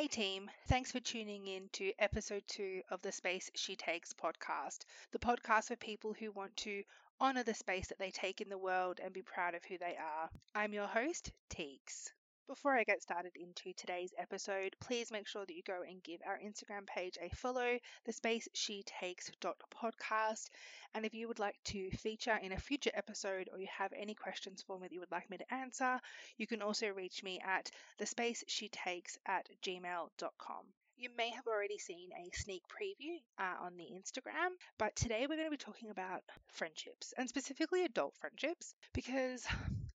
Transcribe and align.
Hey 0.00 0.08
team, 0.08 0.50
thanks 0.66 0.90
for 0.90 0.98
tuning 0.98 1.46
in 1.46 1.68
to 1.74 1.92
episode 1.98 2.44
two 2.46 2.80
of 2.90 3.02
the 3.02 3.12
Space 3.12 3.50
She 3.54 3.76
Takes 3.76 4.14
podcast, 4.14 4.86
the 5.12 5.18
podcast 5.18 5.66
for 5.66 5.76
people 5.76 6.14
who 6.14 6.32
want 6.32 6.56
to 6.56 6.82
honour 7.20 7.42
the 7.42 7.52
space 7.52 7.88
that 7.88 7.98
they 7.98 8.10
take 8.10 8.40
in 8.40 8.48
the 8.48 8.56
world 8.56 8.98
and 9.04 9.12
be 9.12 9.20
proud 9.20 9.54
of 9.54 9.62
who 9.62 9.76
they 9.76 9.98
are. 9.98 10.30
I'm 10.54 10.72
your 10.72 10.86
host, 10.86 11.32
Teeks. 11.50 12.12
Before 12.50 12.76
I 12.76 12.82
get 12.82 13.00
started 13.00 13.36
into 13.36 13.72
today's 13.74 14.12
episode, 14.18 14.74
please 14.80 15.12
make 15.12 15.28
sure 15.28 15.46
that 15.46 15.54
you 15.54 15.62
go 15.62 15.82
and 15.88 16.02
give 16.02 16.20
our 16.26 16.36
Instagram 16.36 16.84
page 16.84 17.16
a 17.22 17.28
follow, 17.36 17.78
the 18.06 18.12
space 18.12 18.48
she 18.54 18.82
takes 18.82 19.30
podcast. 19.72 20.48
And 20.92 21.06
if 21.06 21.14
you 21.14 21.28
would 21.28 21.38
like 21.38 21.60
to 21.66 21.92
feature 21.92 22.36
in 22.42 22.50
a 22.50 22.58
future 22.58 22.90
episode 22.92 23.48
or 23.52 23.60
you 23.60 23.68
have 23.70 23.92
any 23.96 24.16
questions 24.16 24.64
for 24.66 24.80
me 24.80 24.88
that 24.88 24.92
you 24.92 24.98
would 24.98 25.12
like 25.12 25.30
me 25.30 25.36
to 25.36 25.54
answer, 25.54 26.00
you 26.38 26.48
can 26.48 26.60
also 26.60 26.88
reach 26.88 27.22
me 27.22 27.40
at 27.46 27.70
the 27.98 28.06
space 28.06 28.42
she 28.48 28.68
takes 28.68 29.16
at 29.26 29.48
gmail.com. 29.62 30.64
You 30.96 31.10
may 31.16 31.30
have 31.30 31.46
already 31.46 31.78
seen 31.78 32.10
a 32.18 32.36
sneak 32.36 32.62
preview 32.64 33.20
uh, 33.38 33.64
on 33.64 33.76
the 33.76 33.92
Instagram, 33.94 34.56
but 34.76 34.96
today 34.96 35.28
we're 35.28 35.36
going 35.36 35.46
to 35.46 35.52
be 35.52 35.56
talking 35.56 35.90
about 35.90 36.22
friendships 36.48 37.14
and 37.16 37.28
specifically 37.28 37.84
adult 37.84 38.16
friendships 38.16 38.74
because 38.92 39.46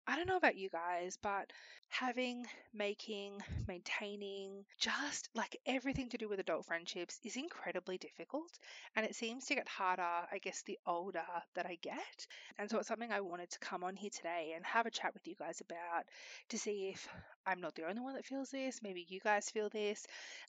I 0.07 0.15
don't 0.15 0.27
know 0.27 0.37
about 0.37 0.55
you 0.55 0.69
guys, 0.69 1.17
but 1.19 1.51
having, 1.89 2.45
making, 2.73 3.41
maintaining, 3.67 4.63
just 4.77 5.29
like 5.33 5.57
everything 5.65 6.09
to 6.09 6.17
do 6.17 6.29
with 6.29 6.39
adult 6.39 6.65
friendships 6.65 7.19
is 7.23 7.35
incredibly 7.35 7.97
difficult. 7.97 8.59
And 8.95 9.05
it 9.05 9.15
seems 9.15 9.45
to 9.45 9.55
get 9.55 9.67
harder, 9.67 10.03
I 10.03 10.37
guess, 10.41 10.61
the 10.61 10.77
older 10.85 11.25
that 11.55 11.65
I 11.65 11.77
get. 11.81 12.27
And 12.59 12.69
so 12.69 12.77
it's 12.77 12.87
something 12.87 13.11
I 13.11 13.21
wanted 13.21 13.49
to 13.51 13.59
come 13.59 13.83
on 13.83 13.95
here 13.95 14.11
today 14.11 14.53
and 14.55 14.63
have 14.65 14.85
a 14.85 14.91
chat 14.91 15.13
with 15.13 15.27
you 15.27 15.35
guys 15.39 15.61
about 15.61 16.05
to 16.49 16.59
see 16.59 16.89
if 16.93 17.07
I'm 17.47 17.61
not 17.61 17.73
the 17.73 17.87
only 17.87 18.01
one 18.01 18.13
that 18.13 18.25
feels 18.25 18.51
this. 18.51 18.81
Maybe 18.83 19.05
you 19.09 19.19
guys 19.19 19.49
feel 19.49 19.69
this. 19.69 20.05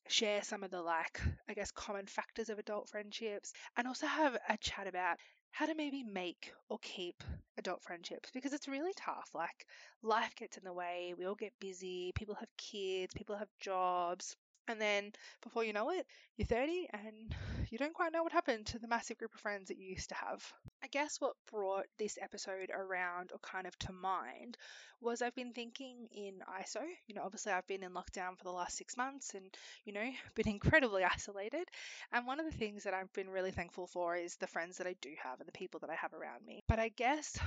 Share 0.09 0.43
some 0.43 0.65
of 0.65 0.71
the, 0.71 0.83
like, 0.83 1.21
I 1.49 1.55
guess, 1.55 1.71
common 1.71 2.07
factors 2.07 2.51
of 2.51 2.59
adult 2.59 2.91
friendships 2.91 3.53
and 3.77 3.89
also 3.89 4.07
have 4.07 4.37
a 4.49 4.59
chat 4.59 4.87
about 4.87 5.17
how 5.57 5.65
to 5.65 5.75
maybe 5.75 6.03
make 6.03 6.53
or 6.69 6.79
keep 6.83 7.25
adult 7.57 7.83
friendships 7.83 8.31
because 8.35 8.53
it's 8.53 8.69
really 8.69 8.93
tough. 8.95 9.31
Like, 9.35 9.67
life 10.03 10.37
gets 10.37 10.59
in 10.59 10.65
the 10.65 10.73
way, 10.75 11.15
we 11.17 11.25
all 11.25 11.35
get 11.35 11.55
busy, 11.59 12.13
people 12.15 12.35
have 12.35 12.55
kids, 12.59 13.15
people 13.15 13.37
have 13.37 13.49
jobs, 13.59 14.37
and 14.69 14.81
then 14.81 15.13
before 15.43 15.65
you 15.65 15.73
know 15.73 15.91
it, 15.91 16.07
you're 16.37 16.47
30 16.47 16.89
and 16.93 17.35
you 17.71 17.79
don't 17.79 17.95
quite 17.95 18.13
know 18.13 18.23
what 18.23 18.33
happened 18.33 18.67
to 18.67 18.79
the 18.79 18.89
massive 18.89 19.19
group 19.19 19.35
of 19.35 19.41
friends 19.41 19.69
that 19.69 19.79
you 19.79 19.89
used 19.89 20.09
to 20.11 20.15
have. 20.15 20.43
I 20.83 20.89
guess 20.89 21.21
what 21.21 21.35
brought 21.51 21.87
this 21.99 22.19
episode 22.21 22.71
around 22.73 23.33
or 23.33 23.39
kind 23.39 23.67
of 23.67 23.79
to 23.81 23.93
mind 23.93 24.57
was 25.01 25.21
I've 25.23 25.35
been 25.35 25.53
thinking 25.53 26.09
in 26.13 26.35
ISO. 26.61 26.83
You 27.07 27.15
know, 27.15 27.23
obviously 27.25 27.53
I've 27.53 27.67
been 27.67 27.83
in 27.83 27.93
lockdown 27.93 28.37
for 28.39 28.45
the 28.45 28.51
last 28.51 28.77
six 28.77 28.97
months 28.97 29.35
and, 29.35 29.45
you 29.85 29.93
know, 29.93 30.11
been 30.35 30.49
incredibly 30.49 31.05
isolated. 31.15 31.69
And 32.13 32.27
one 32.27 32.41
of 32.41 32.47
the 32.47 32.57
things 32.57 32.85
that 32.85 32.95
I've 32.95 33.13
been 33.13 33.31
really 33.31 33.51
thankful 33.51 33.87
for 33.87 34.17
is 34.17 34.37
the 34.37 34.47
friends 34.47 34.79
that 34.79 34.87
I 34.87 34.95
do 35.01 35.11
have 35.23 35.41
and 35.41 35.49
the 35.49 35.53
people 35.53 35.81
that 35.81 35.91
I 35.91 35.95
have 35.95 36.15
around 36.15 36.47
me. 36.47 36.63
But 36.69 36.79
I 36.79 36.89
guess 36.89 37.39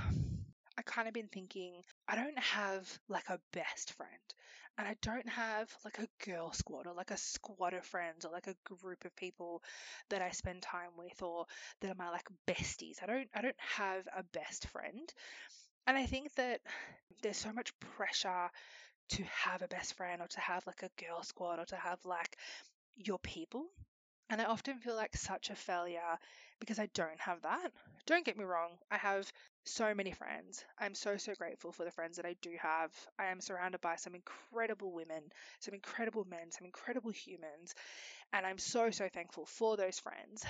I 0.78 0.82
kind 0.82 1.08
of 1.08 1.14
been 1.14 1.28
thinking 1.28 1.82
I 2.08 2.16
don't 2.16 2.38
have 2.38 2.98
like 3.08 3.28
a 3.28 3.40
best 3.52 3.92
friend 3.92 4.10
and 4.78 4.88
I 4.88 4.96
don't 5.02 5.28
have 5.28 5.68
like 5.84 5.98
a 5.98 6.08
girl 6.24 6.52
squad 6.52 6.86
or 6.86 6.94
like 6.94 7.10
a 7.10 7.16
squad 7.16 7.74
of 7.74 7.84
friends 7.84 8.24
or 8.24 8.32
like 8.32 8.46
a 8.46 8.56
group 8.64 9.04
of 9.04 9.14
people 9.16 9.62
that 10.08 10.22
I 10.22 10.30
spend 10.30 10.62
time 10.62 10.90
with 10.96 11.22
or 11.22 11.46
that 11.80 11.90
are 11.90 11.94
my 11.96 12.10
like 12.10 12.28
besties. 12.46 13.02
I 13.02 13.06
don't 13.06 13.28
I 13.34 13.42
don't 13.42 13.60
have 13.76 14.06
a 14.16 14.22
best 14.32 14.66
friend. 14.68 15.12
And 15.86 15.96
I 15.96 16.06
think 16.06 16.34
that 16.36 16.60
there's 17.22 17.36
so 17.36 17.52
much 17.52 17.78
pressure 17.80 18.50
to 19.10 19.24
have 19.24 19.62
a 19.62 19.68
best 19.68 19.94
friend 19.94 20.22
or 20.22 20.28
to 20.28 20.40
have 20.40 20.66
like 20.66 20.82
a 20.82 21.04
girl 21.04 21.22
squad 21.22 21.58
or 21.58 21.66
to 21.66 21.76
have 21.76 22.04
like 22.04 22.36
your 22.96 23.18
people. 23.20 23.66
And 24.30 24.40
I 24.40 24.44
often 24.46 24.78
feel 24.78 24.96
like 24.96 25.16
such 25.16 25.50
a 25.50 25.56
failure 25.56 26.18
because 26.60 26.78
I 26.78 26.86
don't 26.94 27.20
have 27.20 27.42
that. 27.42 27.72
Don't 28.06 28.24
get 28.24 28.38
me 28.38 28.44
wrong, 28.44 28.78
I 28.90 28.96
have 28.98 29.30
so 29.64 29.94
many 29.94 30.12
friends. 30.12 30.64
I'm 30.78 30.94
so, 30.94 31.16
so 31.16 31.34
grateful 31.34 31.72
for 31.72 31.84
the 31.84 31.90
friends 31.90 32.16
that 32.16 32.26
I 32.26 32.34
do 32.42 32.50
have. 32.60 32.92
I 33.18 33.26
am 33.26 33.40
surrounded 33.40 33.80
by 33.80 33.96
some 33.96 34.14
incredible 34.14 34.92
women, 34.92 35.22
some 35.60 35.74
incredible 35.74 36.26
men, 36.28 36.50
some 36.50 36.64
incredible 36.64 37.10
humans, 37.10 37.74
and 38.32 38.46
I'm 38.46 38.58
so, 38.58 38.90
so 38.90 39.08
thankful 39.08 39.46
for 39.46 39.76
those 39.76 39.98
friends. 39.98 40.44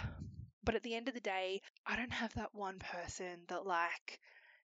But 0.62 0.74
at 0.74 0.82
the 0.82 0.94
end 0.94 1.08
of 1.08 1.14
the 1.14 1.20
day, 1.20 1.62
I 1.86 1.96
don't 1.96 2.12
have 2.12 2.34
that 2.34 2.54
one 2.54 2.78
person 2.78 3.40
that, 3.48 3.66
like, 3.66 4.20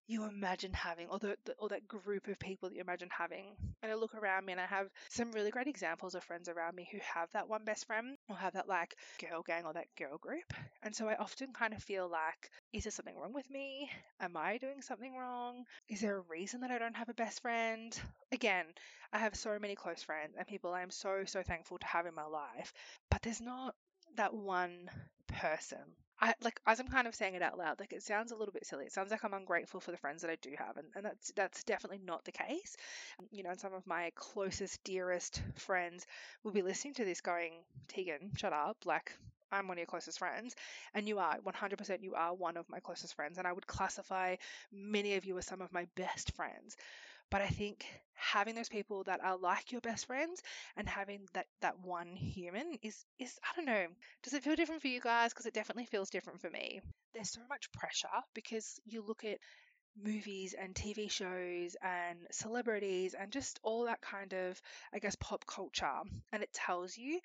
you 0.07 0.25
imagine 0.25 0.73
having, 0.73 1.09
or, 1.09 1.19
the, 1.19 1.37
the, 1.45 1.55
or 1.59 1.69
that 1.69 1.89
group 1.89 2.29
of 2.29 2.39
people 2.39 2.69
that 2.69 2.75
you 2.75 2.81
imagine 2.81 3.09
having. 3.11 3.45
And 3.83 3.91
I 3.91 3.95
look 3.95 4.15
around 4.15 4.47
me 4.47 4.53
and 4.53 4.61
I 4.61 4.67
have 4.67 4.89
some 5.09 5.33
really 5.33 5.51
great 5.51 5.67
examples 5.67 6.15
of 6.15 6.23
friends 6.25 6.49
around 6.49 6.77
me 6.77 6.89
who 6.91 6.99
have 7.15 7.29
that 7.33 7.49
one 7.49 7.65
best 7.65 7.87
friend 7.87 8.17
or 8.29 8.37
have 8.37 8.55
that 8.55 8.69
like 8.69 8.97
girl 9.21 9.43
gang 9.43 9.65
or 9.65 9.73
that 9.73 9.87
girl 9.99 10.19
group. 10.19 10.53
And 10.83 10.95
so 10.95 11.09
I 11.09 11.17
often 11.17 11.53
kind 11.53 11.75
of 11.75 11.83
feel 11.83 12.09
like, 12.09 12.51
is 12.73 12.85
there 12.85 12.91
something 12.91 13.17
wrong 13.17 13.33
with 13.33 13.51
me? 13.51 13.91
Am 14.21 14.37
I 14.37 14.59
doing 14.59 14.83
something 14.83 15.17
wrong? 15.17 15.65
Is 15.89 16.01
there 16.01 16.17
a 16.17 16.25
reason 16.31 16.61
that 16.61 16.71
I 16.71 16.79
don't 16.79 16.97
have 16.97 17.09
a 17.09 17.15
best 17.15 17.43
friend? 17.43 17.99
Again, 18.33 18.67
I 19.13 19.19
have 19.19 19.35
so 19.35 19.59
many 19.59 19.75
close 19.75 20.03
friends 20.03 20.35
and 20.39 20.47
people 20.47 20.73
I 20.73 20.83
am 20.83 20.91
so, 20.91 21.25
so 21.27 21.43
thankful 21.43 21.79
to 21.79 21.87
have 21.87 22.07
in 22.07 22.15
my 22.15 22.27
life, 22.27 22.73
but 23.11 23.23
there's 23.23 23.41
not 23.41 23.75
that 24.17 24.35
one 24.35 24.91
person 25.27 25.79
I 26.21 26.35
like 26.43 26.61
as 26.67 26.81
I'm 26.81 26.89
kind 26.89 27.07
of 27.07 27.15
saying 27.15 27.35
it 27.35 27.43
out 27.43 27.59
loud, 27.59 27.79
like 27.79 27.93
it 27.93 28.03
sounds 28.03 28.33
a 28.33 28.37
little 28.37 28.53
bit 28.53 28.67
silly. 28.67 28.87
It 28.87 28.93
sounds 28.93 29.11
like 29.11 29.25
I'm 29.25 29.35
ungrateful 29.35 29.81
for 29.81 29.91
the 29.91 29.99
friends 29.99 30.23
that 30.23 30.31
I 30.31 30.37
do 30.37 30.51
have, 30.59 30.77
and, 30.79 30.89
and 30.95 31.05
that's 31.05 31.31
that's 31.33 31.65
definitely 31.65 32.01
not 32.05 32.25
the 32.25 32.33
case. 32.33 32.77
You 33.31 33.43
know, 33.43 33.51
and 33.51 33.61
some 33.61 33.75
of 33.75 33.87
my 33.87 34.13
closest, 34.15 34.83
dearest 34.85 35.43
friends 35.57 36.07
will 36.43 36.53
be 36.53 36.63
listening 36.63 36.95
to 36.95 37.05
this 37.05 37.21
going, 37.21 37.53
Tegan, 37.89 38.33
shut 38.37 38.53
up. 38.55 38.79
Like 38.87 39.13
I'm 39.53 39.69
one 39.69 39.77
of 39.77 39.81
your 39.81 39.87
closest 39.87 40.19
friends, 40.19 40.55
and 40.95 41.07
you 41.07 41.19
are 41.19 41.37
100% 41.43 42.03
you 42.03 42.15
are 42.15 42.35
one 42.35 42.57
of 42.57 42.69
my 42.71 42.81
closest 42.81 43.15
friends, 43.15 43.37
and 43.39 43.47
I 43.47 43.53
would 43.53 43.67
classify 43.67 44.37
many 44.73 45.17
of 45.17 45.25
you 45.27 45.37
as 45.39 45.47
some 45.47 45.61
of 45.61 45.73
my 45.73 45.87
best 45.97 46.33
friends. 46.35 46.77
But 47.31 47.43
I 47.43 47.49
think 47.49 47.87
having 48.15 48.55
those 48.55 48.69
people 48.69 49.05
that 49.05 49.23
are 49.23 49.37
like 49.37 49.73
your 49.73 49.81
best 49.81 50.07
friends 50.07 50.43
and 50.77 50.89
having 50.89 51.29
that 51.35 51.47
that 51.61 51.79
one 51.81 52.17
human 52.17 52.79
is 52.83 53.05
is 53.19 53.39
I 53.45 53.55
don't 53.57 53.67
know. 53.67 53.87
Does 54.23 54.35
it 54.35 54.43
feel 54.43 54.57
different 54.57 54.83
for 54.83 54.89
you 54.89 55.01
guys? 55.01 55.33
Because 55.33 55.47
it 55.47 55.55
definitely 55.55 55.87
feels 55.87 56.11
different 56.11 56.41
for 56.41 56.51
me. 56.51 56.81
There's 57.15 57.31
so 57.31 57.41
much 57.49 57.71
pressure 57.73 58.09
because 58.35 58.81
you 58.85 59.03
look 59.03 59.25
at 59.25 59.39
movies 60.03 60.55
and 60.55 60.77
TV 60.77 61.09
shows 61.09 61.77
and 61.83 62.19
celebrities 62.31 63.15
and 63.15 63.33
just 63.33 63.59
all 63.63 63.85
that 63.87 64.01
kind 64.01 64.33
of, 64.35 64.61
I 64.93 64.99
guess, 65.01 65.17
pop 65.17 65.47
culture. 65.47 66.01
And 66.33 66.43
it 66.43 66.53
tells 66.53 66.97
you 66.99 67.21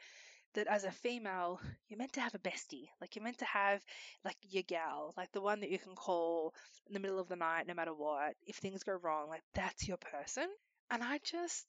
that 0.53 0.67
as 0.67 0.83
a 0.83 0.91
female, 0.91 1.59
you're 1.87 1.97
meant 1.97 2.13
to 2.13 2.21
have 2.21 2.35
a 2.35 2.39
bestie. 2.39 2.89
Like 2.99 3.15
you're 3.15 3.23
meant 3.23 3.39
to 3.39 3.45
have 3.45 3.83
like 4.25 4.37
your 4.41 4.63
gal, 4.63 5.13
like 5.17 5.31
the 5.31 5.41
one 5.41 5.59
that 5.61 5.71
you 5.71 5.79
can 5.79 5.95
call 5.95 6.53
in 6.87 6.93
the 6.93 6.99
middle 6.99 7.19
of 7.19 7.27
the 7.29 7.35
night 7.35 7.67
no 7.67 7.73
matter 7.73 7.93
what. 7.93 8.35
If 8.45 8.57
things 8.57 8.83
go 8.83 8.93
wrong, 9.01 9.29
like 9.29 9.43
that's 9.53 9.87
your 9.87 9.97
person. 9.97 10.47
And 10.89 11.03
I 11.03 11.19
just 11.23 11.65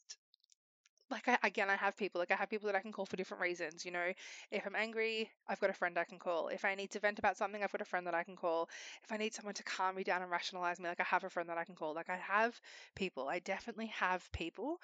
like 1.11 1.29
I, 1.29 1.39
again 1.43 1.69
I 1.69 1.77
have 1.77 1.97
people 1.97 2.21
like 2.21 2.31
I 2.31 2.37
have 2.37 2.49
people 2.49 2.67
that 2.69 2.77
I 2.77 2.81
can 2.81 2.93
call 2.93 3.05
for 3.05 3.17
different 3.17 3.43
reasons, 3.43 3.85
you 3.85 3.91
know. 3.91 4.13
If 4.51 4.67
I'm 4.67 4.75
angry, 4.75 5.31
I've 5.47 5.61
got 5.61 5.71
a 5.71 5.75
friend 5.75 5.99
I 5.99 6.05
can 6.05 6.19
call. 6.19 6.49
If 6.49 6.65
I 6.65 6.75
need 6.75 6.91
to 6.93 7.01
vent 7.01 7.19
about 7.19 7.37
something, 7.37 7.63
I've 7.63 7.73
got 7.73 7.83
a 7.83 7.87
friend 7.87 8.07
that 8.07 8.15
I 8.15 8.25
can 8.25 8.37
call. 8.37 8.69
If 9.05 9.13
I 9.13 9.19
need 9.19 9.35
someone 9.35 9.55
to 9.55 9.63
calm 9.63 9.95
me 9.95 10.05
down 10.05 10.23
and 10.23 10.31
rationalize 10.31 10.81
me, 10.81 10.89
like 10.89 11.01
I 11.01 11.05
have 11.05 11.25
a 11.25 11.31
friend 11.31 11.49
that 11.51 11.59
I 11.59 11.65
can 11.65 11.75
call. 11.75 11.95
Like 11.95 12.09
I 12.09 12.17
have 12.17 12.59
people. 12.95 13.29
I 13.29 13.41
definitely 13.41 13.89
have 13.89 14.31
people. 14.33 14.81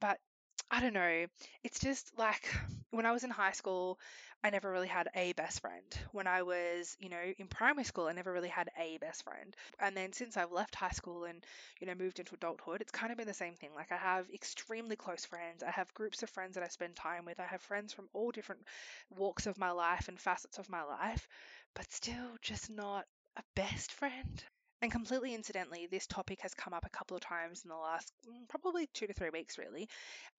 But 0.00 0.18
I 0.70 0.80
don't 0.80 0.92
know. 0.94 1.26
It's 1.62 1.78
just 1.78 2.10
like 2.18 2.52
when 2.90 3.06
I 3.06 3.12
was 3.12 3.24
in 3.24 3.30
high 3.30 3.52
school, 3.52 3.98
I 4.42 4.50
never 4.50 4.70
really 4.70 4.88
had 4.88 5.08
a 5.14 5.32
best 5.32 5.60
friend. 5.60 5.84
When 6.12 6.26
I 6.26 6.42
was, 6.42 6.96
you 7.00 7.08
know, 7.08 7.32
in 7.38 7.46
primary 7.48 7.84
school, 7.84 8.06
I 8.08 8.12
never 8.12 8.30
really 8.32 8.48
had 8.50 8.68
a 8.78 8.98
best 8.98 9.22
friend. 9.24 9.56
And 9.80 9.96
then 9.96 10.12
since 10.12 10.36
I've 10.36 10.52
left 10.52 10.74
high 10.74 10.90
school 10.90 11.24
and, 11.24 11.42
you 11.80 11.86
know, 11.86 11.94
moved 11.94 12.18
into 12.18 12.34
adulthood, 12.34 12.82
it's 12.82 12.92
kind 12.92 13.10
of 13.10 13.16
been 13.16 13.26
the 13.26 13.32
same 13.34 13.54
thing. 13.54 13.70
Like 13.74 13.90
I 13.92 13.96
have 13.96 14.28
extremely 14.34 14.96
close 14.96 15.24
friends. 15.24 15.62
I 15.62 15.70
have 15.70 15.94
groups 15.94 16.22
of 16.22 16.28
friends 16.30 16.54
that 16.54 16.64
I 16.64 16.68
spend 16.68 16.94
time 16.96 17.24
with. 17.24 17.40
I 17.40 17.46
have 17.46 17.62
friends 17.62 17.92
from 17.94 18.08
all 18.12 18.30
different 18.30 18.62
walks 19.10 19.46
of 19.46 19.56
my 19.58 19.70
life 19.70 20.08
and 20.08 20.20
facets 20.20 20.58
of 20.58 20.68
my 20.68 20.82
life, 20.82 21.26
but 21.74 21.90
still 21.90 22.36
just 22.42 22.68
not 22.70 23.06
a 23.36 23.42
best 23.54 23.92
friend. 23.92 24.44
And 24.84 24.92
completely 24.92 25.34
incidentally, 25.34 25.86
this 25.86 26.06
topic 26.06 26.42
has 26.42 26.52
come 26.52 26.74
up 26.74 26.84
a 26.84 26.90
couple 26.90 27.16
of 27.16 27.22
times 27.22 27.62
in 27.64 27.70
the 27.70 27.74
last 27.74 28.12
mm, 28.28 28.46
probably 28.50 28.86
two 28.92 29.06
to 29.06 29.14
three 29.14 29.30
weeks, 29.30 29.56
really. 29.56 29.88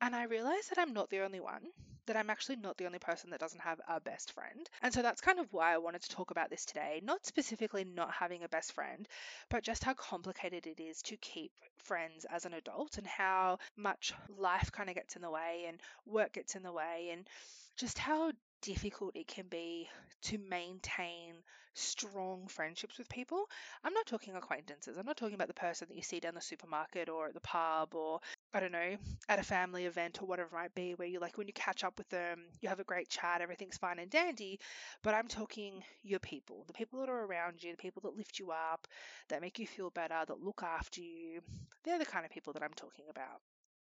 And 0.02 0.16
I 0.16 0.26
realized 0.26 0.70
that 0.70 0.78
I'm 0.78 0.94
not 0.94 1.10
the 1.10 1.22
only 1.22 1.40
one, 1.40 1.64
that 2.06 2.16
I'm 2.16 2.30
actually 2.30 2.58
not 2.58 2.78
the 2.78 2.86
only 2.86 3.00
person 3.00 3.32
that 3.32 3.40
doesn't 3.40 3.62
have 3.62 3.82
a 3.90 4.00
best 4.00 4.34
friend. 4.34 4.70
And 4.84 4.94
so 4.94 5.02
that's 5.02 5.20
kind 5.20 5.40
of 5.40 5.52
why 5.52 5.74
I 5.74 5.80
wanted 5.80 6.04
to 6.04 6.10
talk 6.10 6.30
about 6.30 6.52
this 6.52 6.64
today. 6.64 7.02
Not 7.04 7.26
specifically 7.26 7.86
not 7.86 8.12
having 8.12 8.44
a 8.44 8.48
best 8.48 8.74
friend, 8.74 9.08
but 9.50 9.64
just 9.64 9.84
how 9.84 9.96
complicated 9.96 10.68
it 10.68 10.80
is 10.80 11.02
to 11.02 11.18
keep 11.18 11.52
friends 11.78 12.28
as 12.30 12.46
an 12.46 12.54
adult 12.54 13.00
and 13.00 13.08
how 13.08 13.58
much 13.76 14.14
life 14.38 14.72
kind 14.72 14.90
of 14.90 14.96
gets 14.96 15.16
in 15.16 15.24
the 15.24 15.32
way 15.32 15.66
and 15.68 15.82
work 16.06 16.34
gets 16.34 16.54
in 16.54 16.62
the 16.62 16.72
way 16.72 17.10
and 17.12 17.28
just 17.78 17.98
how 17.98 18.32
difficult 18.66 19.16
it 19.16 19.28
can 19.28 19.46
be 19.48 19.88
to 20.24 20.40
maintain 20.50 21.36
strong 21.76 22.48
friendships 22.48 22.98
with 22.98 23.08
people. 23.10 23.48
I'm 23.84 23.94
not 23.94 24.08
talking 24.08 24.36
acquaintances. 24.36 24.98
I'm 24.98 25.06
not 25.06 25.18
talking 25.18 25.36
about 25.36 25.50
the 25.50 25.54
person 25.54 25.88
that 25.88 25.96
you 25.96 26.02
see 26.02 26.20
down 26.20 26.34
the 26.34 26.42
supermarket 26.42 27.10
or 27.10 27.28
at 27.28 27.34
the 27.34 27.42
pub 27.42 27.94
or 27.94 28.22
I 28.54 28.62
don't 28.62 28.72
know, 28.72 28.96
at 29.30 29.40
a 29.40 29.44
family 29.44 29.86
event 29.86 30.20
or 30.22 30.26
whatever 30.26 30.56
it 30.56 30.60
might 30.60 30.74
be, 30.74 30.94
where 30.94 31.08
you 31.08 31.20
like 31.20 31.38
when 31.38 31.48
you 31.48 31.54
catch 31.54 31.84
up 31.84 31.98
with 31.98 32.10
them, 32.10 32.40
you 32.62 32.70
have 32.70 32.80
a 32.80 32.86
great 32.86 33.10
chat, 33.10 33.42
everything's 33.42 33.78
fine 33.78 34.00
and 34.00 34.10
dandy. 34.10 34.60
But 35.04 35.14
I'm 35.14 35.28
talking 35.28 35.84
your 36.04 36.20
people, 36.20 36.64
the 36.66 36.74
people 36.74 37.02
that 37.02 37.10
are 37.10 37.26
around 37.26 37.62
you, 37.62 37.72
the 37.72 37.78
people 37.78 38.02
that 38.04 38.18
lift 38.18 38.40
you 38.40 38.52
up, 38.52 38.88
that 39.28 39.42
make 39.42 39.60
you 39.60 39.68
feel 39.68 39.90
better, 39.92 40.24
that 40.26 40.44
look 40.44 40.64
after 40.64 41.02
you. 41.02 41.42
They're 41.84 42.00
the 42.00 42.06
kind 42.06 42.26
of 42.26 42.32
people 42.32 42.54
that 42.54 42.64
I'm 42.64 42.74
talking 42.74 43.06
about. 43.10 43.42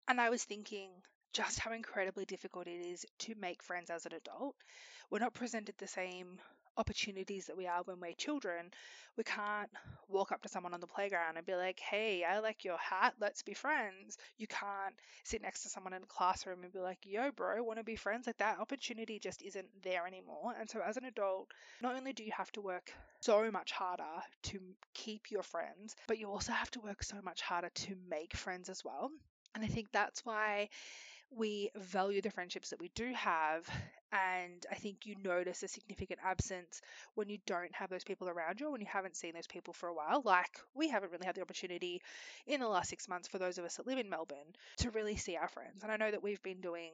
And 0.10 0.20
I 0.22 0.30
was 0.30 0.44
thinking 0.44 0.90
just 1.34 1.60
how 1.60 1.72
incredibly 1.74 2.26
difficult 2.26 2.68
it 2.68 2.80
is 2.86 3.06
to 3.20 3.36
make 3.40 3.64
friends 3.64 3.90
as 3.90 4.06
an 4.06 4.14
adult. 4.14 4.56
We're 5.10 5.20
not 5.20 5.34
presented 5.34 5.76
the 5.78 5.88
same 5.88 6.40
opportunities 6.78 7.48
that 7.48 7.58
we 7.58 7.68
are 7.68 7.82
when 7.86 8.00
we're 8.00 8.14
children. 8.14 8.70
We 9.18 9.24
can't 9.24 9.70
walk 10.08 10.32
up 10.32 10.44
to 10.44 10.50
someone 10.50 10.74
on 10.74 10.80
the 10.80 10.88
playground 10.88 11.38
and 11.38 11.46
be 11.46 11.56
like, 11.56 11.80
hey, 11.80 12.24
I 12.24 12.40
like 12.40 12.64
your 12.64 12.78
hat, 12.78 13.16
let's 13.20 13.42
be 13.42 13.54
friends. 13.54 14.18
You 14.38 14.48
can't 14.48 14.94
sit 15.24 15.42
next 15.42 15.64
to 15.64 15.70
someone 15.70 15.94
in 15.94 16.04
a 16.04 16.08
classroom 16.08 16.64
and 16.64 16.72
be 16.72 16.80
like, 16.80 17.00
yo, 17.04 17.32
bro, 17.32 17.64
want 17.64 17.80
to 17.80 17.84
be 17.84 17.96
friends? 17.96 18.28
Like 18.28 18.38
that 18.38 18.60
opportunity 18.60 19.20
just 19.20 19.42
isn't 19.42 19.68
there 19.84 20.06
anymore. 20.06 20.54
And 20.60 20.70
so 20.70 20.82
as 20.88 20.98
an 20.98 21.06
adult, 21.06 21.52
not 21.82 21.96
only 21.96 22.14
do 22.14 22.24
you 22.24 22.32
have 22.38 22.52
to 22.54 22.62
work 22.62 22.92
so 23.22 23.50
much 23.52 23.72
harder 23.72 24.04
to 24.44 24.60
keep 24.94 25.32
your 25.32 25.44
friends, 25.44 25.96
but 26.08 26.20
you 26.20 26.30
also 26.30 26.52
have 26.52 26.72
to 26.72 26.80
work 26.82 27.04
so 27.04 27.18
much 27.24 27.42
harder 27.42 27.70
to 27.74 27.96
make 28.10 28.36
friends 28.36 28.70
as 28.70 28.86
well. 28.86 29.10
And 29.56 29.64
I 29.64 29.68
think 29.68 29.88
that's 29.92 30.24
why 30.24 30.70
we 31.30 31.70
value 31.76 32.22
the 32.22 32.32
friendships 32.32 32.70
that 32.70 32.80
we 32.80 32.90
do 32.96 33.12
have 33.14 33.70
and 34.12 34.66
I 34.72 34.76
think 34.76 35.06
you 35.06 35.16
notice 35.22 35.64
a 35.64 35.68
significant 35.68 36.20
absence 36.24 36.82
when 37.16 37.30
you 37.30 37.40
don't 37.46 37.74
have 37.74 37.90
those 37.90 38.06
people 38.06 38.30
around 38.30 38.60
you, 38.60 38.68
or 38.68 38.72
when 38.72 38.82
you 38.82 38.88
haven't 38.90 39.18
seen 39.18 39.34
those 39.34 39.48
people 39.48 39.74
for 39.74 39.90
a 39.90 39.94
while. 39.94 40.22
Like 40.24 40.60
we 40.74 40.88
haven't 40.88 41.12
really 41.12 41.26
had 41.26 41.36
the 41.36 41.42
opportunity 41.42 42.02
in 42.46 42.62
the 42.62 42.68
last 42.68 42.90
six 42.90 43.10
months 43.10 43.28
for 43.28 43.38
those 43.38 43.58
of 43.58 43.66
us 43.66 43.76
that 43.76 43.88
live 43.88 44.00
in 44.00 44.10
Melbourne 44.10 44.56
to 44.78 44.92
really 44.92 45.18
see 45.18 45.36
our 45.36 45.50
friends. 45.50 45.84
And 45.84 45.92
I 45.92 45.98
know 45.98 46.10
that 46.10 46.24
we've 46.24 46.42
been 46.42 46.62
doing 46.62 46.92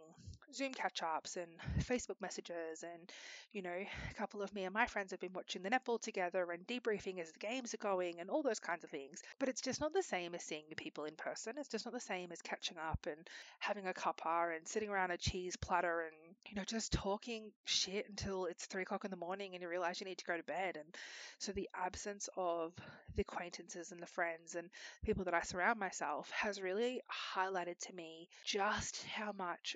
Zoom 0.54 0.74
catch 0.74 1.02
ups 1.02 1.38
and 1.38 1.48
Facebook 1.80 2.22
messages, 2.22 2.84
and 2.84 3.12
you 3.52 3.62
know, 3.62 3.70
a 3.70 4.14
couple 4.16 4.42
of 4.42 4.54
me 4.54 4.66
and 4.66 4.74
my 4.74 4.86
friends 4.86 5.12
have 5.12 5.20
been 5.20 5.34
watching 5.34 5.64
the 5.64 5.70
netball 5.70 6.00
together 6.00 6.52
and 6.52 6.66
debriefing 6.68 7.20
as 7.20 7.32
the 7.32 7.40
games 7.40 7.74
are 7.74 7.78
going 7.78 8.20
and 8.20 8.30
all 8.30 8.44
those 8.44 8.60
kinds 8.60 8.84
of 8.84 8.90
things. 8.90 9.22
But 9.40 9.50
it's 9.50 9.62
just 9.62 9.82
not 9.82 9.94
the 9.94 10.04
same 10.04 10.36
as 10.36 10.44
seeing 10.44 10.64
people 10.76 11.06
in 11.06 11.16
person. 11.16 11.54
It's 11.58 11.70
just 11.70 11.86
not 11.86 11.94
the 11.94 12.00
same 12.00 12.32
as 12.32 12.42
catching 12.42 12.78
up 12.78 13.08
and 13.08 13.28
having 13.60 13.88
a 13.88 13.94
cuppa 13.94 14.56
and 14.56 14.68
sitting 14.68 14.90
around 14.90 15.12
a 15.12 15.18
cheese 15.18 15.56
platter 15.56 16.02
and 16.02 16.36
you 16.50 16.56
know 16.56 16.64
just 16.66 16.94
talking 16.94 17.52
shit 17.66 18.08
until 18.10 18.46
it's 18.46 18.66
three 18.66 18.84
o'clock 18.84 19.06
in 19.06 19.12
the 19.12 19.18
morning 19.18 19.54
and 19.54 19.62
you 19.62 19.70
realize 19.70 20.00
you 20.00 20.06
need 20.06 20.18
to 20.20 20.26
go 20.26 20.38
to 20.38 20.44
bed. 20.44 20.78
And 20.78 20.96
so 21.40 21.52
the 21.52 21.70
absence 21.76 22.30
of 22.38 22.74
the 23.16 23.22
acquaintances 23.22 23.92
and 23.92 24.02
the 24.02 24.08
friends 24.08 24.56
and 24.56 24.70
people 25.04 25.26
that 25.26 25.34
I 25.34 25.42
surround 25.42 25.80
myself 25.80 26.30
has 26.32 26.62
really 26.62 27.02
highlighted 27.36 27.78
to 27.88 27.94
me 27.94 28.28
just 28.46 29.04
how 29.06 29.32
much 29.38 29.76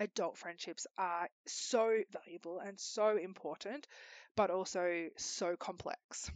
adult 0.00 0.38
friendships 0.38 0.86
are 0.98 1.28
so 1.46 1.98
valuable 2.12 2.60
and 2.60 2.78
so 2.78 3.16
important, 3.16 3.86
but 4.36 4.50
also 4.50 5.08
so 5.16 5.56
complex. 5.56 6.30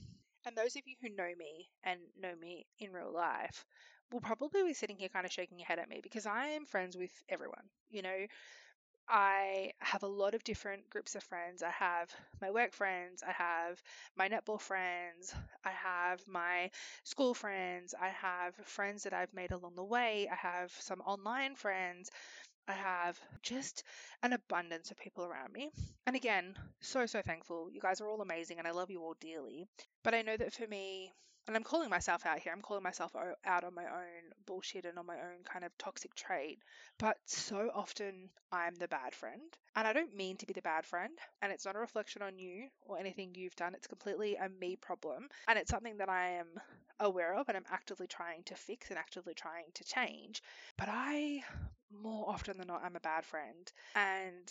And 0.46 0.56
those 0.56 0.76
of 0.76 0.82
you 0.86 0.94
who 1.02 1.08
know 1.14 1.32
me 1.36 1.68
and 1.84 2.00
know 2.20 2.34
me 2.40 2.66
in 2.78 2.92
real 2.92 3.12
life 3.12 3.64
will 4.12 4.20
probably 4.20 4.62
be 4.62 4.74
sitting 4.74 4.96
here 4.96 5.08
kind 5.08 5.26
of 5.26 5.32
shaking 5.32 5.58
your 5.58 5.66
head 5.66 5.80
at 5.80 5.88
me 5.88 6.00
because 6.02 6.26
I 6.26 6.48
am 6.48 6.66
friends 6.66 6.96
with 6.96 7.10
everyone. 7.28 7.64
You 7.90 8.02
know, 8.02 8.26
I 9.08 9.72
have 9.78 10.02
a 10.02 10.08
lot 10.08 10.34
of 10.34 10.42
different 10.44 10.90
groups 10.90 11.14
of 11.14 11.22
friends. 11.22 11.62
I 11.62 11.70
have 11.70 12.12
my 12.40 12.50
work 12.50 12.72
friends, 12.72 13.22
I 13.22 13.32
have 13.32 13.80
my 14.16 14.28
netball 14.28 14.60
friends, 14.60 15.32
I 15.64 15.70
have 15.70 16.26
my 16.26 16.70
school 17.04 17.34
friends, 17.34 17.94
I 18.00 18.08
have 18.08 18.54
friends 18.64 19.04
that 19.04 19.12
I've 19.12 19.32
made 19.32 19.52
along 19.52 19.76
the 19.76 19.84
way, 19.84 20.28
I 20.30 20.34
have 20.34 20.72
some 20.80 21.00
online 21.02 21.54
friends, 21.54 22.10
I 22.68 22.72
have 22.72 23.18
just 23.42 23.84
an 24.22 24.32
abundance 24.32 24.90
of 24.90 24.98
people 24.98 25.24
around 25.24 25.52
me. 25.52 25.70
And 26.06 26.16
again, 26.16 26.54
so, 26.80 27.06
so 27.06 27.22
thankful. 27.22 27.70
You 27.70 27.80
guys 27.80 28.00
are 28.00 28.08
all 28.08 28.22
amazing 28.22 28.58
and 28.58 28.66
I 28.66 28.72
love 28.72 28.90
you 28.90 29.02
all 29.02 29.14
dearly. 29.20 29.66
But 30.02 30.14
I 30.14 30.22
know 30.22 30.36
that 30.36 30.52
for 30.52 30.66
me, 30.66 31.12
and 31.46 31.54
I'm 31.54 31.62
calling 31.62 31.90
myself 31.90 32.26
out 32.26 32.40
here. 32.40 32.52
I'm 32.52 32.60
calling 32.60 32.82
myself 32.82 33.14
out 33.44 33.64
on 33.64 33.74
my 33.74 33.84
own 33.84 34.32
bullshit 34.46 34.84
and 34.84 34.98
on 34.98 35.06
my 35.06 35.14
own 35.14 35.44
kind 35.44 35.64
of 35.64 35.76
toxic 35.78 36.14
trait. 36.14 36.58
But 36.98 37.18
so 37.24 37.70
often 37.72 38.30
I'm 38.50 38.74
the 38.74 38.88
bad 38.88 39.14
friend. 39.14 39.56
And 39.76 39.86
I 39.86 39.92
don't 39.92 40.16
mean 40.16 40.36
to 40.38 40.46
be 40.46 40.54
the 40.54 40.62
bad 40.62 40.84
friend. 40.84 41.16
And 41.42 41.52
it's 41.52 41.64
not 41.64 41.76
a 41.76 41.80
reflection 41.80 42.22
on 42.22 42.38
you 42.38 42.66
or 42.82 42.98
anything 42.98 43.32
you've 43.34 43.54
done. 43.54 43.74
It's 43.74 43.86
completely 43.86 44.34
a 44.34 44.48
me 44.48 44.74
problem. 44.74 45.28
And 45.46 45.56
it's 45.58 45.70
something 45.70 45.98
that 45.98 46.08
I 46.08 46.30
am 46.30 46.46
aware 47.00 47.34
of 47.34 47.48
and 47.48 47.56
I'm 47.56 47.64
actively 47.70 48.06
trying 48.06 48.42
to 48.44 48.54
fix 48.54 48.90
and 48.90 48.98
actively 48.98 49.34
trying 49.34 49.66
to 49.74 49.84
change. 49.84 50.42
But 50.76 50.88
I, 50.90 51.42
more 51.90 52.28
often 52.28 52.58
than 52.58 52.68
not, 52.68 52.82
I'm 52.84 52.96
a 52.96 53.00
bad 53.00 53.24
friend. 53.24 53.70
And 53.94 54.50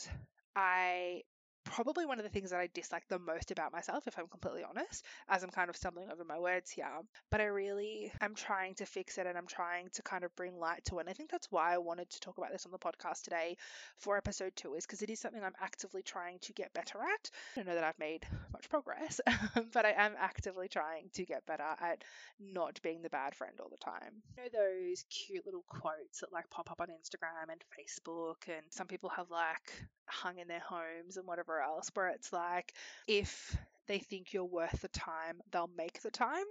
I 0.56 1.24
probably 1.66 2.06
one 2.06 2.20
of 2.20 2.24
the 2.24 2.30
things 2.30 2.52
that 2.52 2.60
I 2.60 2.70
dislike 2.74 3.04
the 3.10 3.20
most 3.20 3.52
about 3.52 3.74
myself, 3.74 4.08
if 4.08 4.18
I'm 4.18 4.28
completely 4.28 4.64
honest, 4.64 5.04
as 5.28 5.44
I'm 5.44 5.50
kind 5.50 5.70
of 5.70 5.76
stumbling 5.76 6.10
over 6.12 6.24
my 6.24 6.40
words 6.40 6.70
here. 6.70 6.88
But 7.32 7.42
I 7.42 7.46
really 7.46 8.12
am 8.22 8.36
trying 8.36 8.76
to 8.76 8.86
fix 8.86 9.18
it 9.18 9.28
and 9.28 9.38
I'm 9.38 9.48
trying 9.48 9.90
to 9.94 10.02
kind 10.04 10.24
of 10.24 10.36
bring 10.36 10.58
light 10.58 10.86
to 10.86 11.00
it. 11.00 11.02
And 11.02 11.10
I 11.10 11.14
think 11.14 11.30
that's 11.30 11.52
why 11.52 11.74
I 11.74 11.80
wanted 11.80 12.10
to 12.12 12.20
talk 12.20 12.38
about 12.38 12.52
this 12.52 12.66
on 12.66 12.72
the 12.72 12.78
podcast 12.78 13.24
today 13.24 13.58
for 13.98 14.16
episode 14.18 14.54
two, 14.56 14.76
is 14.76 14.86
because 14.86 15.02
it 15.02 15.10
is 15.10 15.20
something 15.20 15.44
I'm 15.44 15.54
actively 15.62 16.02
trying 16.02 16.40
to 16.40 16.54
get 16.54 16.74
better 16.74 17.00
at. 17.00 17.30
I 17.56 17.60
don't 17.60 17.68
know 17.68 17.76
that 17.76 17.84
I've 17.84 18.00
made 18.00 18.26
much 18.54 18.70
progress, 18.70 19.20
but 19.74 19.86
I 19.86 19.94
am 19.98 20.14
actively 20.20 20.68
trying 20.68 21.10
to 21.14 21.26
get 21.26 21.46
better 21.46 21.64
at 21.64 22.04
not 22.40 22.82
being 22.82 23.02
the 23.02 23.10
bad 23.10 23.36
friend 23.36 23.54
all 23.60 23.70
the 23.70 23.78
time. 23.78 24.22
You 24.38 24.44
know 24.44 24.50
those 24.54 25.04
cute 25.10 25.46
little 25.46 25.66
quotes 25.68 26.22
that 26.22 26.32
like 26.32 26.50
pop 26.50 26.72
up 26.72 26.82
on 26.82 26.88
Instagram 26.88 27.52
and 27.52 27.62
Facebook, 27.78 28.48
and 28.48 28.66
some 28.70 28.88
people 28.88 29.10
have 29.10 29.32
like 29.32 29.74
hung 30.08 30.38
in 30.38 30.48
their 30.48 30.62
homes 30.62 31.18
and 31.18 31.28
whatever 31.28 31.55
else, 31.62 31.90
where 31.94 32.10
it's 32.10 32.32
like 32.34 32.74
if 33.08 33.56
they 33.88 34.00
think 34.00 34.34
you're 34.34 34.46
worth 34.46 34.82
the 34.82 34.88
time, 34.90 35.42
they'll 35.52 35.70
make 35.78 36.02
the 36.02 36.12
time. 36.12 36.46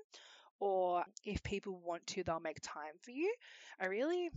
Or 0.60 1.04
if 1.24 1.42
people 1.42 1.80
want 1.84 2.06
to, 2.08 2.22
they'll 2.22 2.40
make 2.40 2.60
time 2.62 2.94
for 3.02 3.10
you. 3.10 3.34
I 3.80 3.86
really, 3.86 4.30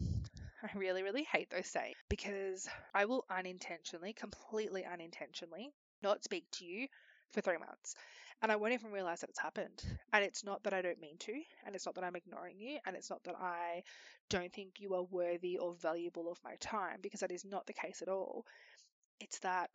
I 0.63 0.69
really, 0.75 1.03
really 1.03 1.23
hate 1.23 1.49
those 1.49 1.67
sayings 1.67 1.95
because 2.09 2.67
I 2.93 3.05
will 3.05 3.23
unintentionally, 3.29 4.13
completely 4.13 4.83
unintentionally, 4.83 5.69
not 6.01 6.23
speak 6.23 6.45
to 6.53 6.65
you 6.65 6.87
for 7.31 7.41
three 7.41 7.57
months. 7.57 7.95
And 8.41 8.51
I 8.51 8.55
won't 8.55 8.73
even 8.73 8.91
realize 8.91 9.21
that 9.21 9.29
it's 9.29 9.39
happened. 9.39 9.83
And 10.11 10.23
it's 10.23 10.43
not 10.43 10.63
that 10.63 10.73
I 10.73 10.81
don't 10.81 11.01
mean 11.01 11.17
to, 11.19 11.33
and 11.65 11.75
it's 11.75 11.85
not 11.85 11.95
that 11.95 12.03
I'm 12.03 12.15
ignoring 12.15 12.59
you, 12.59 12.79
and 12.85 12.95
it's 12.95 13.09
not 13.09 13.23
that 13.23 13.35
I 13.39 13.83
don't 14.29 14.53
think 14.53 14.73
you 14.79 14.95
are 14.95 15.03
worthy 15.03 15.57
or 15.57 15.75
valuable 15.75 16.31
of 16.31 16.39
my 16.43 16.55
time, 16.59 16.97
because 17.01 17.21
that 17.21 17.31
is 17.31 17.45
not 17.45 17.65
the 17.65 17.73
case 17.73 18.01
at 18.01 18.09
all. 18.09 18.45
It's 19.19 19.39
that 19.39 19.69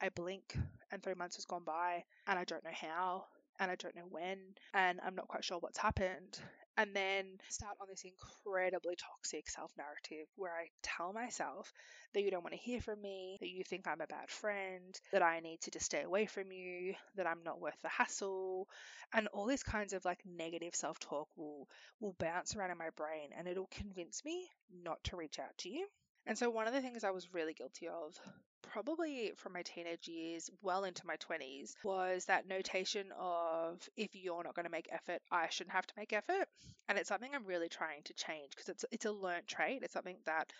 I 0.00 0.08
blink 0.10 0.56
and 0.90 1.02
three 1.02 1.14
months 1.14 1.36
has 1.36 1.44
gone 1.44 1.64
by 1.64 2.04
and 2.26 2.38
I 2.38 2.44
don't 2.44 2.64
know 2.64 2.70
how 2.72 3.24
and 3.58 3.70
I 3.70 3.76
don't 3.76 3.94
know 3.94 4.08
when 4.08 4.38
and 4.74 5.00
I'm 5.04 5.14
not 5.14 5.28
quite 5.28 5.44
sure 5.44 5.58
what's 5.58 5.78
happened. 5.78 6.38
And 6.76 6.94
then 6.94 7.26
start 7.50 7.76
on 7.80 7.88
this 7.90 8.04
incredibly 8.04 8.96
toxic 8.96 9.50
self 9.50 9.70
narrative 9.76 10.26
where 10.36 10.52
I 10.52 10.68
tell 10.82 11.12
myself 11.12 11.70
that 12.14 12.22
you 12.22 12.30
don't 12.30 12.42
want 12.42 12.54
to 12.54 12.60
hear 12.60 12.80
from 12.80 13.02
me, 13.02 13.36
that 13.40 13.50
you 13.50 13.62
think 13.64 13.86
I'm 13.86 14.00
a 14.00 14.06
bad 14.06 14.30
friend, 14.30 14.98
that 15.12 15.22
I 15.22 15.40
need 15.40 15.60
to 15.62 15.70
just 15.70 15.84
stay 15.84 16.02
away 16.02 16.24
from 16.24 16.52
you, 16.52 16.94
that 17.16 17.26
I'm 17.26 17.42
not 17.44 17.60
worth 17.60 17.80
the 17.82 17.88
hassle, 17.88 18.66
and 19.12 19.28
all 19.28 19.46
these 19.46 19.62
kinds 19.62 19.92
of 19.92 20.04
like 20.06 20.20
negative 20.24 20.74
self 20.74 20.98
talk 20.98 21.28
will 21.36 21.68
will 22.00 22.14
bounce 22.18 22.56
around 22.56 22.70
in 22.70 22.78
my 22.78 22.90
brain 22.96 23.30
and 23.36 23.46
it'll 23.46 23.68
convince 23.70 24.24
me 24.24 24.48
not 24.82 25.02
to 25.04 25.16
reach 25.16 25.38
out 25.38 25.58
to 25.58 25.68
you. 25.68 25.86
And 26.26 26.38
so 26.38 26.48
one 26.48 26.66
of 26.66 26.72
the 26.72 26.80
things 26.80 27.04
I 27.04 27.10
was 27.10 27.34
really 27.34 27.52
guilty 27.52 27.88
of 27.88 28.18
probably 28.62 29.32
from 29.36 29.52
my 29.52 29.62
teenage 29.62 30.08
years 30.08 30.50
well 30.62 30.84
into 30.84 31.06
my 31.06 31.16
20s 31.16 31.74
was 31.82 32.26
that 32.26 32.48
notation 32.48 33.06
of 33.18 33.88
if 33.96 34.10
you're 34.14 34.44
not 34.44 34.54
going 34.54 34.64
to 34.64 34.70
make 34.70 34.88
effort 34.92 35.20
i 35.30 35.48
shouldn't 35.48 35.74
have 35.74 35.86
to 35.86 35.94
make 35.96 36.12
effort. 36.12 36.48
And 36.88 36.98
it's 36.98 37.08
something 37.08 37.30
i'm 37.34 37.46
really 37.46 37.68
trying 37.68 38.02
to 38.04 38.14
change 38.14 38.50
because 38.50 38.68
it's 38.68 38.84
it's 38.90 39.04
a 39.04 39.12
learned 39.12 39.46
trait. 39.46 39.82
It's 39.82 39.92
something 39.92 40.18
that 40.26 40.52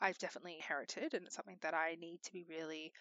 i've 0.00 0.18
definitely 0.18 0.56
inherited 0.56 1.14
and 1.14 1.26
it's 1.26 1.34
something 1.34 1.58
that 1.62 1.74
i 1.74 1.96
need 2.00 2.22
to 2.22 2.32
be 2.32 2.44
really 2.48 2.92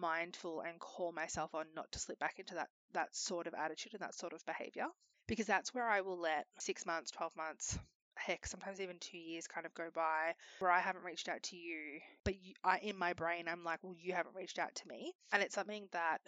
mindful 0.00 0.60
and 0.60 0.78
call 0.78 1.12
myself 1.12 1.54
on 1.54 1.66
not 1.74 1.90
to 1.92 1.98
slip 1.98 2.18
back 2.18 2.38
into 2.38 2.54
that 2.54 2.68
that 2.92 3.14
sort 3.14 3.46
of 3.46 3.54
attitude 3.54 3.92
and 3.92 4.02
that 4.02 4.14
sort 4.14 4.32
of 4.32 4.44
behavior 4.46 4.86
because 5.26 5.46
that's 5.46 5.74
where 5.74 5.88
i 5.88 6.00
will 6.00 6.18
let 6.18 6.46
6 6.58 6.86
months 6.86 7.10
12 7.10 7.36
months 7.36 7.78
heck, 8.16 8.46
sometimes 8.46 8.80
even 8.80 8.96
two 8.98 9.18
years 9.18 9.46
kind 9.46 9.66
of 9.66 9.74
go 9.74 9.88
by 9.94 10.34
where 10.58 10.70
I 10.70 10.80
haven't 10.80 11.04
reached 11.04 11.28
out 11.28 11.42
to 11.44 11.56
you, 11.56 12.00
but 12.24 12.34
you, 12.42 12.54
I, 12.62 12.78
in 12.78 12.98
my 12.98 13.12
brain, 13.12 13.46
I'm 13.48 13.64
like, 13.64 13.80
well, 13.82 13.94
you 14.00 14.12
haven't 14.12 14.36
reached 14.36 14.58
out 14.58 14.74
to 14.74 14.88
me. 14.88 15.12
And 15.32 15.42
it's 15.42 15.54
something 15.54 15.88
that 15.92 16.18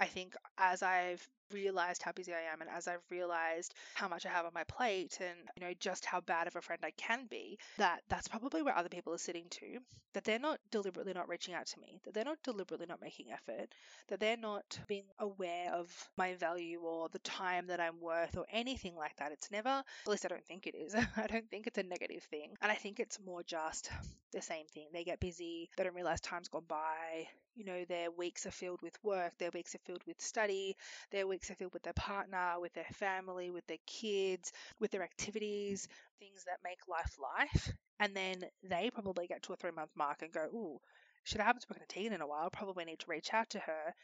I 0.00 0.06
think 0.06 0.34
as 0.58 0.82
I've 0.82 1.26
realized 1.52 2.02
how 2.02 2.12
busy 2.12 2.32
I 2.32 2.52
am 2.52 2.60
and 2.60 2.70
as 2.70 2.88
I've 2.88 3.04
realized 3.10 3.74
how 3.94 4.08
much 4.08 4.26
I 4.26 4.30
have 4.30 4.46
on 4.46 4.52
my 4.54 4.64
plate 4.64 5.18
and 5.20 5.36
you 5.56 5.66
know 5.66 5.72
just 5.80 6.04
how 6.04 6.20
bad 6.20 6.46
of 6.46 6.56
a 6.56 6.62
friend 6.62 6.80
I 6.84 6.92
can 6.92 7.26
be 7.28 7.58
that 7.78 8.02
that's 8.08 8.28
probably 8.28 8.62
where 8.62 8.76
other 8.76 8.88
people 8.88 9.12
are 9.14 9.18
sitting 9.18 9.46
too 9.50 9.78
that 10.14 10.24
they're 10.24 10.38
not 10.38 10.58
deliberately 10.70 11.12
not 11.12 11.28
reaching 11.28 11.54
out 11.54 11.66
to 11.66 11.80
me 11.80 12.00
that 12.04 12.14
they're 12.14 12.24
not 12.24 12.42
deliberately 12.42 12.86
not 12.86 13.00
making 13.00 13.26
effort 13.32 13.68
that 14.08 14.18
they're 14.18 14.36
not 14.36 14.78
being 14.88 15.04
aware 15.18 15.72
of 15.72 15.90
my 16.16 16.34
value 16.34 16.80
or 16.80 17.08
the 17.10 17.18
time 17.20 17.66
that 17.66 17.80
I'm 17.80 18.00
worth 18.00 18.36
or 18.36 18.46
anything 18.50 18.96
like 18.96 19.16
that. 19.16 19.32
It's 19.32 19.50
never 19.50 19.68
at 19.68 19.84
least 20.08 20.24
I 20.24 20.28
don't 20.28 20.46
think 20.46 20.66
it 20.66 20.74
is 20.74 20.94
I 21.16 21.26
don't 21.26 21.48
think 21.50 21.66
it's 21.66 21.78
a 21.78 21.82
negative 21.82 22.22
thing 22.24 22.56
and 22.62 22.72
I 22.72 22.74
think 22.74 23.00
it's 23.00 23.18
more 23.24 23.42
just 23.42 23.90
the 24.32 24.42
same 24.42 24.66
thing. 24.66 24.88
They 24.92 25.04
get 25.04 25.20
busy 25.20 25.70
they 25.76 25.84
don't 25.84 25.94
realize 25.94 26.20
time's 26.20 26.48
gone 26.48 26.64
by 26.66 27.26
you 27.56 27.64
know 27.64 27.84
their 27.88 28.10
weeks 28.10 28.46
are 28.46 28.50
filled 28.50 28.82
with 28.82 28.96
work 29.02 29.32
their 29.38 29.50
weeks 29.52 29.74
are 29.74 29.80
filled 29.86 30.04
with 30.06 30.20
study 30.20 30.76
their 31.10 31.26
weeks 31.36 31.50
filled 31.58 31.72
with 31.72 31.82
their 31.82 31.92
partner 31.92 32.54
with 32.60 32.72
their 32.72 32.86
family 32.92 33.50
with 33.50 33.66
their 33.66 33.76
kids 33.86 34.52
with 34.80 34.90
their 34.90 35.02
activities 35.02 35.88
things 36.18 36.44
that 36.44 36.58
make 36.64 36.78
life 36.88 37.16
life 37.20 37.72
and 38.00 38.14
then 38.14 38.36
they 38.62 38.90
probably 38.92 39.26
get 39.26 39.42
to 39.42 39.52
a 39.52 39.56
three 39.56 39.70
month 39.70 39.90
mark 39.96 40.22
and 40.22 40.32
go 40.32 40.46
ooh 40.54 40.80
shit, 41.26 41.40
I 41.40 41.44
haven't 41.44 41.62
spoken 41.62 41.82
to 41.82 41.88
Tegan 41.92 42.12
in 42.12 42.20
a 42.20 42.26
while. 42.26 42.50
Probably 42.50 42.84
need 42.84 43.00
to 43.00 43.10
reach 43.10 43.34
out 43.34 43.50
to 43.50 43.58
her. 43.58 43.94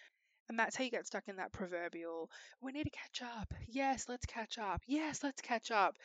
And 0.49 0.59
that's 0.59 0.77
how 0.77 0.85
you 0.85 0.91
get 0.91 1.07
stuck 1.07 1.29
in 1.29 1.37
that 1.37 1.53
proverbial, 1.53 2.29
we 2.61 2.73
need 2.73 2.85
to 2.85 2.91
catch 2.91 3.23
up. 3.23 3.55
Yes, 3.69 4.07
let's 4.09 4.27
catch 4.27 4.59
up. 4.59 4.83
Yes, 4.87 5.23
let's 5.23 5.41
catch 5.41 5.71
up. 5.71 5.97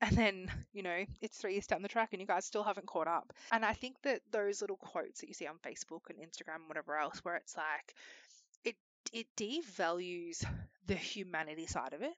And 0.00 0.16
then, 0.16 0.50
you 0.72 0.82
know, 0.82 1.04
it's 1.22 1.38
three 1.38 1.52
years 1.52 1.68
down 1.68 1.80
the 1.80 1.88
track 1.88 2.08
and 2.12 2.20
you 2.20 2.26
guys 2.26 2.44
still 2.44 2.64
haven't 2.64 2.88
caught 2.88 3.06
up. 3.06 3.32
And 3.52 3.64
I 3.64 3.72
think 3.72 3.94
that 4.02 4.20
those 4.32 4.60
little 4.60 4.76
quotes 4.76 5.20
that 5.20 5.28
you 5.28 5.34
see 5.34 5.46
on 5.46 5.58
Facebook 5.64 6.10
and 6.10 6.18
Instagram 6.18 6.56
and 6.56 6.68
whatever 6.68 6.96
else, 6.96 7.20
where 7.20 7.36
it's 7.36 7.56
like, 7.56 7.94
it, 9.12 9.26
devalues 9.36 10.44
the 10.86 10.94
humanity 10.94 11.66
side 11.66 11.92
of 11.92 12.02
it. 12.02 12.14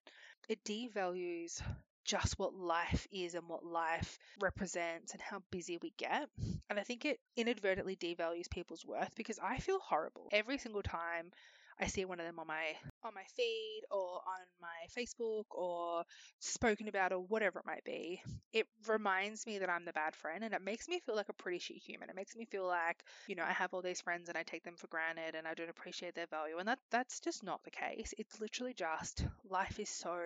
It 0.49 0.63
devalues 0.65 1.61
just 2.05 2.39
what 2.39 2.55
life 2.55 3.07
is 3.11 3.35
and 3.35 3.49
what 3.49 3.65
life 3.65 4.19
represents 4.41 5.13
and 5.13 5.21
how 5.21 5.43
busy 5.51 5.79
we 5.83 5.93
get. 5.97 6.29
And 6.71 6.79
I 6.79 6.83
think 6.83 7.05
it 7.05 7.19
inadvertently 7.37 7.97
devalues 7.97 8.49
people's 8.51 8.85
worth 8.85 9.15
because 9.17 9.39
I 9.43 9.59
feel 9.59 9.81
horrible 9.81 10.29
every 10.33 10.59
single 10.59 10.83
time 10.83 11.33
I 11.81 11.87
see 11.89 12.05
one 12.05 12.21
of 12.21 12.27
them 12.27 12.39
on 12.39 12.47
my 12.47 12.77
on 13.07 13.15
my 13.15 13.25
feed 13.37 13.83
or 13.91 14.21
on 14.27 14.43
my 14.61 14.67
Facebook 14.97 15.45
or 15.51 16.05
spoken 16.41 16.89
about 16.89 17.13
or 17.13 17.21
whatever 17.21 17.61
it 17.61 17.67
might 17.67 17.85
be, 17.85 18.21
it 18.53 18.67
reminds 18.87 19.47
me 19.47 19.59
that 19.59 19.71
I'm 19.71 19.85
the 19.85 19.93
bad 19.93 20.15
friend 20.15 20.45
and 20.45 20.53
it 20.53 20.63
makes 20.63 20.89
me 20.89 21.01
feel 21.01 21.17
like 21.17 21.29
a 21.29 21.33
pretty 21.35 21.59
shit 21.59 21.79
human. 21.79 22.11
It 22.11 22.17
makes 22.17 22.37
me 22.37 22.45
feel 22.45 22.67
like, 22.67 23.03
you 23.27 23.37
know, 23.37 23.45
I 23.45 23.53
have 23.53 23.73
all 23.73 23.83
these 23.83 24.01
friends 24.01 24.29
and 24.29 24.37
I 24.37 24.43
take 24.43 24.65
them 24.65 24.77
for 24.77 24.89
granted 24.89 25.35
and 25.37 25.47
I 25.47 25.55
don't 25.55 25.71
appreciate 25.71 26.15
their 26.15 26.27
value. 26.27 26.59
And 26.59 26.69
that 26.69 26.79
that's 26.91 27.21
just 27.21 27.43
not 27.43 27.63
the 27.65 27.71
case. 27.71 28.15
It's 28.19 28.41
literally 28.41 28.75
just 28.75 29.25
life 29.49 29.79
is 29.79 29.89
so 29.89 30.19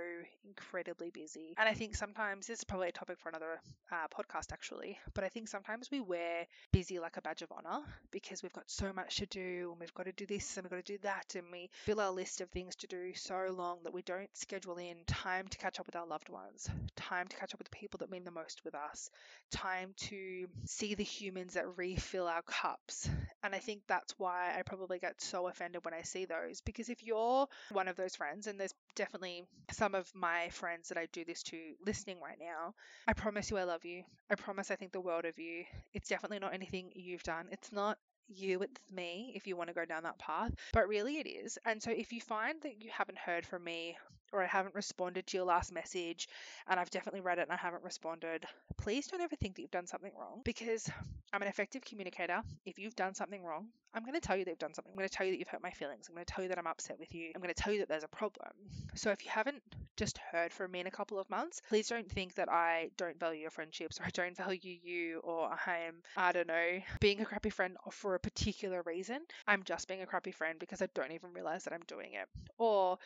incredibly 0.44 1.10
busy. 1.10 1.54
And 1.58 1.68
I 1.68 1.74
think 1.74 1.94
sometimes 1.94 2.46
this 2.46 2.58
is 2.58 2.64
probably 2.64 2.88
a 2.88 2.92
topic 2.92 3.18
for 3.18 3.28
another 3.28 3.60
uh, 3.92 4.06
podcast 4.08 4.52
actually, 4.52 4.98
but 5.14 5.24
I 5.24 5.28
think 5.28 5.48
sometimes 5.48 5.90
we 5.90 6.00
wear 6.00 6.46
busy 6.72 6.98
like 6.98 7.16
a 7.16 7.22
badge 7.22 7.42
of 7.42 7.52
honor 7.52 7.80
because 8.10 8.42
we've 8.42 8.52
got 8.52 8.70
so 8.70 8.92
much 8.92 9.16
to 9.16 9.26
do 9.26 9.68
and 9.70 9.80
we've 9.80 9.94
got 9.94 10.06
to 10.06 10.12
do 10.12 10.26
this 10.26 10.56
and 10.56 10.64
we've 10.64 10.70
got 10.70 10.84
to 10.84 10.92
do 10.92 10.98
that 11.02 11.34
and 11.36 11.46
we 11.50 11.68
fill 11.72 12.00
our 12.00 12.10
list 12.10 12.40
of 12.40 12.50
things 12.50 12.69
to 12.76 12.86
do 12.86 13.12
so 13.14 13.46
long 13.56 13.78
that 13.84 13.94
we 13.94 14.02
don't 14.02 14.28
schedule 14.34 14.76
in 14.76 14.96
time 15.06 15.46
to 15.48 15.58
catch 15.58 15.80
up 15.80 15.86
with 15.86 15.96
our 15.96 16.06
loved 16.06 16.28
ones, 16.28 16.68
time 16.96 17.26
to 17.28 17.36
catch 17.36 17.54
up 17.54 17.58
with 17.58 17.68
the 17.70 17.76
people 17.76 17.98
that 17.98 18.10
mean 18.10 18.24
the 18.24 18.30
most 18.30 18.62
with 18.64 18.74
us, 18.74 19.10
time 19.50 19.94
to 19.96 20.46
see 20.66 20.94
the 20.94 21.04
humans 21.04 21.54
that 21.54 21.76
refill 21.76 22.26
our 22.26 22.42
cups. 22.42 23.08
And 23.42 23.54
I 23.54 23.58
think 23.58 23.82
that's 23.86 24.14
why 24.18 24.54
I 24.58 24.62
probably 24.62 24.98
get 24.98 25.20
so 25.20 25.48
offended 25.48 25.84
when 25.84 25.94
I 25.94 26.02
see 26.02 26.24
those 26.24 26.60
because 26.60 26.88
if 26.88 27.02
you're 27.02 27.46
one 27.72 27.88
of 27.88 27.96
those 27.96 28.16
friends, 28.16 28.46
and 28.46 28.58
there's 28.58 28.74
definitely 28.94 29.44
some 29.70 29.94
of 29.94 30.10
my 30.14 30.48
friends 30.50 30.88
that 30.88 30.98
I 30.98 31.06
do 31.12 31.24
this 31.24 31.42
to 31.44 31.56
listening 31.86 32.18
right 32.22 32.38
now, 32.40 32.74
I 33.06 33.12
promise 33.12 33.50
you 33.50 33.56
I 33.56 33.64
love 33.64 33.84
you. 33.84 34.02
I 34.30 34.34
promise 34.34 34.70
I 34.70 34.76
think 34.76 34.92
the 34.92 35.00
world 35.00 35.24
of 35.24 35.38
you. 35.38 35.64
It's 35.94 36.08
definitely 36.08 36.38
not 36.38 36.54
anything 36.54 36.92
you've 36.94 37.22
done. 37.22 37.46
It's 37.50 37.72
not 37.72 37.98
you, 38.30 38.62
it's 38.62 38.80
me 38.92 39.32
if 39.34 39.46
you 39.46 39.56
want 39.56 39.68
to 39.68 39.74
go 39.74 39.84
down 39.84 40.02
that 40.04 40.18
path. 40.18 40.52
But 40.72 40.88
really, 40.88 41.18
it 41.18 41.26
is. 41.28 41.58
And 41.64 41.82
so, 41.82 41.90
if 41.90 42.12
you 42.12 42.20
find 42.20 42.60
that 42.62 42.82
you 42.82 42.90
haven't 42.92 43.18
heard 43.18 43.46
from 43.46 43.64
me 43.64 43.96
or 44.32 44.42
I 44.42 44.46
haven't 44.46 44.74
responded 44.74 45.26
to 45.28 45.36
your 45.36 45.46
last 45.46 45.72
message 45.72 46.28
and 46.68 46.78
I've 46.78 46.90
definitely 46.90 47.20
read 47.20 47.38
it 47.38 47.42
and 47.42 47.52
I 47.52 47.56
haven't 47.56 47.82
responded, 47.82 48.44
please 48.76 49.06
don't 49.06 49.20
ever 49.20 49.36
think 49.36 49.56
that 49.56 49.62
you've 49.62 49.70
done 49.70 49.86
something 49.86 50.12
wrong 50.18 50.42
because 50.44 50.88
I'm 51.32 51.42
an 51.42 51.48
effective 51.48 51.84
communicator. 51.84 52.42
If 52.64 52.78
you've 52.78 52.96
done 52.96 53.14
something 53.14 53.42
wrong, 53.42 53.68
I'm 53.94 54.02
going 54.02 54.14
to 54.14 54.20
tell 54.20 54.36
you 54.36 54.44
that 54.44 54.50
you've 54.50 54.58
done 54.58 54.74
something. 54.74 54.92
I'm 54.92 54.96
going 54.96 55.08
to 55.08 55.14
tell 55.14 55.26
you 55.26 55.32
that 55.32 55.38
you've 55.38 55.48
hurt 55.48 55.62
my 55.62 55.70
feelings. 55.70 56.06
I'm 56.08 56.14
going 56.14 56.24
to 56.24 56.32
tell 56.32 56.42
you 56.44 56.48
that 56.48 56.58
I'm 56.58 56.66
upset 56.66 56.98
with 56.98 57.14
you. 57.14 57.32
I'm 57.34 57.40
going 57.40 57.52
to 57.52 57.60
tell 57.60 57.72
you 57.72 57.80
that 57.80 57.88
there's 57.88 58.04
a 58.04 58.08
problem. 58.08 58.50
So 58.94 59.10
if 59.10 59.24
you 59.24 59.30
haven't 59.30 59.62
just 59.96 60.18
heard 60.32 60.52
from 60.52 60.70
me 60.70 60.80
in 60.80 60.86
a 60.86 60.90
couple 60.90 61.18
of 61.18 61.28
months, 61.28 61.60
please 61.68 61.88
don't 61.88 62.10
think 62.10 62.34
that 62.36 62.48
I 62.48 62.90
don't 62.96 63.18
value 63.18 63.42
your 63.42 63.50
friendships 63.50 64.00
or 64.00 64.04
I 64.04 64.10
don't 64.10 64.36
value 64.36 64.76
you 64.82 65.20
or 65.24 65.50
I'm, 65.66 65.96
I 66.16 66.32
don't 66.32 66.46
know, 66.46 66.80
being 67.00 67.20
a 67.20 67.24
crappy 67.24 67.50
friend 67.50 67.76
for 67.90 68.14
a 68.14 68.20
particular 68.20 68.82
reason. 68.86 69.20
I'm 69.46 69.62
just 69.64 69.88
being 69.88 70.02
a 70.02 70.06
crappy 70.06 70.32
friend 70.32 70.58
because 70.58 70.82
I 70.82 70.88
don't 70.94 71.12
even 71.12 71.32
realize 71.32 71.64
that 71.64 71.72
I'm 71.72 71.84
doing 71.86 72.14
it. 72.14 72.28
Or 72.58 72.98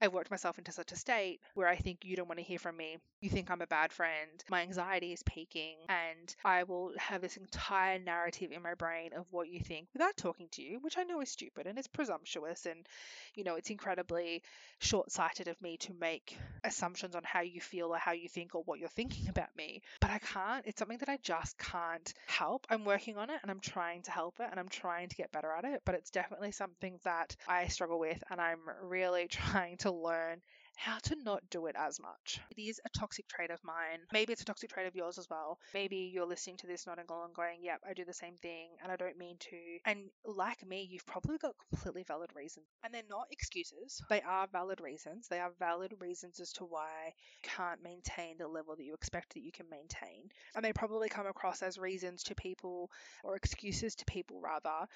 I've 0.00 0.12
worked 0.12 0.30
myself 0.30 0.58
into 0.58 0.72
such 0.72 0.92
a 0.92 0.96
state 0.96 1.40
where 1.54 1.68
I 1.68 1.76
think 1.76 2.04
you 2.04 2.16
don't 2.16 2.28
want 2.28 2.38
to 2.38 2.44
hear 2.44 2.58
from 2.58 2.76
me. 2.76 2.98
You 3.20 3.30
think 3.30 3.50
I'm 3.50 3.62
a 3.62 3.66
bad 3.66 3.92
friend. 3.92 4.30
My 4.50 4.62
anxiety 4.62 5.12
is 5.12 5.22
peaking, 5.22 5.76
and 5.88 6.34
I 6.44 6.64
will 6.64 6.92
have 6.98 7.22
this 7.22 7.36
entire 7.36 7.98
narrative 7.98 8.52
in 8.52 8.62
my 8.62 8.74
brain 8.74 9.10
of 9.16 9.26
what 9.30 9.48
you 9.48 9.60
think 9.60 9.88
without 9.92 10.16
talking 10.16 10.48
to 10.52 10.62
you, 10.62 10.78
which 10.80 10.98
I 10.98 11.04
know 11.04 11.20
is 11.20 11.30
stupid 11.30 11.66
and 11.66 11.78
it's 11.78 11.88
presumptuous, 11.88 12.66
and 12.66 12.86
you 13.34 13.44
know, 13.44 13.56
it's 13.56 13.70
incredibly 13.70 14.42
short 14.78 15.10
sighted 15.10 15.48
of 15.48 15.60
me 15.62 15.76
to 15.78 15.94
make 15.94 16.36
assumptions 16.64 17.14
on 17.14 17.22
how 17.24 17.40
you 17.40 17.60
feel 17.60 17.88
or 17.94 17.98
how 17.98 18.12
you 18.12 18.28
think 18.28 18.54
or 18.54 18.62
what 18.64 18.78
you're 18.78 18.88
thinking 18.88 19.28
about 19.28 19.54
me. 19.56 19.82
But 20.00 20.10
I 20.10 20.18
can't. 20.18 20.66
It's 20.66 20.78
something 20.78 20.98
that 20.98 21.08
I 21.08 21.18
just 21.22 21.56
can't 21.58 22.12
help. 22.26 22.66
I'm 22.68 22.84
working 22.84 23.16
on 23.16 23.30
it 23.30 23.38
and 23.42 23.50
I'm 23.50 23.60
trying 23.60 24.02
to 24.02 24.10
help 24.10 24.40
it 24.40 24.48
and 24.50 24.60
I'm 24.60 24.68
trying 24.68 25.08
to 25.08 25.16
get 25.16 25.32
better 25.32 25.50
at 25.50 25.64
it, 25.64 25.82
but 25.84 25.94
it's 25.94 26.10
definitely 26.10 26.52
something 26.52 26.98
that 27.04 27.34
I 27.48 27.68
struggle 27.68 27.98
with, 27.98 28.22
and 28.30 28.40
I'm 28.40 28.60
really 28.82 29.26
trying 29.30 29.76
to 29.78 29.85
to 29.86 29.92
learn 29.92 30.40
how 30.76 30.98
to 30.98 31.16
not 31.24 31.42
do 31.50 31.66
it 31.66 31.76
as 31.78 31.98
much. 32.00 32.38
It 32.50 32.60
is 32.60 32.80
a 32.84 32.98
toxic 32.98 33.26
trait 33.28 33.50
of 33.50 33.58
mine. 33.64 34.00
Maybe 34.12 34.32
it's 34.32 34.42
a 34.42 34.44
toxic 34.44 34.70
trait 34.70 34.86
of 34.86 34.94
yours 34.94 35.16
as 35.16 35.26
well. 35.30 35.58
Maybe 35.72 36.10
you're 36.12 36.26
listening 36.26 36.58
to 36.58 36.66
this 36.66 36.86
nodding 36.86 37.06
along 37.08 37.30
going, 37.34 37.60
yep, 37.62 37.80
I 37.88 37.94
do 37.94 38.04
the 38.04 38.12
same 38.12 38.36
thing 38.36 38.68
and 38.82 38.92
I 38.92 38.96
don't 38.96 39.16
mean 39.16 39.36
to. 39.38 39.56
And 39.86 40.10
like 40.24 40.66
me, 40.66 40.86
you've 40.90 41.06
probably 41.06 41.38
got 41.38 41.54
completely 41.70 42.02
valid 42.02 42.30
reasons. 42.36 42.66
And 42.84 42.92
they're 42.92 43.02
not 43.08 43.26
excuses. 43.30 44.02
They 44.10 44.20
are 44.20 44.46
valid 44.52 44.80
reasons. 44.80 45.28
They 45.28 45.40
are 45.40 45.52
valid 45.58 45.94
reasons 45.98 46.40
as 46.40 46.52
to 46.54 46.64
why 46.64 47.14
you 47.42 47.48
can't 47.56 47.82
maintain 47.82 48.36
the 48.38 48.48
level 48.48 48.76
that 48.76 48.84
you 48.84 48.92
expect 48.92 49.32
that 49.34 49.42
you 49.42 49.52
can 49.52 49.66
maintain. 49.70 50.28
And 50.54 50.64
they 50.64 50.74
probably 50.74 51.08
come 51.08 51.26
across 51.26 51.62
as 51.62 51.78
reasons 51.78 52.22
to 52.24 52.34
people 52.34 52.90
or 53.24 53.36
excuses 53.36 53.94
to 53.94 54.04
people 54.04 54.40
rather. 54.42 54.86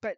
But 0.00 0.16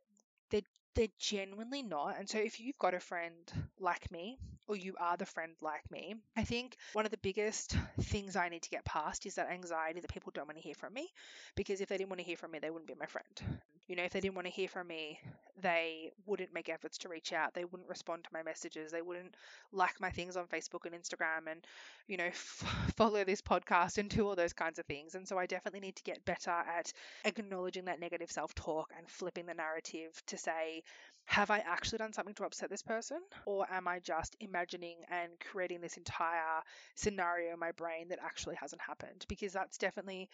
they're 0.94 1.08
genuinely 1.18 1.82
not. 1.82 2.18
And 2.18 2.28
so 2.28 2.38
if 2.38 2.60
you've 2.60 2.78
got 2.78 2.94
a 2.94 3.00
friend 3.00 3.32
like 3.78 4.10
me, 4.10 4.38
or 4.68 4.76
you 4.76 4.94
are 5.00 5.16
the 5.16 5.26
friend 5.26 5.52
like 5.60 5.90
me, 5.90 6.14
I 6.36 6.44
think 6.44 6.76
one 6.92 7.04
of 7.04 7.10
the 7.10 7.18
biggest 7.18 7.76
things 8.00 8.36
I 8.36 8.48
need 8.48 8.62
to 8.62 8.70
get 8.70 8.84
past 8.84 9.26
is 9.26 9.34
that 9.34 9.50
anxiety 9.50 10.00
that 10.00 10.12
people 10.12 10.32
don't 10.34 10.46
want 10.46 10.58
to 10.58 10.62
hear 10.62 10.74
from 10.74 10.94
me. 10.94 11.08
Because 11.56 11.80
if 11.80 11.88
they 11.88 11.96
didn't 11.96 12.10
want 12.10 12.20
to 12.20 12.26
hear 12.26 12.36
from 12.36 12.52
me, 12.52 12.58
they 12.60 12.70
wouldn't 12.70 12.88
be 12.88 12.94
my 12.98 13.06
friend. 13.06 13.60
You 13.90 13.96
know, 13.96 14.04
if 14.04 14.12
they 14.12 14.20
didn't 14.20 14.36
want 14.36 14.46
to 14.46 14.52
hear 14.52 14.68
from 14.68 14.86
me, 14.86 15.18
they 15.60 16.12
wouldn't 16.24 16.54
make 16.54 16.68
efforts 16.68 16.96
to 16.98 17.08
reach 17.08 17.32
out. 17.32 17.54
They 17.54 17.64
wouldn't 17.64 17.88
respond 17.88 18.22
to 18.22 18.30
my 18.32 18.40
messages. 18.40 18.92
They 18.92 19.02
wouldn't 19.02 19.34
like 19.72 20.00
my 20.00 20.10
things 20.10 20.36
on 20.36 20.46
Facebook 20.46 20.86
and 20.86 20.94
Instagram 20.94 21.50
and, 21.50 21.66
you 22.06 22.16
know, 22.16 22.26
f- 22.26 22.92
follow 22.96 23.24
this 23.24 23.42
podcast 23.42 23.98
and 23.98 24.08
do 24.08 24.28
all 24.28 24.36
those 24.36 24.52
kinds 24.52 24.78
of 24.78 24.86
things. 24.86 25.16
And 25.16 25.26
so 25.26 25.38
I 25.38 25.46
definitely 25.46 25.80
need 25.80 25.96
to 25.96 26.04
get 26.04 26.24
better 26.24 26.52
at 26.52 26.92
acknowledging 27.24 27.86
that 27.86 27.98
negative 27.98 28.30
self 28.30 28.54
talk 28.54 28.92
and 28.96 29.10
flipping 29.10 29.46
the 29.46 29.54
narrative 29.54 30.22
to 30.28 30.38
say, 30.38 30.84
have 31.30 31.52
I 31.52 31.58
actually 31.58 31.98
done 31.98 32.12
something 32.12 32.34
to 32.34 32.44
upset 32.44 32.70
this 32.70 32.82
person? 32.82 33.20
Or 33.46 33.64
am 33.70 33.86
I 33.86 34.00
just 34.00 34.36
imagining 34.40 34.96
and 35.08 35.30
creating 35.38 35.80
this 35.80 35.96
entire 35.96 36.60
scenario 36.96 37.52
in 37.52 37.60
my 37.60 37.70
brain 37.70 38.08
that 38.08 38.18
actually 38.20 38.56
hasn't 38.56 38.82
happened? 38.82 39.26
Because 39.28 39.52
that's 39.52 39.78
definitely 39.78 40.28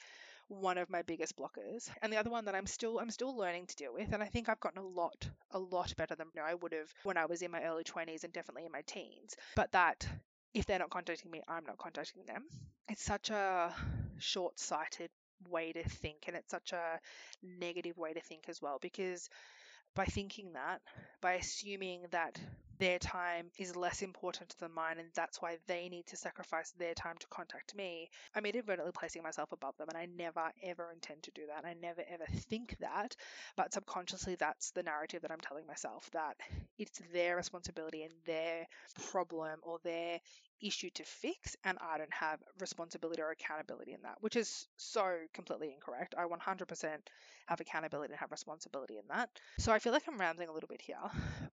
one 0.49 0.79
of 0.79 0.88
my 0.88 1.03
biggest 1.03 1.37
blockers. 1.37 1.91
And 2.00 2.11
the 2.11 2.17
other 2.17 2.31
one 2.31 2.47
that 2.47 2.55
I'm 2.55 2.65
still 2.67 2.99
I'm 2.99 3.11
still 3.11 3.37
learning 3.37 3.67
to 3.67 3.76
deal 3.76 3.93
with 3.93 4.11
and 4.11 4.23
I 4.23 4.26
think 4.26 4.49
I've 4.49 4.61
gotten 4.61 4.79
a 4.79 4.87
lot 4.87 5.29
a 5.50 5.59
lot 5.59 5.95
better 5.99 6.15
than 6.15 6.29
you 6.35 6.41
know, 6.41 6.47
I 6.47 6.55
would 6.55 6.73
have 6.73 6.91
when 7.03 7.19
I 7.19 7.26
was 7.26 7.43
in 7.43 7.50
my 7.50 7.62
early 7.62 7.85
20s 7.85 8.25
and 8.25 8.33
definitely 8.33 8.65
in 8.65 8.73
my 8.73 8.83
teens. 8.87 9.37
But 9.55 9.73
that 9.73 10.09
if 10.55 10.65
they're 10.65 10.79
not 10.79 10.88
contacting 10.88 11.31
me, 11.31 11.43
I'm 11.47 11.67
not 11.67 11.76
contacting 11.76 12.25
them. 12.25 12.45
It's 12.88 13.05
such 13.05 13.29
a 13.29 13.75
short-sighted 14.19 15.11
way 15.50 15.73
to 15.73 15.87
think 15.87 16.25
and 16.26 16.37
it's 16.37 16.50
such 16.50 16.73
a 16.73 17.00
negative 17.43 17.99
way 17.99 18.15
to 18.15 18.21
think 18.23 18.45
as 18.49 18.62
well 18.62 18.79
because 18.81 19.29
by 19.97 20.05
thinking 20.05 20.53
that, 20.53 20.81
by 21.21 21.33
assuming 21.33 22.03
that 22.12 22.38
their 22.79 22.99
time 22.99 23.47
is 23.59 23.75
less 23.75 24.03
important 24.03 24.55
than 24.61 24.71
mine 24.73 24.99
and 24.99 25.09
that's 25.15 25.41
why 25.41 25.57
they 25.67 25.88
need 25.88 26.07
to 26.07 26.17
sacrifice 26.17 26.73
their 26.79 26.93
time 26.95 27.17
to 27.19 27.26
contact 27.29 27.75
me, 27.75 28.11
I'm 28.35 28.45
inadvertently 28.45 28.93
placing 28.93 29.23
myself 29.23 29.50
above 29.53 29.76
them 29.79 29.88
and 29.88 29.97
I 29.97 30.07
never 30.15 30.53
ever 30.62 30.91
intend 30.93 31.23
to 31.25 31.31
do 31.31 31.43
that. 31.49 31.65
I 31.65 31.75
never 31.81 32.03
ever 32.09 32.26
think 32.50 32.76
that, 32.81 33.17
but 33.57 33.73
subconsciously 33.73 34.37
that's 34.37 34.73
the 34.73 34.83
narrative 34.83 35.23
that 35.23 35.33
I'm 35.33 35.41
telling 35.41 35.67
myself 35.67 36.09
that 36.12 36.37
it's 36.79 37.00
their 37.12 37.37
responsibility 37.37 38.03
and 38.03 38.12
their 38.26 38.67
problem 39.11 39.61
or 39.62 39.79
their 39.83 40.21
issue 40.62 40.90
to 40.94 41.04
fix 41.04 41.56
and 41.64 41.78
I 41.80 41.98
don't 41.98 42.12
have 42.12 42.40
responsibility 42.60 43.22
or 43.22 43.30
accountability 43.30 43.92
in 43.92 44.02
that, 44.02 44.16
which 44.20 44.36
is 44.36 44.66
so 44.76 45.16
completely 45.34 45.72
incorrect. 45.72 46.14
I 46.16 46.25
100% 46.25 46.86
have 47.46 47.60
accountability 47.60 48.12
and 48.12 48.20
have 48.20 48.30
responsibility 48.30 48.96
in 48.96 49.04
that. 49.08 49.30
So 49.58 49.72
I 49.72 49.78
feel 49.78 49.92
like 49.92 50.04
I'm 50.08 50.18
rambling 50.18 50.48
a 50.48 50.52
little 50.52 50.68
bit 50.68 50.80
here, 50.80 50.96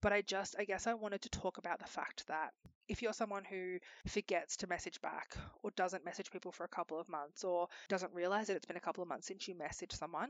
but 0.01 0.13
I 0.13 0.21
just, 0.21 0.55
I 0.57 0.65
guess 0.65 0.87
I 0.87 0.93
wanted 0.93 1.21
to 1.23 1.29
talk 1.29 1.57
about 1.57 1.79
the 1.79 1.85
fact 1.87 2.27
that 2.27 2.53
if 2.87 3.01
you're 3.01 3.13
someone 3.13 3.43
who 3.43 3.77
forgets 4.07 4.57
to 4.57 4.67
message 4.67 5.01
back 5.01 5.35
or 5.61 5.71
doesn't 5.71 6.05
message 6.05 6.31
people 6.31 6.51
for 6.51 6.63
a 6.63 6.69
couple 6.69 6.99
of 6.99 7.09
months 7.09 7.43
or 7.43 7.67
doesn't 7.89 8.13
realize 8.13 8.47
that 8.47 8.55
it's 8.55 8.65
been 8.65 8.77
a 8.77 8.81
couple 8.81 9.01
of 9.01 9.09
months 9.09 9.27
since 9.27 9.47
you 9.47 9.55
messaged 9.55 9.93
someone, 9.93 10.29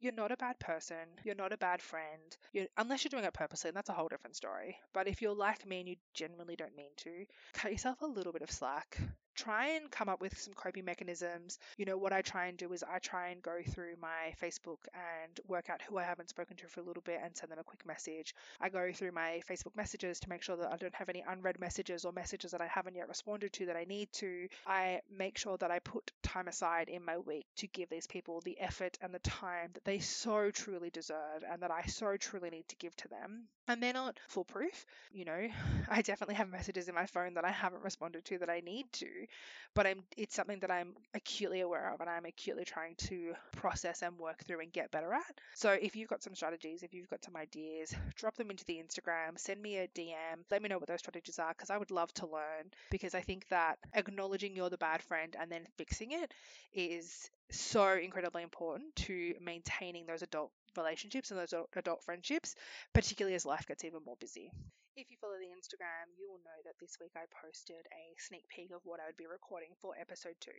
you're 0.00 0.12
not 0.12 0.32
a 0.32 0.36
bad 0.36 0.58
person. 0.58 0.96
You're 1.24 1.34
not 1.34 1.52
a 1.52 1.58
bad 1.58 1.80
friend. 1.80 2.36
You're, 2.52 2.66
unless 2.76 3.04
you're 3.04 3.10
doing 3.10 3.24
it 3.24 3.34
purposely, 3.34 3.68
and 3.68 3.76
that's 3.76 3.90
a 3.90 3.94
whole 3.94 4.08
different 4.08 4.36
story. 4.36 4.76
But 4.92 5.08
if 5.08 5.22
you're 5.22 5.34
like 5.34 5.66
me 5.66 5.80
and 5.80 5.88
you 5.88 5.96
genuinely 6.14 6.56
don't 6.56 6.76
mean 6.76 6.90
to, 6.98 7.24
cut 7.52 7.72
yourself 7.72 8.02
a 8.02 8.06
little 8.06 8.32
bit 8.32 8.42
of 8.42 8.50
slack 8.50 8.98
try 9.34 9.68
and 9.70 9.90
come 9.90 10.08
up 10.08 10.20
with 10.20 10.38
some 10.38 10.54
coping 10.54 10.84
mechanisms. 10.84 11.58
You 11.76 11.84
know, 11.84 11.96
what 11.96 12.12
I 12.12 12.22
try 12.22 12.46
and 12.46 12.56
do 12.56 12.72
is 12.72 12.82
I 12.82 12.98
try 12.98 13.28
and 13.28 13.42
go 13.42 13.58
through 13.66 13.94
my 14.00 14.34
Facebook 14.42 14.78
and 14.94 15.40
work 15.48 15.70
out 15.70 15.82
who 15.82 15.98
I 15.98 16.04
haven't 16.04 16.28
spoken 16.28 16.56
to 16.58 16.68
for 16.68 16.80
a 16.80 16.84
little 16.84 17.02
bit 17.02 17.20
and 17.22 17.36
send 17.36 17.50
them 17.52 17.58
a 17.58 17.64
quick 17.64 17.86
message. 17.86 18.34
I 18.60 18.68
go 18.68 18.92
through 18.92 19.12
my 19.12 19.42
Facebook 19.48 19.76
messages 19.76 20.20
to 20.20 20.28
make 20.28 20.42
sure 20.42 20.56
that 20.56 20.72
I 20.72 20.76
don't 20.76 20.94
have 20.94 21.08
any 21.08 21.24
unread 21.26 21.58
messages 21.58 22.04
or 22.04 22.12
messages 22.12 22.52
that 22.52 22.60
I 22.60 22.66
haven't 22.66 22.96
yet 22.96 23.08
responded 23.08 23.52
to 23.54 23.66
that 23.66 23.76
I 23.76 23.84
need 23.84 24.12
to. 24.14 24.48
I 24.66 25.00
make 25.10 25.38
sure 25.38 25.56
that 25.58 25.70
I 25.70 25.78
put 25.80 26.12
time 26.22 26.48
aside 26.48 26.88
in 26.88 27.04
my 27.04 27.18
week 27.18 27.46
to 27.56 27.66
give 27.66 27.88
these 27.90 28.06
people 28.06 28.40
the 28.40 28.58
effort 28.60 28.98
and 29.00 29.14
the 29.14 29.18
time 29.20 29.70
that 29.74 29.84
they 29.84 29.98
so 29.98 30.50
truly 30.50 30.90
deserve 30.90 31.44
and 31.50 31.62
that 31.62 31.70
I 31.70 31.82
so 31.86 32.16
truly 32.16 32.50
need 32.50 32.68
to 32.68 32.76
give 32.76 32.96
to 32.96 33.08
them. 33.08 33.44
And 33.66 33.82
they're 33.82 33.92
not 33.92 34.18
foolproof. 34.28 34.84
You 35.12 35.24
know, 35.24 35.48
I 35.88 36.02
definitely 36.02 36.36
have 36.36 36.50
messages 36.50 36.88
in 36.88 36.94
my 36.94 37.06
phone 37.06 37.34
that 37.34 37.44
I 37.44 37.50
haven't 37.50 37.82
responded 37.82 38.24
to 38.26 38.38
that 38.38 38.50
I 38.50 38.60
need 38.60 38.92
to 38.94 39.23
but 39.74 39.86
I'm 39.86 40.02
it's 40.16 40.34
something 40.34 40.60
that 40.60 40.70
I'm 40.70 40.94
acutely 41.14 41.60
aware 41.60 41.92
of 41.92 42.00
and 42.00 42.08
I'm 42.08 42.24
acutely 42.24 42.64
trying 42.64 42.94
to 43.08 43.34
process 43.56 44.02
and 44.02 44.18
work 44.18 44.44
through 44.44 44.60
and 44.60 44.72
get 44.72 44.90
better 44.90 45.12
at. 45.12 45.40
So 45.54 45.70
if 45.70 45.96
you've 45.96 46.08
got 46.08 46.22
some 46.22 46.34
strategies, 46.34 46.82
if 46.82 46.94
you've 46.94 47.10
got 47.10 47.24
some 47.24 47.36
ideas, 47.36 47.94
drop 48.16 48.36
them 48.36 48.50
into 48.50 48.64
the 48.64 48.82
Instagram, 48.82 49.38
send 49.38 49.60
me 49.60 49.78
a 49.78 49.88
DM, 49.88 50.44
let 50.50 50.62
me 50.62 50.68
know 50.68 50.78
what 50.78 50.88
those 50.88 51.00
strategies 51.00 51.38
are 51.38 51.52
because 51.52 51.70
I 51.70 51.78
would 51.78 51.90
love 51.90 52.12
to 52.14 52.26
learn 52.26 52.70
because 52.90 53.14
I 53.14 53.20
think 53.20 53.48
that 53.48 53.78
acknowledging 53.94 54.54
you're 54.54 54.70
the 54.70 54.78
bad 54.78 55.02
friend 55.02 55.36
and 55.40 55.50
then 55.50 55.66
fixing 55.76 56.12
it 56.12 56.32
is 56.72 57.30
so 57.50 57.94
incredibly 57.94 58.42
important 58.42 58.94
to 58.96 59.34
maintaining 59.40 60.06
those 60.06 60.22
adult 60.22 60.50
relationships 60.76 61.30
and 61.30 61.40
those 61.40 61.54
adult 61.76 62.02
friendships, 62.02 62.54
particularly 62.92 63.34
as 63.34 63.46
life 63.46 63.66
gets 63.66 63.84
even 63.84 64.00
more 64.04 64.16
busy. 64.20 64.50
If 64.96 65.10
you 65.10 65.18
follow 65.18 65.34
the 65.42 65.50
Instagram, 65.50 66.14
you 66.14 66.30
will 66.30 66.38
know 66.46 66.60
that 66.62 66.78
this 66.78 67.02
week 67.02 67.18
I 67.18 67.26
posted 67.42 67.82
a 67.90 68.14
sneak 68.14 68.46
peek 68.46 68.70
of 68.70 68.86
what 68.86 69.02
I 69.02 69.10
would 69.10 69.18
be 69.18 69.26
recording 69.26 69.74
for 69.82 69.90
episode 69.98 70.38
two. 70.38 70.54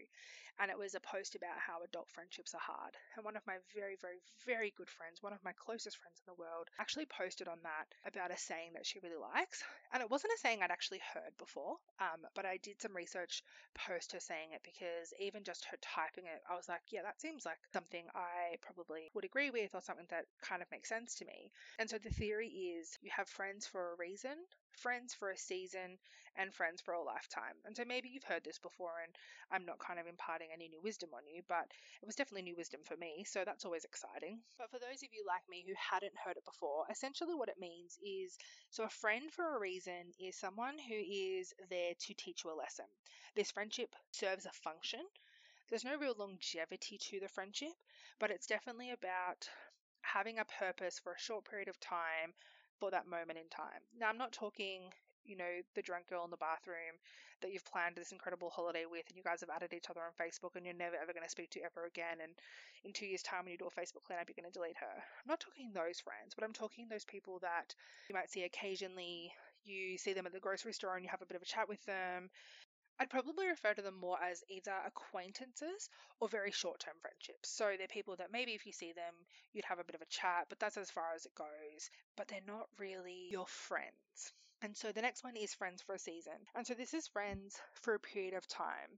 And 0.59 0.67
it 0.67 0.77
was 0.77 0.91
a 0.91 0.99
post 0.99 1.39
about 1.39 1.55
how 1.55 1.79
adult 1.87 2.11
friendships 2.11 2.51
are 2.51 2.59
hard. 2.59 2.99
And 3.15 3.23
one 3.23 3.39
of 3.39 3.47
my 3.47 3.63
very, 3.71 3.95
very, 3.95 4.19
very 4.43 4.75
good 4.75 4.91
friends, 4.91 5.23
one 5.23 5.31
of 5.31 5.43
my 5.47 5.55
closest 5.55 5.95
friends 6.03 6.19
in 6.19 6.27
the 6.27 6.35
world, 6.35 6.67
actually 6.83 7.07
posted 7.07 7.47
on 7.47 7.63
that 7.63 7.87
about 8.03 8.35
a 8.35 8.37
saying 8.37 8.75
that 8.75 8.85
she 8.85 8.99
really 8.99 9.15
likes. 9.15 9.63
And 9.95 10.03
it 10.03 10.11
wasn't 10.11 10.35
a 10.35 10.39
saying 10.43 10.59
I'd 10.59 10.71
actually 10.71 10.99
heard 11.15 11.31
before, 11.39 11.79
um, 12.03 12.27
but 12.35 12.43
I 12.43 12.59
did 12.59 12.81
some 12.83 12.91
research 12.91 13.39
post 13.87 14.11
her 14.11 14.19
saying 14.19 14.51
it 14.51 14.67
because 14.67 15.15
even 15.15 15.47
just 15.47 15.63
her 15.71 15.79
typing 15.79 16.27
it, 16.27 16.43
I 16.51 16.59
was 16.59 16.67
like, 16.67 16.83
yeah, 16.91 17.07
that 17.07 17.21
seems 17.21 17.45
like 17.45 17.59
something 17.71 18.03
I 18.11 18.59
probably 18.59 19.07
would 19.15 19.23
agree 19.23 19.51
with 19.51 19.71
or 19.75 19.81
something 19.81 20.07
that 20.11 20.27
kind 20.43 20.61
of 20.61 20.67
makes 20.71 20.89
sense 20.89 21.15
to 21.15 21.25
me. 21.25 21.51
And 21.79 21.89
so 21.89 21.97
the 22.03 22.11
theory 22.11 22.75
is 22.75 22.99
you 23.01 23.11
have 23.15 23.29
friends 23.29 23.65
for 23.65 23.93
a 23.93 23.95
reason 23.95 24.24
season, 24.25 24.43
friends 24.71 25.13
for 25.13 25.29
a 25.29 25.37
season, 25.37 25.99
and 26.35 26.51
friends 26.51 26.81
for 26.81 26.95
a 26.95 27.03
lifetime. 27.03 27.53
And 27.63 27.77
so 27.77 27.83
maybe 27.85 28.09
you've 28.09 28.23
heard 28.23 28.43
this 28.43 28.57
before, 28.57 28.97
and 29.05 29.13
I'm 29.51 29.65
not 29.65 29.77
kind 29.77 29.99
of 29.99 30.07
imparting 30.07 30.47
any 30.51 30.67
new 30.67 30.81
wisdom 30.81 31.09
on 31.13 31.21
you, 31.31 31.43
but 31.47 31.69
it 32.01 32.05
was 32.05 32.15
definitely 32.15 32.41
new 32.41 32.55
wisdom 32.57 32.81
for 32.83 32.97
me, 32.97 33.23
so 33.23 33.43
that's 33.45 33.65
always 33.65 33.85
exciting. 33.85 34.39
But 34.57 34.71
for 34.71 34.79
those 34.79 35.03
of 35.03 35.13
you 35.13 35.23
like 35.27 35.43
me 35.47 35.63
who 35.67 35.73
hadn't 35.77 36.17
heard 36.17 36.37
it 36.37 36.43
before, 36.43 36.85
essentially 36.89 37.35
what 37.35 37.49
it 37.49 37.59
means 37.59 37.99
is 38.03 38.35
so 38.71 38.83
a 38.83 38.89
friend 38.89 39.31
for 39.31 39.55
a 39.55 39.59
reason 39.59 40.11
is 40.19 40.35
someone 40.35 40.75
who 40.79 40.95
is 40.97 41.53
there 41.69 41.93
to 41.93 42.13
teach 42.15 42.43
you 42.43 42.51
a 42.51 42.57
lesson. 42.57 42.85
This 43.35 43.51
friendship 43.51 43.95
serves 44.11 44.47
a 44.47 44.51
function. 44.51 45.01
There's 45.69 45.85
no 45.85 45.97
real 45.97 46.15
longevity 46.17 46.97
to 46.97 47.19
the 47.19 47.29
friendship, 47.29 47.77
but 48.19 48.31
it's 48.31 48.47
definitely 48.47 48.91
about 48.91 49.47
having 50.01 50.39
a 50.39 50.45
purpose 50.45 50.99
for 50.99 51.13
a 51.13 51.19
short 51.19 51.45
period 51.45 51.67
of 51.67 51.79
time 51.79 52.33
for 52.79 52.91
that 52.91 53.07
moment 53.07 53.39
in 53.39 53.49
time. 53.49 53.81
Now, 53.97 54.09
I'm 54.09 54.17
not 54.17 54.31
talking, 54.31 54.91
you 55.23 55.35
know, 55.35 55.61
the 55.75 55.81
drunk 55.81 56.07
girl 56.07 56.23
in 56.25 56.31
the 56.31 56.37
bathroom 56.37 56.99
that 57.41 57.51
you've 57.51 57.65
planned 57.65 57.95
this 57.95 58.11
incredible 58.11 58.49
holiday 58.49 58.85
with 58.89 59.03
and 59.09 59.17
you 59.17 59.23
guys 59.23 59.41
have 59.41 59.49
added 59.49 59.73
each 59.73 59.89
other 59.89 60.01
on 60.01 60.15
Facebook 60.15 60.55
and 60.55 60.65
you're 60.65 60.73
never 60.73 60.95
ever 60.95 61.11
going 61.11 61.23
to 61.23 61.29
speak 61.29 61.49
to 61.51 61.61
ever 61.61 61.85
again. 61.85 62.23
And 62.23 62.31
in 62.83 62.93
two 62.93 63.05
years' 63.05 63.23
time, 63.23 63.43
when 63.43 63.51
you 63.51 63.57
do 63.57 63.67
a 63.67 63.79
Facebook 63.79 64.07
cleanup, 64.07 64.27
you're 64.27 64.39
going 64.39 64.51
to 64.51 64.57
delete 64.57 64.77
her. 64.79 64.95
I'm 64.95 65.29
not 65.29 65.39
talking 65.39 65.71
those 65.73 65.99
friends, 65.99 66.33
but 66.35 66.43
I'm 66.43 66.53
talking 66.53 66.87
those 66.87 67.05
people 67.05 67.39
that 67.41 67.75
you 68.09 68.15
might 68.15 68.31
see 68.31 68.43
occasionally. 68.43 69.31
You 69.65 69.97
see 69.97 70.13
them 70.13 70.25
at 70.25 70.33
the 70.33 70.39
grocery 70.39 70.73
store 70.73 70.95
and 70.95 71.03
you 71.03 71.09
have 71.09 71.21
a 71.21 71.25
bit 71.25 71.35
of 71.35 71.41
a 71.41 71.45
chat 71.45 71.67
with 71.67 71.83
them. 71.85 72.29
I'd 72.97 73.09
probably 73.09 73.47
refer 73.47 73.73
to 73.73 73.81
them 73.81 73.99
more 73.99 74.17
as 74.23 74.43
either 74.49 74.73
acquaintances 74.85 75.89
or 76.21 76.29
very 76.29 76.51
short 76.51 76.79
term 76.79 76.95
friendships. 77.01 77.49
So 77.49 77.75
they're 77.77 77.87
people 77.87 78.15
that 78.17 78.31
maybe 78.31 78.53
if 78.53 78.65
you 78.65 78.71
see 78.71 78.93
them, 78.93 79.13
you'd 79.51 79.65
have 79.65 79.79
a 79.79 79.83
bit 79.83 79.95
of 79.95 80.01
a 80.01 80.05
chat, 80.05 80.45
but 80.47 80.59
that's 80.59 80.77
as 80.77 80.91
far 80.91 81.13
as 81.13 81.25
it 81.25 81.35
goes. 81.35 81.89
But 82.15 82.29
they're 82.29 82.39
not 82.47 82.69
really 82.79 83.27
your 83.31 83.47
friends. 83.47 84.31
And 84.61 84.75
so 84.77 84.91
the 84.93 85.01
next 85.01 85.23
one 85.23 85.35
is 85.35 85.53
friends 85.53 85.81
for 85.81 85.93
a 85.95 85.99
season. 85.99 86.39
And 86.55 86.65
so 86.65 86.73
this 86.73 86.93
is 86.93 87.07
friends 87.07 87.59
for 87.73 87.95
a 87.95 87.99
period 87.99 88.33
of 88.33 88.47
time. 88.47 88.97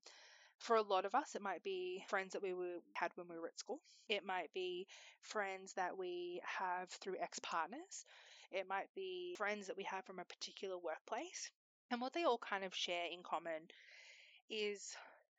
For 0.60 0.76
a 0.76 0.82
lot 0.82 1.06
of 1.06 1.16
us, 1.16 1.36
it 1.36 1.42
might 1.42 1.64
be 1.64 2.04
friends 2.08 2.34
that 2.34 2.44
we 2.44 2.54
were, 2.54 2.80
had 2.94 3.12
when 3.16 3.28
we 3.28 3.40
were 3.40 3.48
at 3.48 3.60
school. 3.60 3.82
It 4.10 4.26
might 4.26 4.54
be 4.54 4.88
friends 5.22 5.74
that 5.74 5.98
we 5.98 6.42
have 6.44 6.90
through 6.90 7.18
ex 7.20 7.40
partners. 7.40 8.06
It 8.52 8.68
might 8.68 8.94
be 8.96 9.36
friends 9.38 9.68
that 9.68 9.78
we 9.78 9.84
have 9.84 10.06
from 10.06 10.20
a 10.20 10.26
particular 10.26 10.78
workplace. 10.78 11.52
And 11.90 12.02
what 12.02 12.14
they 12.14 12.24
all 12.24 12.38
kind 12.38 12.64
of 12.64 12.76
share 12.76 13.06
in 13.12 13.24
common 13.24 13.70
is 14.50 14.96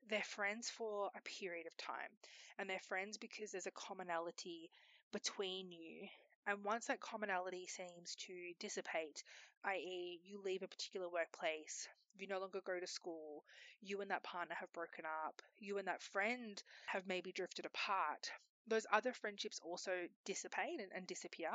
they're 0.08 0.22
friends 0.22 0.70
for 0.70 1.10
a 1.16 1.20
period 1.22 1.66
of 1.66 1.76
time. 1.76 2.10
And 2.58 2.68
they're 2.68 2.80
friends 2.88 3.16
because 3.16 3.52
there's 3.52 3.66
a 3.66 3.72
commonality 3.72 4.70
between 5.12 5.70
you. 5.70 6.08
And 6.46 6.64
once 6.64 6.86
that 6.86 7.00
commonality 7.00 7.66
seems 7.66 8.14
to 8.26 8.32
dissipate, 8.58 9.22
i.e., 9.64 10.20
you 10.24 10.40
leave 10.42 10.62
a 10.62 10.68
particular 10.68 11.08
workplace, 11.08 11.88
you 12.18 12.26
no 12.26 12.40
longer 12.40 12.60
go 12.64 12.80
to 12.80 12.86
school, 12.86 13.44
you 13.80 14.00
and 14.00 14.10
that 14.10 14.22
partner 14.22 14.54
have 14.58 14.72
broken 14.72 15.04
up, 15.04 15.42
you 15.58 15.78
and 15.78 15.86
that 15.88 16.02
friend 16.02 16.62
have 16.86 17.06
maybe 17.06 17.32
drifted 17.32 17.66
apart, 17.66 18.30
those 18.66 18.86
other 18.92 19.12
friendships 19.12 19.60
also 19.62 19.92
dissipate 20.24 20.80
and, 20.80 20.90
and 20.94 21.06
disappear. 21.06 21.50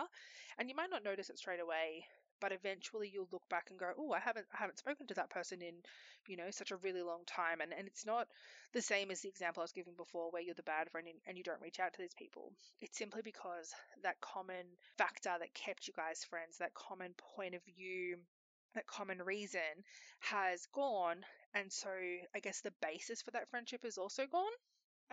And 0.58 0.70
you 0.70 0.76
might 0.76 0.90
not 0.90 1.04
notice 1.04 1.30
it 1.30 1.38
straight 1.38 1.60
away 1.60 2.06
but 2.44 2.52
eventually 2.52 3.10
you'll 3.14 3.30
look 3.32 3.48
back 3.48 3.68
and 3.70 3.80
go, 3.80 3.94
oh, 3.98 4.12
I 4.12 4.20
haven't 4.20 4.46
I 4.54 4.58
haven't 4.58 4.78
spoken 4.78 5.08
to 5.08 5.14
that 5.14 5.30
person 5.30 5.62
in, 5.62 5.76
you 6.28 6.36
know, 6.36 6.52
such 6.52 6.72
a 6.72 6.76
really 6.84 7.02
long 7.02 7.22
time. 7.26 7.62
And 7.62 7.72
and 7.72 7.88
it's 7.88 8.06
not 8.06 8.28
the 8.74 8.82
same 8.82 9.12
as 9.12 9.22
the 9.22 9.30
example 9.30 9.62
I 9.62 9.64
was 9.64 9.72
giving 9.72 9.96
before, 9.96 10.30
where 10.30 10.42
you're 10.42 10.54
the 10.54 10.64
bad 10.64 10.92
friend 10.92 11.08
and, 11.08 11.18
and 11.26 11.38
you 11.38 11.44
don't 11.46 11.62
reach 11.62 11.80
out 11.80 11.94
to 11.94 12.02
these 12.02 12.20
people. 12.20 12.52
It's 12.82 12.98
simply 12.98 13.22
because 13.24 13.74
that 14.04 14.20
common 14.20 14.66
factor 14.98 15.32
that 15.40 15.54
kept 15.54 15.88
you 15.88 15.94
guys 15.96 16.26
friends, 16.26 16.58
that 16.58 16.74
common 16.74 17.14
point 17.38 17.56
of 17.56 17.64
view 17.64 18.18
that 18.76 18.88
common 18.88 19.22
reason 19.22 19.86
has 20.20 20.66
gone 20.74 21.18
and 21.54 21.72
so 21.72 21.90
i 22.36 22.40
guess 22.40 22.62
the 22.62 22.74
basis 22.82 23.22
for 23.22 23.30
that 23.30 23.48
friendship 23.48 23.86
is 23.86 24.00
also 24.00 24.26
gone 24.26 24.56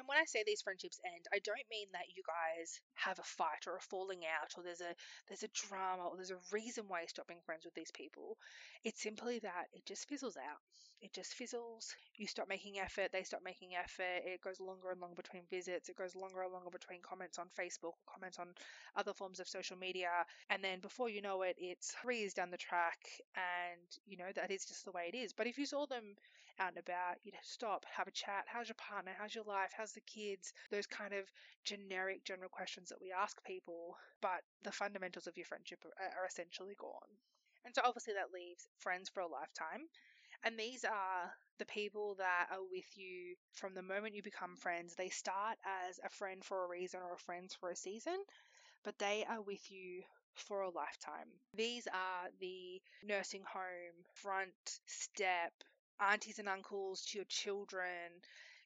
and 0.00 0.08
when 0.08 0.16
I 0.16 0.24
say 0.24 0.42
these 0.46 0.62
friendships 0.62 0.98
end, 1.04 1.28
I 1.28 1.44
don't 1.44 1.68
mean 1.70 1.92
that 1.92 2.08
you 2.16 2.24
guys 2.24 2.80
have 2.94 3.18
a 3.18 3.22
fight 3.36 3.68
or 3.68 3.76
a 3.76 3.84
falling 3.84 4.24
out 4.24 4.48
or 4.56 4.64
there's 4.64 4.80
a 4.80 4.96
there's 5.28 5.44
a 5.44 5.52
drama 5.52 6.08
or 6.08 6.16
there's 6.16 6.32
a 6.32 6.40
reason 6.50 6.84
why 6.88 7.00
you're 7.00 7.12
stopping 7.12 7.44
friends 7.44 7.66
with 7.66 7.74
these 7.74 7.92
people. 7.92 8.38
It's 8.82 9.02
simply 9.02 9.40
that 9.40 9.68
it 9.74 9.84
just 9.84 10.08
fizzles 10.08 10.38
out. 10.38 10.64
It 11.02 11.12
just 11.12 11.34
fizzles. 11.34 11.92
You 12.16 12.26
stop 12.26 12.48
making 12.48 12.78
effort, 12.78 13.12
they 13.12 13.24
stop 13.24 13.40
making 13.44 13.76
effort. 13.76 14.24
It 14.24 14.40
goes 14.40 14.58
longer 14.60 14.90
and 14.90 15.00
longer 15.00 15.16
between 15.20 15.44
visits. 15.50 15.90
It 15.90 15.96
goes 15.96 16.16
longer 16.16 16.42
and 16.42 16.52
longer 16.52 16.70
between 16.70 17.00
comments 17.02 17.38
on 17.38 17.48
Facebook 17.58 18.00
or 18.00 18.08
comments 18.08 18.38
on 18.38 18.48
other 18.96 19.12
forms 19.12 19.40
of 19.40 19.48
social 19.48 19.76
media. 19.76 20.24
And 20.48 20.64
then 20.64 20.80
before 20.80 21.10
you 21.10 21.20
know 21.20 21.42
it, 21.42 21.56
it's 21.58 21.92
three 21.92 22.20
years 22.20 22.32
down 22.34 22.50
the 22.50 22.56
track 22.56 22.98
and 23.36 23.84
you 24.06 24.16
know 24.16 24.32
that 24.34 24.50
is 24.50 24.64
just 24.64 24.86
the 24.86 24.92
way 24.92 25.10
it 25.12 25.16
is. 25.16 25.34
But 25.34 25.46
if 25.46 25.58
you 25.58 25.66
saw 25.66 25.84
them 25.84 26.16
out 26.60 26.76
and 26.76 26.78
about, 26.78 27.16
you 27.24 27.32
know, 27.32 27.38
stop, 27.42 27.84
have 27.96 28.06
a 28.06 28.12
chat. 28.12 28.44
How's 28.46 28.68
your 28.68 28.76
partner? 28.76 29.12
How's 29.18 29.34
your 29.34 29.44
life? 29.44 29.72
How's 29.76 29.92
the 29.92 30.02
kids? 30.06 30.52
Those 30.70 30.86
kind 30.86 31.14
of 31.14 31.24
generic, 31.64 32.24
general 32.24 32.50
questions 32.50 32.90
that 32.90 33.00
we 33.00 33.12
ask 33.12 33.42
people, 33.44 33.96
but 34.20 34.44
the 34.62 34.72
fundamentals 34.72 35.26
of 35.26 35.36
your 35.36 35.46
friendship 35.46 35.78
are, 35.84 36.20
are 36.20 36.26
essentially 36.26 36.74
gone. 36.78 37.10
And 37.64 37.74
so 37.74 37.82
obviously 37.84 38.14
that 38.14 38.32
leaves 38.32 38.68
friends 38.78 39.08
for 39.08 39.20
a 39.20 39.28
lifetime. 39.28 39.88
And 40.44 40.58
these 40.58 40.84
are 40.84 41.32
the 41.58 41.66
people 41.66 42.14
that 42.18 42.46
are 42.50 42.62
with 42.70 42.88
you 42.96 43.36
from 43.52 43.74
the 43.74 43.82
moment 43.82 44.14
you 44.14 44.22
become 44.22 44.56
friends. 44.56 44.94
They 44.94 45.10
start 45.10 45.58
as 45.88 46.00
a 46.04 46.08
friend 46.08 46.42
for 46.44 46.64
a 46.64 46.68
reason 46.68 47.00
or 47.00 47.14
a 47.14 47.18
friends 47.18 47.54
for 47.54 47.70
a 47.70 47.76
season, 47.76 48.16
but 48.84 48.98
they 48.98 49.24
are 49.28 49.42
with 49.42 49.70
you 49.70 50.02
for 50.34 50.62
a 50.62 50.70
lifetime. 50.70 51.28
These 51.54 51.86
are 51.88 52.30
the 52.40 52.80
nursing 53.06 53.42
home, 53.42 54.04
front, 54.14 54.54
step, 54.86 55.52
aunties 56.00 56.38
and 56.38 56.48
uncles 56.48 57.04
to 57.06 57.18
your 57.18 57.26
children, 57.28 58.20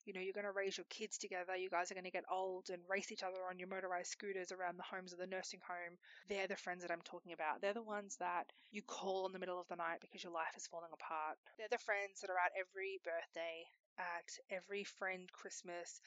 you 0.04 0.12
know, 0.12 0.20
you're 0.20 0.36
going 0.36 0.44
to 0.44 0.52
raise 0.52 0.76
your 0.76 0.88
kids 0.90 1.16
together. 1.16 1.56
You 1.56 1.70
guys 1.70 1.90
are 1.90 1.94
going 1.96 2.04
to 2.04 2.12
get 2.12 2.28
old 2.30 2.68
and 2.68 2.82
race 2.88 3.10
each 3.10 3.22
other 3.22 3.40
on 3.48 3.58
your 3.58 3.68
motorized 3.68 4.12
scooters 4.12 4.52
around 4.52 4.76
the 4.76 4.84
homes 4.84 5.12
of 5.12 5.18
the 5.18 5.26
nursing 5.26 5.60
home. 5.66 5.96
They're 6.28 6.46
the 6.46 6.60
friends 6.60 6.82
that 6.82 6.92
I'm 6.92 7.04
talking 7.04 7.32
about. 7.32 7.60
They're 7.60 7.72
the 7.72 7.82
ones 7.82 8.16
that 8.20 8.52
you 8.70 8.82
call 8.82 9.26
in 9.26 9.32
the 9.32 9.38
middle 9.38 9.58
of 9.58 9.68
the 9.68 9.80
night 9.80 10.00
because 10.00 10.22
your 10.22 10.32
life 10.32 10.52
is 10.56 10.66
falling 10.68 10.92
apart. 10.92 11.40
They're 11.56 11.72
the 11.72 11.80
friends 11.80 12.20
that 12.20 12.28
are 12.30 12.36
at 12.36 12.52
every 12.52 13.00
birthday, 13.00 13.64
at 13.98 14.38
every 14.50 14.84
friend 14.84 15.30
Christmas, 15.32 16.00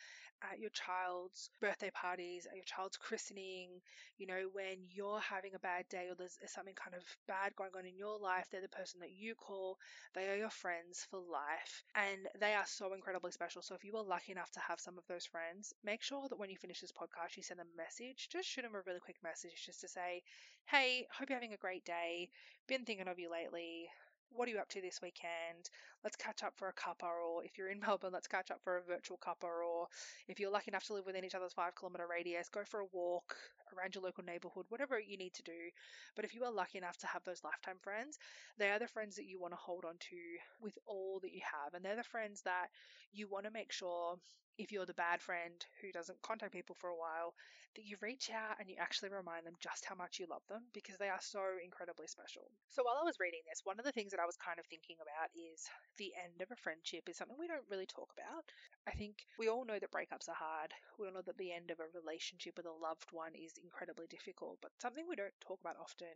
at 0.52 0.60
your 0.60 0.70
child's 0.70 1.50
birthday 1.60 1.90
parties, 1.92 2.46
at 2.46 2.56
your 2.56 2.66
child's 2.66 2.98
christening, 2.98 3.70
you 4.18 4.28
know, 4.28 4.50
when 4.54 4.78
you're 4.94 5.20
having 5.20 5.56
a 5.56 5.60
bad 5.60 5.88
day 5.90 6.08
or 6.10 6.16
there's 6.16 6.38
something 6.48 6.76
kind 6.76 6.96
of 6.96 7.04
bad 7.28 7.56
going 7.56 7.72
on 7.78 7.86
in 7.86 7.98
your 7.98 8.20
life, 8.20 8.46
they're 8.52 8.62
the 8.62 8.68
person 8.70 9.00
that 9.00 9.12
you 9.12 9.36
call. 9.36 9.78
They 10.14 10.30
are 10.30 10.36
your 10.38 10.50
friends 10.50 11.08
for 11.10 11.20
life 11.20 11.84
and 11.96 12.28
they 12.40 12.54
are 12.54 12.66
so 12.68 12.94
incredibly 12.94 13.32
special. 13.32 13.62
So 13.62 13.76
if 13.76 13.84
you 13.84 13.96
are 13.98 14.04
lucky 14.04 14.32
enough 14.32 14.52
to 14.52 14.60
have 14.60 14.80
some 14.80 14.98
of 14.98 15.08
those 15.08 15.26
friends, 15.26 15.74
make 15.84 16.04
sure 16.04 16.28
that 16.30 16.38
when 16.40 16.50
you 16.50 16.58
finish 16.58 16.82
this 16.82 16.92
podcast, 16.92 17.36
you 17.38 17.44
send 17.44 17.60
them 17.60 17.68
a 17.74 17.78
message. 17.78 18.30
Just 18.32 18.48
shoot 18.48 18.62
them 18.64 18.76
a 18.76 18.82
really 18.86 19.00
quick 19.00 19.18
message 19.24 19.66
just 19.66 19.82
to 19.82 19.88
say, 19.88 20.22
hey, 20.66 21.08
hope 21.12 21.30
you're 21.30 21.38
having 21.38 21.54
a 21.54 21.58
great 21.58 21.86
day. 21.86 22.30
Been 22.68 22.86
thinking 22.86 23.08
of 23.08 23.20
you 23.20 23.32
lately 23.32 23.90
what 24.30 24.48
are 24.48 24.52
you 24.52 24.60
up 24.60 24.70
to 24.70 24.82
this 24.82 25.02
weekend? 25.02 25.70
Let's 26.08 26.16
catch 26.16 26.42
up 26.42 26.56
for 26.56 26.70
a 26.70 26.74
cuppa, 26.74 27.04
or 27.04 27.44
if 27.44 27.58
you're 27.58 27.68
in 27.68 27.82
Melbourne, 27.86 28.14
let's 28.14 28.30
catch 28.30 28.50
up 28.50 28.62
for 28.64 28.78
a 28.78 28.82
virtual 28.82 29.18
cuppa, 29.18 29.44
or 29.44 29.90
if 30.30 30.40
you're 30.40 30.50
lucky 30.50 30.72
enough 30.72 30.86
to 30.86 30.94
live 30.94 31.06
within 31.06 31.26
each 31.26 31.36
other's 31.36 31.52
five 31.52 31.76
kilometre 31.76 32.08
radius, 32.10 32.48
go 32.48 32.64
for 32.64 32.80
a 32.80 32.86
walk 32.94 33.36
around 33.78 33.94
your 33.94 34.06
local 34.06 34.24
neighbourhood, 34.24 34.66
whatever 34.70 34.98
you 35.02 35.18
need 35.18 35.34
to 35.34 35.44
do. 35.44 35.70
But 36.16 36.24
if 36.24 36.34
you 36.34 36.46
are 36.46 36.52
lucky 36.52 36.78
enough 36.78 36.96
to 37.00 37.08
have 37.08 37.26
those 37.26 37.44
lifetime 37.44 37.76
friends, 37.82 38.20
they 38.58 38.72
are 38.72 38.80
the 38.80 38.88
friends 38.88 39.18
that 39.18 39.26
you 39.26 39.38
want 39.38 39.52
to 39.52 39.58
hold 39.58 39.84
on 39.84 39.96
to 40.00 40.16
with 40.62 40.78
all 40.88 41.20
that 41.24 41.34
you 41.34 41.42
have. 41.44 41.74
And 41.74 41.84
they're 41.84 41.98
the 41.98 42.04
friends 42.04 42.42
that 42.44 42.68
you 43.12 43.28
want 43.28 43.44
to 43.44 43.52
make 43.52 43.74
sure 43.74 44.16
if 44.58 44.72
you're 44.72 44.86
the 44.86 44.94
bad 44.94 45.22
friend 45.22 45.54
who 45.82 45.92
doesn't 45.92 46.22
contact 46.22 46.54
people 46.54 46.76
for 46.80 46.90
a 46.90 46.98
while, 46.98 47.34
that 47.76 47.86
you 47.86 47.96
reach 48.02 48.34
out 48.34 48.58
and 48.60 48.68
you 48.68 48.76
actually 48.82 49.10
remind 49.10 49.46
them 49.46 49.54
just 49.62 49.86
how 49.86 49.94
much 49.94 50.18
you 50.18 50.26
love 50.26 50.42
them 50.50 50.66
because 50.74 50.98
they 50.98 51.10
are 51.10 51.22
so 51.22 51.42
incredibly 51.64 52.08
special. 52.08 52.50
So 52.74 52.82
while 52.82 52.98
I 52.98 53.06
was 53.06 53.22
reading 53.22 53.46
this, 53.46 53.62
one 53.64 53.78
of 53.78 53.86
the 53.86 53.94
things 53.94 54.10
that 54.12 54.20
I 54.20 54.26
was 54.26 54.36
kind 54.36 54.58
of 54.58 54.66
thinking 54.66 54.98
about 54.98 55.30
is 55.38 55.70
the 55.98 56.14
end 56.16 56.42
of 56.42 56.52
a 56.52 56.56
friendship 56.56 57.10
is 57.10 57.18
something 57.18 57.38
we 57.38 57.48
don't 57.48 57.70
really 57.70 57.86
talk 57.86 58.12
about. 58.14 58.46
I 58.88 58.92
think 58.92 59.26
we 59.38 59.50
all 59.50 59.66
know 59.66 59.80
that 59.80 59.92
breakups 59.92 60.30
are 60.30 60.36
hard. 60.36 60.74
We 60.98 61.08
all 61.08 61.14
know 61.14 61.22
that 61.26 61.38
the 61.38 61.52
end 61.52 61.72
of 61.72 61.80
a 61.80 61.90
relationship 61.94 62.56
with 62.58 62.66
a 62.66 62.72
loved 62.72 63.12
one 63.12 63.34
is 63.36 63.58
incredibly 63.64 64.08
difficult, 64.08 64.60
but 64.62 64.72
something 64.82 65.06
we 65.08 65.16
don't 65.16 65.40
talk 65.42 65.60
about 65.62 65.78
often 65.80 66.16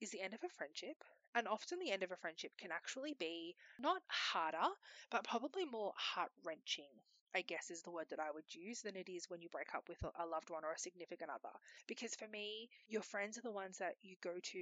is 0.00 0.10
the 0.10 0.20
end 0.20 0.34
of 0.34 0.42
a 0.44 0.48
friendship. 0.48 1.04
And 1.34 1.46
often 1.48 1.78
the 1.78 1.92
end 1.92 2.02
of 2.02 2.10
a 2.10 2.16
friendship 2.16 2.52
can 2.58 2.72
actually 2.72 3.14
be 3.14 3.56
not 3.78 4.02
harder, 4.08 4.68
but 5.10 5.24
probably 5.24 5.64
more 5.64 5.92
heart 5.96 6.32
wrenching 6.44 6.90
I 7.34 7.42
guess 7.42 7.70
is 7.70 7.82
the 7.82 7.90
word 7.90 8.06
that 8.10 8.20
I 8.20 8.30
would 8.30 8.44
use, 8.54 8.82
than 8.82 8.96
it 8.96 9.08
is 9.08 9.30
when 9.30 9.40
you 9.42 9.48
break 9.48 9.74
up 9.74 9.88
with 9.88 9.98
a 10.02 10.26
loved 10.26 10.50
one 10.50 10.64
or 10.64 10.72
a 10.72 10.78
significant 10.78 11.30
other. 11.30 11.54
Because 11.86 12.14
for 12.14 12.26
me, 12.28 12.68
your 12.88 13.02
friends 13.02 13.38
are 13.38 13.42
the 13.42 13.50
ones 13.52 13.78
that 13.78 13.94
you 14.02 14.16
go 14.22 14.32
to 14.42 14.60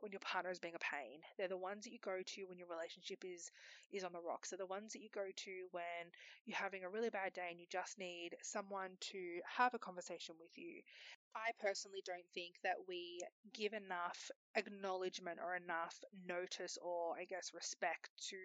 when 0.00 0.12
your 0.12 0.20
partner 0.20 0.50
is 0.50 0.58
being 0.58 0.74
a 0.74 0.78
pain. 0.78 1.20
They're 1.36 1.48
the 1.48 1.56
ones 1.56 1.84
that 1.84 1.92
you 1.92 1.98
go 2.02 2.18
to 2.24 2.44
when 2.46 2.58
your 2.58 2.68
relationship 2.68 3.24
is 3.24 3.50
is 3.92 4.04
on 4.04 4.12
the 4.12 4.20
rocks. 4.20 4.50
They're 4.50 4.58
the 4.58 4.66
ones 4.66 4.92
that 4.92 5.02
you 5.02 5.08
go 5.14 5.26
to 5.34 5.50
when 5.72 6.12
you're 6.44 6.56
having 6.58 6.84
a 6.84 6.88
really 6.90 7.10
bad 7.10 7.32
day 7.32 7.48
and 7.50 7.58
you 7.60 7.66
just 7.70 7.98
need 7.98 8.36
someone 8.42 8.90
to 9.12 9.40
have 9.56 9.74
a 9.74 9.78
conversation 9.78 10.34
with 10.40 10.56
you. 10.56 10.82
I 11.38 11.52
personally 11.60 12.02
don't 12.04 12.26
think 12.34 12.56
that 12.64 12.76
we 12.88 13.20
give 13.54 13.72
enough 13.72 14.30
acknowledgement 14.56 15.38
or 15.42 15.54
enough 15.54 15.94
notice 16.26 16.78
or 16.82 17.14
I 17.18 17.24
guess 17.24 17.54
respect 17.54 18.10
to 18.30 18.36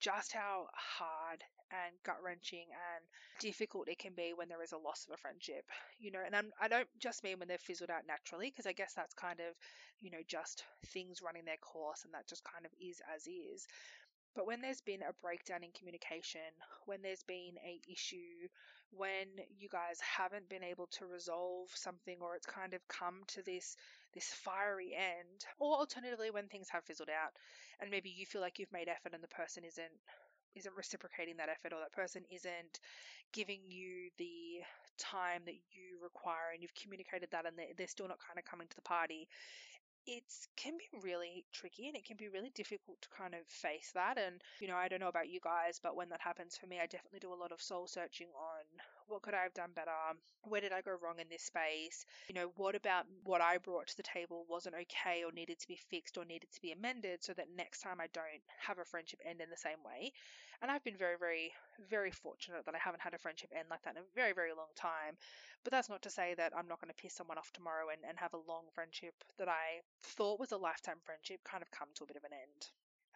just 0.00 0.32
how 0.32 0.66
hard 0.72 1.44
and 1.70 1.94
gut 2.04 2.16
wrenching 2.24 2.66
and 2.72 3.04
difficult 3.38 3.88
it 3.88 3.98
can 3.98 4.14
be 4.16 4.32
when 4.34 4.48
there 4.48 4.62
is 4.62 4.72
a 4.72 4.78
loss 4.78 5.06
of 5.06 5.14
a 5.14 5.16
friendship. 5.18 5.64
You 5.98 6.10
know, 6.10 6.22
and 6.24 6.34
I'm, 6.34 6.50
I 6.60 6.68
do 6.68 6.76
not 6.76 6.86
just 6.98 7.22
mean 7.22 7.38
when 7.38 7.48
they've 7.48 7.60
fizzled 7.60 7.90
out 7.90 8.06
naturally, 8.08 8.50
because 8.50 8.66
I 8.66 8.72
guess 8.72 8.94
that's 8.94 9.14
kind 9.14 9.38
of, 9.40 9.54
you 10.00 10.10
know, 10.10 10.22
just 10.26 10.64
things 10.86 11.22
running 11.22 11.44
their 11.44 11.58
course 11.60 12.04
and 12.04 12.14
that 12.14 12.28
just 12.28 12.42
kind 12.44 12.64
of 12.66 12.72
is 12.80 13.00
as 13.14 13.26
is. 13.26 13.66
But 14.34 14.46
when 14.46 14.60
there's 14.60 14.80
been 14.80 15.02
a 15.02 15.12
breakdown 15.22 15.64
in 15.64 15.70
communication, 15.72 16.40
when 16.86 17.02
there's 17.02 17.22
been 17.24 17.58
a 17.64 17.80
issue, 17.90 18.48
when 18.92 19.26
you 19.58 19.68
guys 19.68 20.00
haven't 20.00 20.48
been 20.48 20.62
able 20.64 20.86
to 20.98 21.06
resolve 21.06 21.68
something 21.74 22.16
or 22.20 22.36
it's 22.36 22.46
kind 22.46 22.74
of 22.74 22.86
come 22.88 23.22
to 23.28 23.42
this 23.42 23.76
this 24.14 24.26
fiery 24.26 24.94
end, 24.94 25.44
or 25.58 25.76
alternatively 25.76 26.30
when 26.30 26.48
things 26.48 26.68
have 26.70 26.84
fizzled 26.84 27.10
out 27.10 27.30
and 27.80 27.90
maybe 27.90 28.10
you 28.10 28.26
feel 28.26 28.40
like 28.40 28.58
you've 28.58 28.72
made 28.72 28.88
effort 28.88 29.14
and 29.14 29.22
the 29.22 29.28
person 29.28 29.64
isn't 29.64 29.94
isn't 30.56 30.76
reciprocating 30.76 31.36
that 31.36 31.48
effort 31.48 31.72
or 31.72 31.78
that 31.80 31.92
person 31.92 32.22
isn't 32.30 32.80
giving 33.32 33.60
you 33.68 34.10
the 34.18 34.58
time 34.98 35.42
that 35.46 35.54
you 35.70 35.96
require 36.02 36.50
and 36.52 36.60
you've 36.62 36.74
communicated 36.74 37.28
that 37.30 37.46
and 37.46 37.56
they're, 37.56 37.72
they're 37.78 37.86
still 37.86 38.08
not 38.08 38.18
kind 38.18 38.38
of 38.38 38.44
coming 38.44 38.66
to 38.68 38.76
the 38.76 38.82
party 38.82 39.28
it 40.06 40.24
can 40.56 40.76
be 40.78 40.88
really 41.02 41.44
tricky 41.52 41.88
and 41.88 41.96
it 41.96 42.04
can 42.04 42.16
be 42.16 42.28
really 42.28 42.50
difficult 42.50 43.00
to 43.02 43.08
kind 43.10 43.34
of 43.34 43.46
face 43.46 43.92
that. 43.94 44.18
And, 44.18 44.42
you 44.60 44.68
know, 44.68 44.76
I 44.76 44.88
don't 44.88 45.00
know 45.00 45.08
about 45.08 45.28
you 45.28 45.40
guys, 45.42 45.78
but 45.82 45.96
when 45.96 46.08
that 46.10 46.20
happens 46.20 46.56
for 46.56 46.66
me, 46.66 46.78
I 46.80 46.86
definitely 46.86 47.20
do 47.20 47.32
a 47.32 47.34
lot 47.40 47.52
of 47.52 47.62
soul 47.62 47.86
searching 47.86 48.28
on 48.34 48.64
what 49.10 49.22
could 49.22 49.34
I 49.34 49.42
have 49.42 49.54
done 49.54 49.70
better? 49.74 49.90
Where 50.44 50.60
did 50.60 50.72
I 50.72 50.80
go 50.80 50.96
wrong 51.02 51.18
in 51.18 51.28
this 51.28 51.42
space? 51.42 52.06
You 52.28 52.34
know, 52.34 52.52
what 52.56 52.76
about 52.76 53.06
what 53.24 53.40
I 53.40 53.58
brought 53.58 53.88
to 53.88 53.96
the 53.96 54.02
table 54.02 54.46
wasn't 54.48 54.76
okay 54.76 55.24
or 55.24 55.32
needed 55.32 55.58
to 55.58 55.68
be 55.68 55.76
fixed 55.90 56.16
or 56.16 56.24
needed 56.24 56.50
to 56.54 56.62
be 56.62 56.72
amended 56.72 57.22
so 57.22 57.34
that 57.34 57.48
next 57.56 57.80
time 57.80 58.00
I 58.00 58.06
don't 58.14 58.42
have 58.58 58.78
a 58.78 58.84
friendship 58.84 59.20
end 59.26 59.40
in 59.40 59.50
the 59.50 59.56
same 59.56 59.82
way? 59.84 60.12
And 60.62 60.70
I've 60.70 60.84
been 60.84 60.96
very, 60.96 61.16
very, 61.18 61.52
very 61.88 62.10
fortunate 62.10 62.64
that 62.66 62.74
I 62.74 62.78
haven't 62.78 63.00
had 63.00 63.14
a 63.14 63.18
friendship 63.18 63.50
end 63.56 63.66
like 63.70 63.82
that 63.82 63.96
in 63.96 64.02
a 64.02 64.14
very, 64.14 64.32
very 64.32 64.52
long 64.52 64.70
time. 64.76 65.16
But 65.64 65.72
that's 65.72 65.88
not 65.88 66.02
to 66.02 66.10
say 66.10 66.34
that 66.36 66.52
I'm 66.56 66.68
not 66.68 66.80
going 66.80 66.92
to 66.92 67.02
piss 67.02 67.14
someone 67.14 67.38
off 67.38 67.50
tomorrow 67.52 67.88
and, 67.88 68.00
and 68.06 68.18
have 68.18 68.34
a 68.34 68.48
long 68.48 68.64
friendship 68.74 69.14
that 69.38 69.48
I 69.48 69.82
thought 70.02 70.38
was 70.38 70.52
a 70.52 70.56
lifetime 70.56 71.00
friendship 71.02 71.40
kind 71.44 71.62
of 71.62 71.70
come 71.70 71.88
to 71.96 72.04
a 72.04 72.06
bit 72.06 72.16
of 72.16 72.24
an 72.24 72.32
end. 72.32 72.68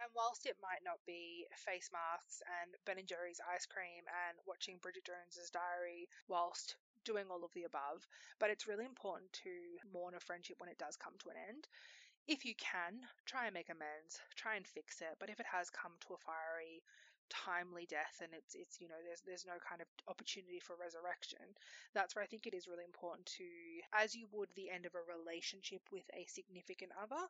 And 0.04 0.12
whilst 0.12 0.44
it 0.44 0.60
might 0.60 0.84
not 0.84 1.00
be 1.06 1.46
face 1.56 1.88
masks 1.88 2.42
and 2.60 2.76
Ben 2.84 2.98
and 2.98 3.08
Jerry's 3.08 3.40
ice 3.40 3.64
cream 3.64 4.04
and 4.28 4.36
watching 4.44 4.76
Bridget 4.76 5.08
Jones's 5.08 5.48
diary 5.48 6.10
whilst 6.28 6.76
doing 7.08 7.30
all 7.30 7.42
of 7.42 7.54
the 7.54 7.64
above, 7.64 8.06
but 8.38 8.50
it's 8.50 8.68
really 8.68 8.84
important 8.84 9.32
to 9.44 9.80
mourn 9.94 10.12
a 10.12 10.20
friendship 10.20 10.60
when 10.60 10.68
it 10.68 10.76
does 10.76 11.00
come 11.00 11.14
to 11.20 11.30
an 11.30 11.36
end. 11.48 11.68
If 12.28 12.44
you 12.44 12.54
can, 12.54 13.00
try 13.24 13.46
and 13.46 13.54
make 13.54 13.70
amends, 13.70 14.20
try 14.36 14.56
and 14.56 14.66
fix 14.66 15.00
it, 15.00 15.16
but 15.18 15.30
if 15.30 15.40
it 15.40 15.46
has 15.46 15.70
come 15.70 15.96
to 16.04 16.12
a 16.12 16.18
fiery 16.18 16.84
timely 17.30 17.86
death 17.88 18.20
and 18.22 18.32
it's 18.32 18.54
it's 18.54 18.80
you 18.80 18.88
know 18.88 18.98
there's 19.04 19.22
there's 19.24 19.46
no 19.48 19.56
kind 19.62 19.80
of 19.80 19.88
opportunity 20.08 20.60
for 20.60 20.76
resurrection 20.76 21.42
that's 21.94 22.14
where 22.14 22.22
i 22.22 22.28
think 22.28 22.46
it 22.46 22.54
is 22.54 22.68
really 22.68 22.84
important 22.84 23.24
to 23.26 23.44
as 23.92 24.14
you 24.14 24.26
would 24.32 24.48
the 24.54 24.70
end 24.70 24.86
of 24.86 24.94
a 24.94 25.08
relationship 25.10 25.80
with 25.92 26.04
a 26.14 26.24
significant 26.28 26.92
other 27.00 27.20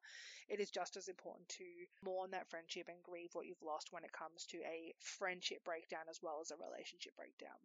it 0.48 0.58
is 0.60 0.70
just 0.70 0.96
as 0.96 1.08
important 1.08 1.46
to 1.48 1.64
mourn 2.02 2.30
that 2.30 2.48
friendship 2.48 2.88
and 2.88 3.02
grieve 3.02 3.30
what 3.32 3.46
you've 3.46 3.62
lost 3.62 3.92
when 3.92 4.04
it 4.04 4.12
comes 4.12 4.46
to 4.46 4.58
a 4.66 4.92
friendship 4.98 5.62
breakdown 5.64 6.06
as 6.10 6.20
well 6.22 6.38
as 6.40 6.50
a 6.50 6.58
relationship 6.58 7.14
breakdown 7.16 7.58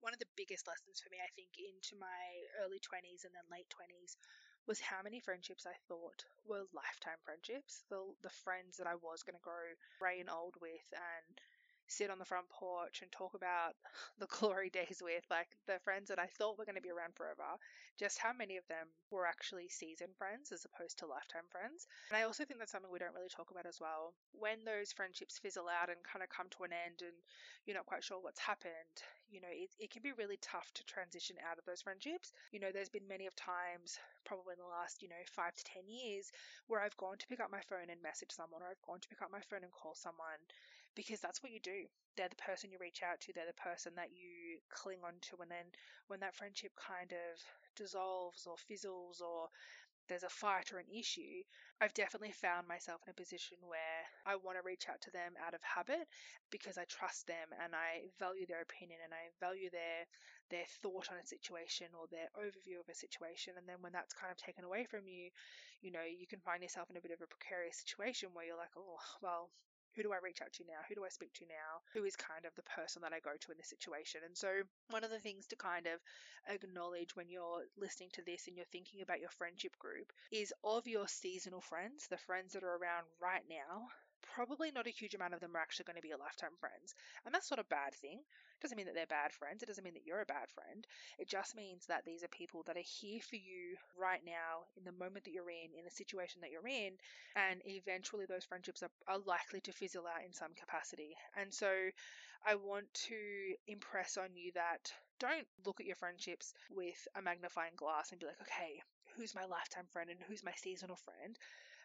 one 0.00 0.12
of 0.12 0.20
the 0.20 0.34
biggest 0.36 0.66
lessons 0.66 1.00
for 1.00 1.08
me 1.10 1.18
i 1.20 1.30
think 1.34 1.52
into 1.56 1.96
my 1.96 2.22
early 2.64 2.80
20s 2.80 3.24
and 3.24 3.32
then 3.32 3.46
late 3.50 3.68
20s 3.72 4.16
was 4.66 4.78
how 4.80 5.02
many 5.02 5.18
friendships 5.18 5.66
I 5.66 5.74
thought 5.88 6.22
were 6.46 6.70
lifetime 6.72 7.18
friendships. 7.24 7.82
The 7.90 7.98
the 8.22 8.30
friends 8.30 8.76
that 8.78 8.86
I 8.86 8.94
was 8.94 9.22
going 9.22 9.34
to 9.34 9.42
grow 9.42 9.74
grey 9.98 10.20
and 10.20 10.30
old 10.30 10.54
with, 10.60 10.86
and 10.94 11.34
sit 11.92 12.10
on 12.10 12.18
the 12.18 12.24
front 12.24 12.48
porch 12.48 13.02
and 13.02 13.12
talk 13.12 13.34
about 13.34 13.76
the 14.18 14.26
glory 14.26 14.70
days 14.70 15.02
with, 15.04 15.24
like 15.30 15.48
the 15.66 15.78
friends 15.84 16.08
that 16.08 16.18
I 16.18 16.26
thought 16.26 16.58
were 16.58 16.64
going 16.64 16.80
to 16.80 16.82
be 16.84 16.90
around 16.90 17.14
forever, 17.14 17.60
just 17.98 18.18
how 18.18 18.32
many 18.32 18.56
of 18.56 18.66
them 18.68 18.88
were 19.10 19.26
actually 19.26 19.68
season 19.68 20.08
friends 20.16 20.52
as 20.52 20.64
opposed 20.64 20.98
to 20.98 21.06
lifetime 21.06 21.44
friends. 21.52 21.86
And 22.08 22.16
I 22.16 22.24
also 22.24 22.44
think 22.44 22.58
that's 22.58 22.72
something 22.72 22.90
we 22.90 22.98
don't 22.98 23.14
really 23.14 23.28
talk 23.28 23.50
about 23.52 23.66
as 23.68 23.78
well. 23.80 24.14
When 24.32 24.64
those 24.64 24.92
friendships 24.92 25.38
fizzle 25.38 25.68
out 25.68 25.92
and 25.92 26.00
kind 26.02 26.22
of 26.24 26.32
come 26.32 26.48
to 26.56 26.64
an 26.64 26.72
end 26.72 27.04
and 27.04 27.16
you're 27.66 27.76
not 27.76 27.86
quite 27.86 28.02
sure 28.02 28.18
what's 28.18 28.40
happened, 28.40 28.96
you 29.30 29.40
know, 29.40 29.52
it, 29.52 29.70
it 29.78 29.90
can 29.90 30.02
be 30.02 30.12
really 30.16 30.38
tough 30.40 30.72
to 30.74 30.84
transition 30.84 31.36
out 31.44 31.58
of 31.58 31.64
those 31.64 31.80
friendships. 31.80 32.32
You 32.52 32.60
know, 32.60 32.72
there's 32.72 32.92
been 32.92 33.06
many 33.08 33.26
of 33.26 33.36
times, 33.36 34.00
probably 34.24 34.56
in 34.56 34.64
the 34.64 34.68
last, 34.68 35.00
you 35.00 35.08
know, 35.08 35.22
five 35.28 35.54
to 35.54 35.64
10 35.64 35.88
years, 35.88 36.32
where 36.66 36.80
I've 36.80 36.96
gone 36.96 37.16
to 37.16 37.26
pick 37.28 37.40
up 37.40 37.52
my 37.52 37.62
phone 37.68 37.88
and 37.88 38.00
message 38.02 38.32
someone, 38.32 38.60
or 38.60 38.68
I've 38.68 38.82
gone 38.84 39.00
to 39.00 39.08
pick 39.08 39.22
up 39.22 39.32
my 39.32 39.44
phone 39.48 39.64
and 39.64 39.72
call 39.72 39.94
someone 39.94 40.40
because 40.94 41.20
that's 41.20 41.42
what 41.42 41.52
you 41.52 41.60
do. 41.60 41.88
They're 42.16 42.28
the 42.28 42.36
person 42.36 42.70
you 42.70 42.78
reach 42.80 43.02
out 43.02 43.20
to, 43.20 43.32
they're 43.32 43.46
the 43.46 43.62
person 43.62 43.92
that 43.96 44.12
you 44.12 44.60
cling 44.68 45.00
on 45.04 45.14
to. 45.32 45.40
And 45.40 45.50
then 45.50 45.72
when 46.08 46.20
that 46.20 46.36
friendship 46.36 46.72
kind 46.76 47.12
of 47.12 47.40
dissolves 47.76 48.46
or 48.46 48.56
fizzles 48.58 49.20
or 49.20 49.48
there's 50.08 50.26
a 50.26 50.28
fight 50.28 50.72
or 50.72 50.78
an 50.78 50.90
issue, 50.92 51.40
I've 51.80 51.94
definitely 51.94 52.32
found 52.32 52.66
myself 52.68 53.00
in 53.06 53.10
a 53.10 53.14
position 53.14 53.56
where 53.62 54.02
I 54.26 54.36
want 54.36 54.58
to 54.58 54.66
reach 54.66 54.90
out 54.90 55.00
to 55.02 55.14
them 55.14 55.38
out 55.40 55.54
of 55.54 55.62
habit 55.62 56.04
because 56.50 56.76
I 56.76 56.84
trust 56.84 57.26
them 57.26 57.48
and 57.62 57.72
I 57.72 58.10
value 58.18 58.44
their 58.46 58.60
opinion 58.62 58.98
and 59.04 59.14
I 59.14 59.30
value 59.40 59.70
their 59.70 60.04
their 60.50 60.68
thought 60.84 61.08
on 61.08 61.16
a 61.16 61.24
situation 61.24 61.88
or 61.96 62.04
their 62.12 62.28
overview 62.36 62.76
of 62.76 62.88
a 62.90 62.94
situation. 62.94 63.56
And 63.56 63.64
then 63.64 63.80
when 63.80 63.96
that's 63.96 64.12
kind 64.12 64.28
of 64.28 64.36
taken 64.36 64.68
away 64.68 64.84
from 64.84 65.08
you, 65.08 65.32
you 65.80 65.90
know, 65.90 66.04
you 66.04 66.28
can 66.28 66.44
find 66.44 66.60
yourself 66.60 66.90
in 66.90 66.98
a 66.98 67.00
bit 67.00 67.16
of 67.16 67.24
a 67.24 67.32
precarious 67.32 67.80
situation 67.80 68.36
where 68.36 68.44
you're 68.44 68.60
like, 68.60 68.76
oh, 68.76 69.00
well, 69.24 69.48
who 69.94 70.02
do 70.02 70.12
I 70.12 70.18
reach 70.22 70.40
out 70.42 70.52
to 70.54 70.64
now? 70.64 70.80
Who 70.88 70.94
do 70.94 71.04
I 71.04 71.08
speak 71.08 71.32
to 71.34 71.46
now? 71.46 71.82
Who 71.92 72.04
is 72.04 72.16
kind 72.16 72.44
of 72.44 72.54
the 72.54 72.62
person 72.62 73.02
that 73.02 73.12
I 73.12 73.20
go 73.20 73.32
to 73.38 73.52
in 73.52 73.58
this 73.58 73.68
situation? 73.68 74.20
And 74.24 74.36
so, 74.36 74.62
one 74.90 75.04
of 75.04 75.10
the 75.10 75.20
things 75.20 75.46
to 75.48 75.56
kind 75.56 75.86
of 75.86 76.00
acknowledge 76.48 77.14
when 77.14 77.28
you're 77.28 77.64
listening 77.76 78.10
to 78.14 78.22
this 78.24 78.46
and 78.46 78.56
you're 78.56 78.72
thinking 78.72 79.02
about 79.02 79.20
your 79.20 79.30
friendship 79.30 79.78
group 79.78 80.12
is 80.30 80.52
of 80.64 80.86
your 80.86 81.08
seasonal 81.08 81.60
friends, 81.60 82.06
the 82.08 82.16
friends 82.16 82.52
that 82.52 82.64
are 82.64 82.76
around 82.76 83.06
right 83.20 83.44
now, 83.48 83.88
probably 84.34 84.70
not 84.72 84.86
a 84.86 84.90
huge 84.90 85.14
amount 85.14 85.34
of 85.34 85.40
them 85.40 85.54
are 85.54 85.60
actually 85.60 85.84
going 85.84 86.00
to 86.00 86.02
be 86.02 86.12
lifetime 86.16 86.56
friends. 86.58 86.94
And 87.24 87.34
that's 87.34 87.50
not 87.50 87.60
a 87.60 87.68
bad 87.68 87.94
thing. 87.94 88.18
It 88.18 88.60
doesn't 88.62 88.76
mean 88.76 88.86
that 88.86 88.94
they're 88.94 89.06
bad 89.06 89.32
friends. 89.32 89.62
It 89.62 89.66
doesn't 89.66 89.84
mean 89.84 89.94
that 89.94 90.06
you're 90.06 90.22
a 90.22 90.26
bad 90.26 90.48
friend. 90.50 90.86
It 91.18 91.28
just 91.28 91.54
means 91.54 91.86
that 91.86 92.04
these 92.04 92.24
are 92.24 92.28
people 92.28 92.62
that 92.66 92.76
are 92.76 92.90
here 93.00 93.20
for 93.20 93.36
you 93.36 93.76
right 93.98 94.24
now 94.24 94.64
in 94.76 94.84
the 94.84 94.96
moment 94.96 95.24
that 95.24 95.32
you're 95.32 95.50
in, 95.50 95.76
in 95.76 95.84
the 95.84 95.90
situation 95.90 96.40
that 96.40 96.50
you're 96.50 96.66
in. 96.66 96.96
And 97.36 97.60
eventually 97.66 98.24
those 98.24 98.44
friendships 98.44 98.82
are, 98.82 98.92
are 99.06 99.20
likely 99.26 99.60
to 99.62 99.72
fizzle 99.72 100.06
out 100.06 100.24
in 100.24 100.32
some 100.32 100.56
capacity. 100.56 101.12
And 101.36 101.52
so 101.52 101.68
I 102.46 102.56
want 102.56 102.92
to 103.12 103.20
impress 103.68 104.16
on 104.16 104.34
you 104.34 104.52
that 104.54 104.92
don't 105.20 105.46
look 105.66 105.80
at 105.80 105.86
your 105.86 105.96
friendships 105.96 106.54
with 106.70 106.98
a 107.14 107.22
magnifying 107.22 107.76
glass 107.76 108.10
and 108.10 108.20
be 108.20 108.26
like, 108.26 108.40
okay, 108.42 108.80
who's 109.16 109.34
my 109.34 109.44
lifetime 109.44 109.86
friend 109.92 110.10
and 110.10 110.18
who's 110.26 110.42
my 110.42 110.52
seasonal 110.56 110.96
friend? 110.96 111.36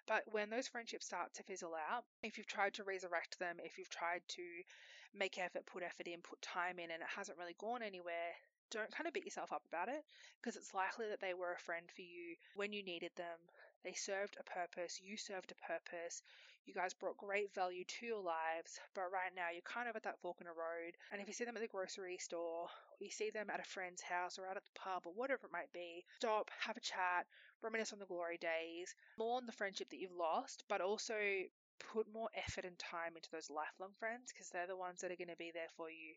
But 0.08 0.24
when 0.32 0.50
those 0.50 0.70
friendships 0.70 1.06
start 1.06 1.34
to 1.34 1.44
fizzle 1.44 1.76
out, 1.76 2.06
if 2.24 2.38
you've 2.38 2.48
tried 2.48 2.74
to 2.76 2.84
resurrect 2.84 3.38
them, 3.40 3.58
if 3.64 3.78
you've 3.78 3.90
tried 3.90 4.22
to 4.30 4.64
make 5.14 5.38
effort, 5.38 5.66
put 5.66 5.84
effort 5.84 6.08
in, 6.08 6.22
put 6.22 6.42
time 6.42 6.80
in, 6.80 6.92
and 6.92 7.04
it 7.04 7.10
hasn't 7.16 7.38
really 7.38 7.56
gone 7.60 7.84
anywhere, 7.84 8.34
don't 8.72 8.92
kind 8.92 9.08
of 9.08 9.14
beat 9.14 9.26
yourself 9.26 9.52
up 9.52 9.64
about 9.68 9.90
it 9.90 10.04
because 10.40 10.56
it's 10.56 10.74
likely 10.74 11.08
that 11.10 11.20
they 11.20 11.34
were 11.34 11.54
a 11.54 11.60
friend 11.60 11.86
for 11.94 12.02
you 12.02 12.36
when 12.56 12.74
you 12.74 12.84
needed 12.84 13.12
them. 13.16 13.40
They 13.84 13.94
served 13.94 14.38
a 14.40 14.44
purpose, 14.44 15.02
you 15.02 15.18
served 15.18 15.52
a 15.52 15.56
purpose, 15.68 16.22
you 16.68 16.74
guys 16.74 16.94
brought 16.94 17.18
great 17.18 17.54
value 17.56 17.84
to 17.86 18.06
your 18.06 18.22
lives, 18.22 18.80
but 18.94 19.10
right 19.12 19.32
now 19.36 19.48
you're 19.52 19.64
kind 19.64 19.88
of 19.88 19.96
at 19.96 20.04
that 20.04 20.20
fork 20.20 20.38
in 20.42 20.48
the 20.48 20.52
road. 20.52 20.94
And 21.12 21.22
if 21.22 21.28
you 21.28 21.34
see 21.34 21.46
them 21.46 21.56
at 21.56 21.62
the 21.62 21.68
grocery 21.68 22.18
store, 22.20 22.68
or 22.68 23.00
you 23.00 23.10
see 23.10 23.30
them 23.30 23.50
at 23.50 23.62
a 23.62 23.64
friend's 23.64 24.02
house 24.02 24.38
or 24.38 24.48
out 24.48 24.58
at 24.58 24.66
the 24.66 24.80
pub 24.80 25.04
or 25.06 25.14
whatever 25.14 25.48
it 25.48 25.54
might 25.54 25.72
be, 25.74 26.04
stop, 26.20 26.52
have 26.60 26.76
a 26.76 26.82
chat, 26.82 27.26
reminisce 27.64 27.94
on 27.94 28.00
the 28.00 28.06
glory 28.06 28.38
days, 28.38 28.94
mourn 29.18 29.46
the 29.46 29.56
friendship 29.56 29.90
that 29.90 30.00
you've 30.00 30.12
lost, 30.12 30.64
but 30.68 30.82
also 30.82 31.16
put 31.80 32.12
more 32.12 32.30
effort 32.36 32.66
and 32.66 32.78
time 32.78 33.16
into 33.16 33.30
those 33.32 33.50
lifelong 33.50 33.94
friends 34.00 34.34
because 34.34 34.50
they're 34.50 34.68
the 34.68 34.76
ones 34.76 35.00
that 35.02 35.12
are 35.12 35.16
going 35.20 35.30
to 35.30 35.38
be 35.38 35.52
there 35.54 35.72
for 35.78 35.90
you 35.90 36.16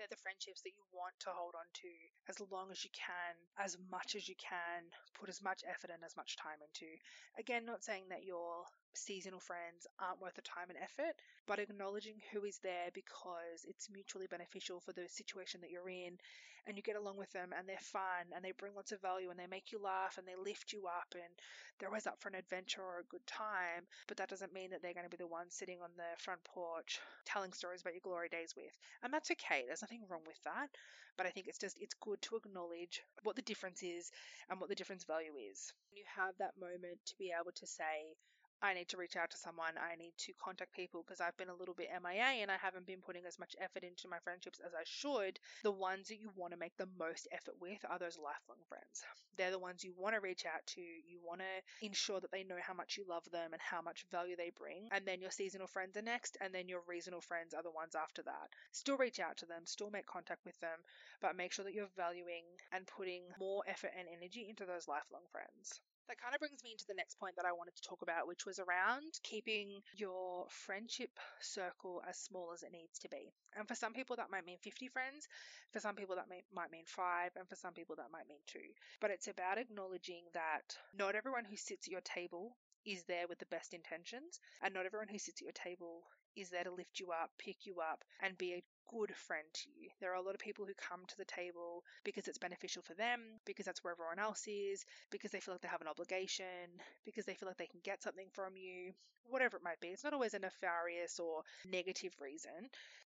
they're 0.00 0.08
the 0.08 0.24
friendships 0.24 0.64
that 0.64 0.72
you 0.72 0.80
want 0.96 1.12
to 1.20 1.28
hold 1.28 1.52
on 1.52 1.68
to 1.76 1.92
as 2.32 2.40
long 2.48 2.72
as 2.72 2.80
you 2.80 2.88
can, 2.96 3.36
as 3.60 3.76
much 3.92 4.16
as 4.16 4.24
you 4.24 4.34
can, 4.40 4.88
put 5.12 5.28
as 5.28 5.44
much 5.44 5.60
effort 5.68 5.92
and 5.92 6.00
as 6.00 6.16
much 6.16 6.40
time 6.40 6.56
into. 6.64 6.88
Again, 7.36 7.68
not 7.68 7.84
saying 7.84 8.08
that 8.08 8.24
your 8.24 8.64
seasonal 8.96 9.44
friends 9.44 9.84
aren't 10.00 10.24
worth 10.24 10.40
the 10.40 10.48
time 10.48 10.72
and 10.72 10.80
effort, 10.80 11.20
but 11.44 11.60
acknowledging 11.60 12.16
who 12.32 12.48
is 12.48 12.56
there 12.64 12.88
because 12.96 13.68
it's 13.68 13.92
mutually 13.92 14.24
beneficial 14.24 14.80
for 14.80 14.96
the 14.96 15.04
situation 15.04 15.60
that 15.60 15.70
you're 15.70 15.92
in 15.92 16.16
and 16.66 16.76
you 16.76 16.82
get 16.82 16.96
along 16.96 17.16
with 17.16 17.30
them 17.32 17.50
and 17.56 17.68
they're 17.68 17.76
fun 17.92 18.26
and 18.34 18.44
they 18.44 18.52
bring 18.52 18.74
lots 18.74 18.92
of 18.92 19.00
value 19.00 19.30
and 19.30 19.38
they 19.38 19.46
make 19.46 19.72
you 19.72 19.80
laugh 19.82 20.18
and 20.18 20.26
they 20.26 20.36
lift 20.36 20.72
you 20.72 20.86
up 20.86 21.14
and 21.14 21.32
they're 21.78 21.88
always 21.88 22.06
up 22.06 22.20
for 22.20 22.28
an 22.28 22.34
adventure 22.34 22.82
or 22.82 23.00
a 23.00 23.10
good 23.10 23.26
time. 23.26 23.86
But 24.08 24.16
that 24.18 24.28
doesn't 24.28 24.52
mean 24.52 24.70
that 24.70 24.82
they're 24.82 24.94
going 24.94 25.08
to 25.08 25.10
be 25.10 25.20
the 25.20 25.26
ones 25.26 25.54
sitting 25.54 25.78
on 25.82 25.90
the 25.96 26.10
front 26.18 26.42
porch 26.44 27.00
telling 27.24 27.52
stories 27.52 27.80
about 27.80 27.94
your 27.94 28.04
glory 28.04 28.28
days 28.28 28.54
with. 28.56 28.72
And 29.02 29.12
that's 29.12 29.30
okay. 29.32 29.64
There's 29.66 29.82
nothing 29.82 30.04
wrong 30.08 30.22
with 30.26 30.40
that. 30.44 30.68
But 31.16 31.26
I 31.26 31.30
think 31.30 31.48
it's 31.48 31.58
just, 31.58 31.76
it's 31.80 31.94
good 31.94 32.20
to 32.22 32.36
acknowledge 32.36 33.02
what 33.24 33.36
the 33.36 33.42
difference 33.42 33.82
is 33.82 34.10
and 34.48 34.60
what 34.60 34.68
the 34.68 34.74
difference 34.74 35.04
value 35.04 35.32
is. 35.50 35.72
You 35.92 36.04
have 36.16 36.34
that 36.38 36.54
moment 36.60 36.98
to 37.06 37.14
be 37.18 37.32
able 37.38 37.52
to 37.52 37.66
say, 37.66 38.14
I 38.62 38.74
need 38.74 38.88
to 38.88 38.98
reach 38.98 39.16
out 39.16 39.30
to 39.30 39.38
someone. 39.38 39.72
I 39.80 39.96
need 39.96 40.12
to 40.18 40.34
contact 40.34 40.74
people 40.74 41.02
because 41.02 41.20
I've 41.20 41.36
been 41.38 41.48
a 41.48 41.54
little 41.54 41.74
bit 41.74 41.88
MIA 42.02 42.44
and 42.44 42.50
I 42.50 42.58
haven't 42.60 42.86
been 42.86 43.00
putting 43.00 43.24
as 43.24 43.38
much 43.38 43.56
effort 43.58 43.84
into 43.84 44.06
my 44.06 44.18
friendships 44.18 44.60
as 44.60 44.74
I 44.74 44.84
should. 44.84 45.40
The 45.62 45.72
ones 45.72 46.08
that 46.08 46.20
you 46.20 46.30
want 46.36 46.52
to 46.52 46.58
make 46.58 46.76
the 46.76 46.88
most 46.98 47.26
effort 47.32 47.54
with 47.58 47.82
are 47.88 47.98
those 47.98 48.18
lifelong 48.18 48.60
friends. 48.68 49.02
They're 49.38 49.50
the 49.50 49.58
ones 49.58 49.82
you 49.82 49.94
want 49.96 50.14
to 50.14 50.20
reach 50.20 50.44
out 50.44 50.66
to. 50.76 50.82
You 50.82 51.20
want 51.24 51.40
to 51.40 51.86
ensure 51.86 52.20
that 52.20 52.30
they 52.32 52.44
know 52.44 52.60
how 52.60 52.74
much 52.74 52.98
you 52.98 53.06
love 53.08 53.24
them 53.32 53.54
and 53.54 53.62
how 53.62 53.80
much 53.80 54.04
value 54.10 54.36
they 54.36 54.50
bring. 54.50 54.88
And 54.92 55.06
then 55.06 55.22
your 55.22 55.30
seasonal 55.30 55.66
friends 55.66 55.96
are 55.96 56.02
next, 56.02 56.36
and 56.42 56.54
then 56.54 56.68
your 56.68 56.82
regional 56.86 57.22
friends 57.22 57.54
are 57.54 57.62
the 57.62 57.70
ones 57.70 57.94
after 57.94 58.22
that. 58.24 58.52
Still 58.72 58.98
reach 58.98 59.20
out 59.20 59.38
to 59.38 59.46
them, 59.46 59.64
still 59.64 59.90
make 59.90 60.06
contact 60.06 60.44
with 60.44 60.60
them, 60.60 60.78
but 61.22 61.36
make 61.36 61.52
sure 61.52 61.64
that 61.64 61.72
you're 61.72 61.88
valuing 61.96 62.44
and 62.72 62.86
putting 62.86 63.22
more 63.38 63.62
effort 63.66 63.92
and 63.98 64.06
energy 64.06 64.46
into 64.50 64.66
those 64.66 64.86
lifelong 64.86 65.24
friends 65.32 65.80
that 66.10 66.18
kind 66.18 66.34
of 66.34 66.42
brings 66.42 66.58
me 66.66 66.74
into 66.74 66.90
the 66.90 66.98
next 66.98 67.22
point 67.22 67.38
that 67.38 67.46
I 67.46 67.54
wanted 67.54 67.78
to 67.78 67.86
talk 67.86 68.02
about, 68.02 68.26
which 68.26 68.44
was 68.44 68.58
around 68.58 69.14
keeping 69.22 69.78
your 69.94 70.50
friendship 70.50 71.14
circle 71.40 72.02
as 72.02 72.18
small 72.18 72.50
as 72.52 72.66
it 72.66 72.74
needs 72.74 72.98
to 73.06 73.08
be. 73.08 73.30
And 73.54 73.68
for 73.68 73.76
some 73.78 73.94
people, 73.94 74.16
that 74.16 74.30
might 74.30 74.44
mean 74.44 74.58
50 74.58 74.88
friends. 74.88 75.30
For 75.72 75.78
some 75.78 75.94
people, 75.94 76.16
that 76.16 76.28
may, 76.28 76.42
might 76.52 76.74
mean 76.74 76.82
five. 76.84 77.30
And 77.38 77.48
for 77.48 77.54
some 77.54 77.74
people, 77.74 77.94
that 77.94 78.10
might 78.10 78.26
mean 78.26 78.42
two. 78.50 78.74
But 79.00 79.14
it's 79.14 79.30
about 79.30 79.58
acknowledging 79.58 80.26
that 80.34 80.74
not 80.98 81.14
everyone 81.14 81.46
who 81.46 81.56
sits 81.56 81.86
at 81.86 81.92
your 81.92 82.02
table 82.02 82.58
is 82.84 83.04
there 83.06 83.28
with 83.28 83.38
the 83.38 83.46
best 83.46 83.72
intentions, 83.72 84.40
and 84.62 84.74
not 84.74 84.86
everyone 84.86 85.08
who 85.08 85.18
sits 85.18 85.40
at 85.40 85.46
your 85.46 85.52
table 85.52 86.02
is 86.36 86.50
there 86.50 86.64
to 86.64 86.70
lift 86.70 87.00
you 87.00 87.10
up, 87.10 87.30
pick 87.38 87.66
you 87.66 87.76
up, 87.80 88.04
and 88.22 88.36
be 88.38 88.54
a 88.54 88.62
good 88.90 89.14
friend 89.14 89.46
to 89.54 89.68
you. 89.70 89.88
There 90.00 90.10
are 90.10 90.16
a 90.16 90.22
lot 90.22 90.34
of 90.34 90.40
people 90.40 90.64
who 90.66 90.72
come 90.74 91.00
to 91.06 91.16
the 91.16 91.24
table 91.24 91.84
because 92.04 92.26
it's 92.26 92.38
beneficial 92.38 92.82
for 92.82 92.94
them, 92.94 93.20
because 93.46 93.64
that's 93.66 93.84
where 93.84 93.92
everyone 93.92 94.18
else 94.18 94.46
is, 94.48 94.84
because 95.10 95.30
they 95.30 95.40
feel 95.40 95.54
like 95.54 95.62
they 95.62 95.68
have 95.68 95.80
an 95.80 95.88
obligation, 95.88 96.74
because 97.04 97.24
they 97.24 97.34
feel 97.34 97.48
like 97.48 97.58
they 97.58 97.66
can 97.66 97.80
get 97.84 98.02
something 98.02 98.26
from 98.32 98.56
you, 98.56 98.92
whatever 99.28 99.56
it 99.56 99.62
might 99.62 99.78
be. 99.80 99.88
It's 99.88 100.02
not 100.02 100.12
always 100.12 100.34
a 100.34 100.40
nefarious 100.40 101.20
or 101.20 101.42
negative 101.70 102.12
reason, 102.20 102.50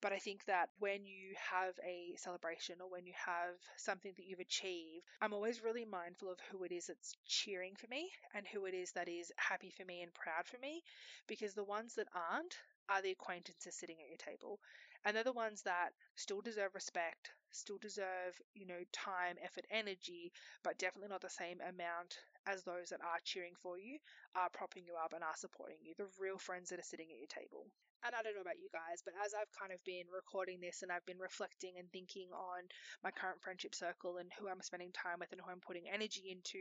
but 0.00 0.12
I 0.12 0.18
think 0.18 0.46
that 0.46 0.70
when 0.78 1.04
you 1.04 1.34
have 1.52 1.74
a 1.84 2.16
celebration 2.16 2.76
or 2.80 2.88
when 2.90 3.04
you 3.04 3.12
have 3.26 3.56
something 3.76 4.12
that 4.16 4.24
you've 4.26 4.40
achieved, 4.40 5.04
I'm 5.20 5.34
always 5.34 5.62
really 5.62 5.84
mindful 5.84 6.30
of 6.30 6.38
who 6.50 6.64
it 6.64 6.72
is 6.72 6.86
that's 6.86 7.14
cheering 7.26 7.74
for 7.76 7.88
me 7.88 8.08
and 8.34 8.46
who 8.46 8.64
it 8.64 8.72
is 8.72 8.92
that 8.92 9.08
is 9.08 9.30
happy 9.36 9.70
for 9.76 9.84
me 9.84 10.00
and 10.00 10.14
proud 10.14 10.46
for 10.46 10.56
me, 10.58 10.82
because 11.28 11.52
the 11.52 11.64
ones 11.64 11.94
that 11.96 12.08
aren't, 12.14 12.56
are 12.88 13.02
the 13.02 13.10
acquaintances 13.12 13.74
sitting 13.74 13.96
at 14.02 14.08
your 14.08 14.16
table. 14.18 14.60
And 15.04 15.16
they're 15.16 15.24
the 15.24 15.32
ones 15.32 15.62
that 15.62 15.90
still 16.16 16.40
deserve 16.40 16.74
respect, 16.74 17.30
still 17.54 17.78
deserve, 17.78 18.34
you 18.54 18.66
know, 18.66 18.82
time, 18.92 19.36
effort, 19.42 19.64
energy, 19.70 20.32
but 20.62 20.78
definitely 20.78 21.08
not 21.08 21.22
the 21.22 21.30
same 21.30 21.60
amount 21.60 22.18
as 22.46 22.62
those 22.62 22.90
that 22.90 23.00
are 23.00 23.20
cheering 23.24 23.54
for 23.62 23.78
you, 23.78 23.98
are 24.36 24.50
propping 24.50 24.84
you 24.84 24.94
up, 25.02 25.12
and 25.14 25.24
are 25.24 25.36
supporting 25.36 25.78
you. 25.82 25.94
The 25.96 26.10
real 26.20 26.38
friends 26.38 26.70
that 26.70 26.78
are 26.78 26.90
sitting 26.90 27.08
at 27.10 27.18
your 27.18 27.28
table. 27.28 27.66
And 28.04 28.12
I 28.12 28.20
don't 28.20 28.36
know 28.36 28.44
about 28.44 28.60
you 28.60 28.68
guys, 28.68 29.00
but 29.00 29.16
as 29.24 29.32
I've 29.32 29.48
kind 29.56 29.72
of 29.72 29.80
been 29.88 30.04
recording 30.12 30.60
this 30.60 30.84
and 30.84 30.92
I've 30.92 31.08
been 31.08 31.18
reflecting 31.18 31.80
and 31.80 31.88
thinking 31.88 32.28
on 32.36 32.68
my 33.00 33.10
current 33.10 33.40
friendship 33.40 33.74
circle 33.74 34.20
and 34.20 34.28
who 34.36 34.44
I'm 34.44 34.60
spending 34.60 34.92
time 34.92 35.24
with 35.24 35.32
and 35.32 35.40
who 35.40 35.48
I'm 35.48 35.64
putting 35.64 35.88
energy 35.88 36.28
into, 36.28 36.60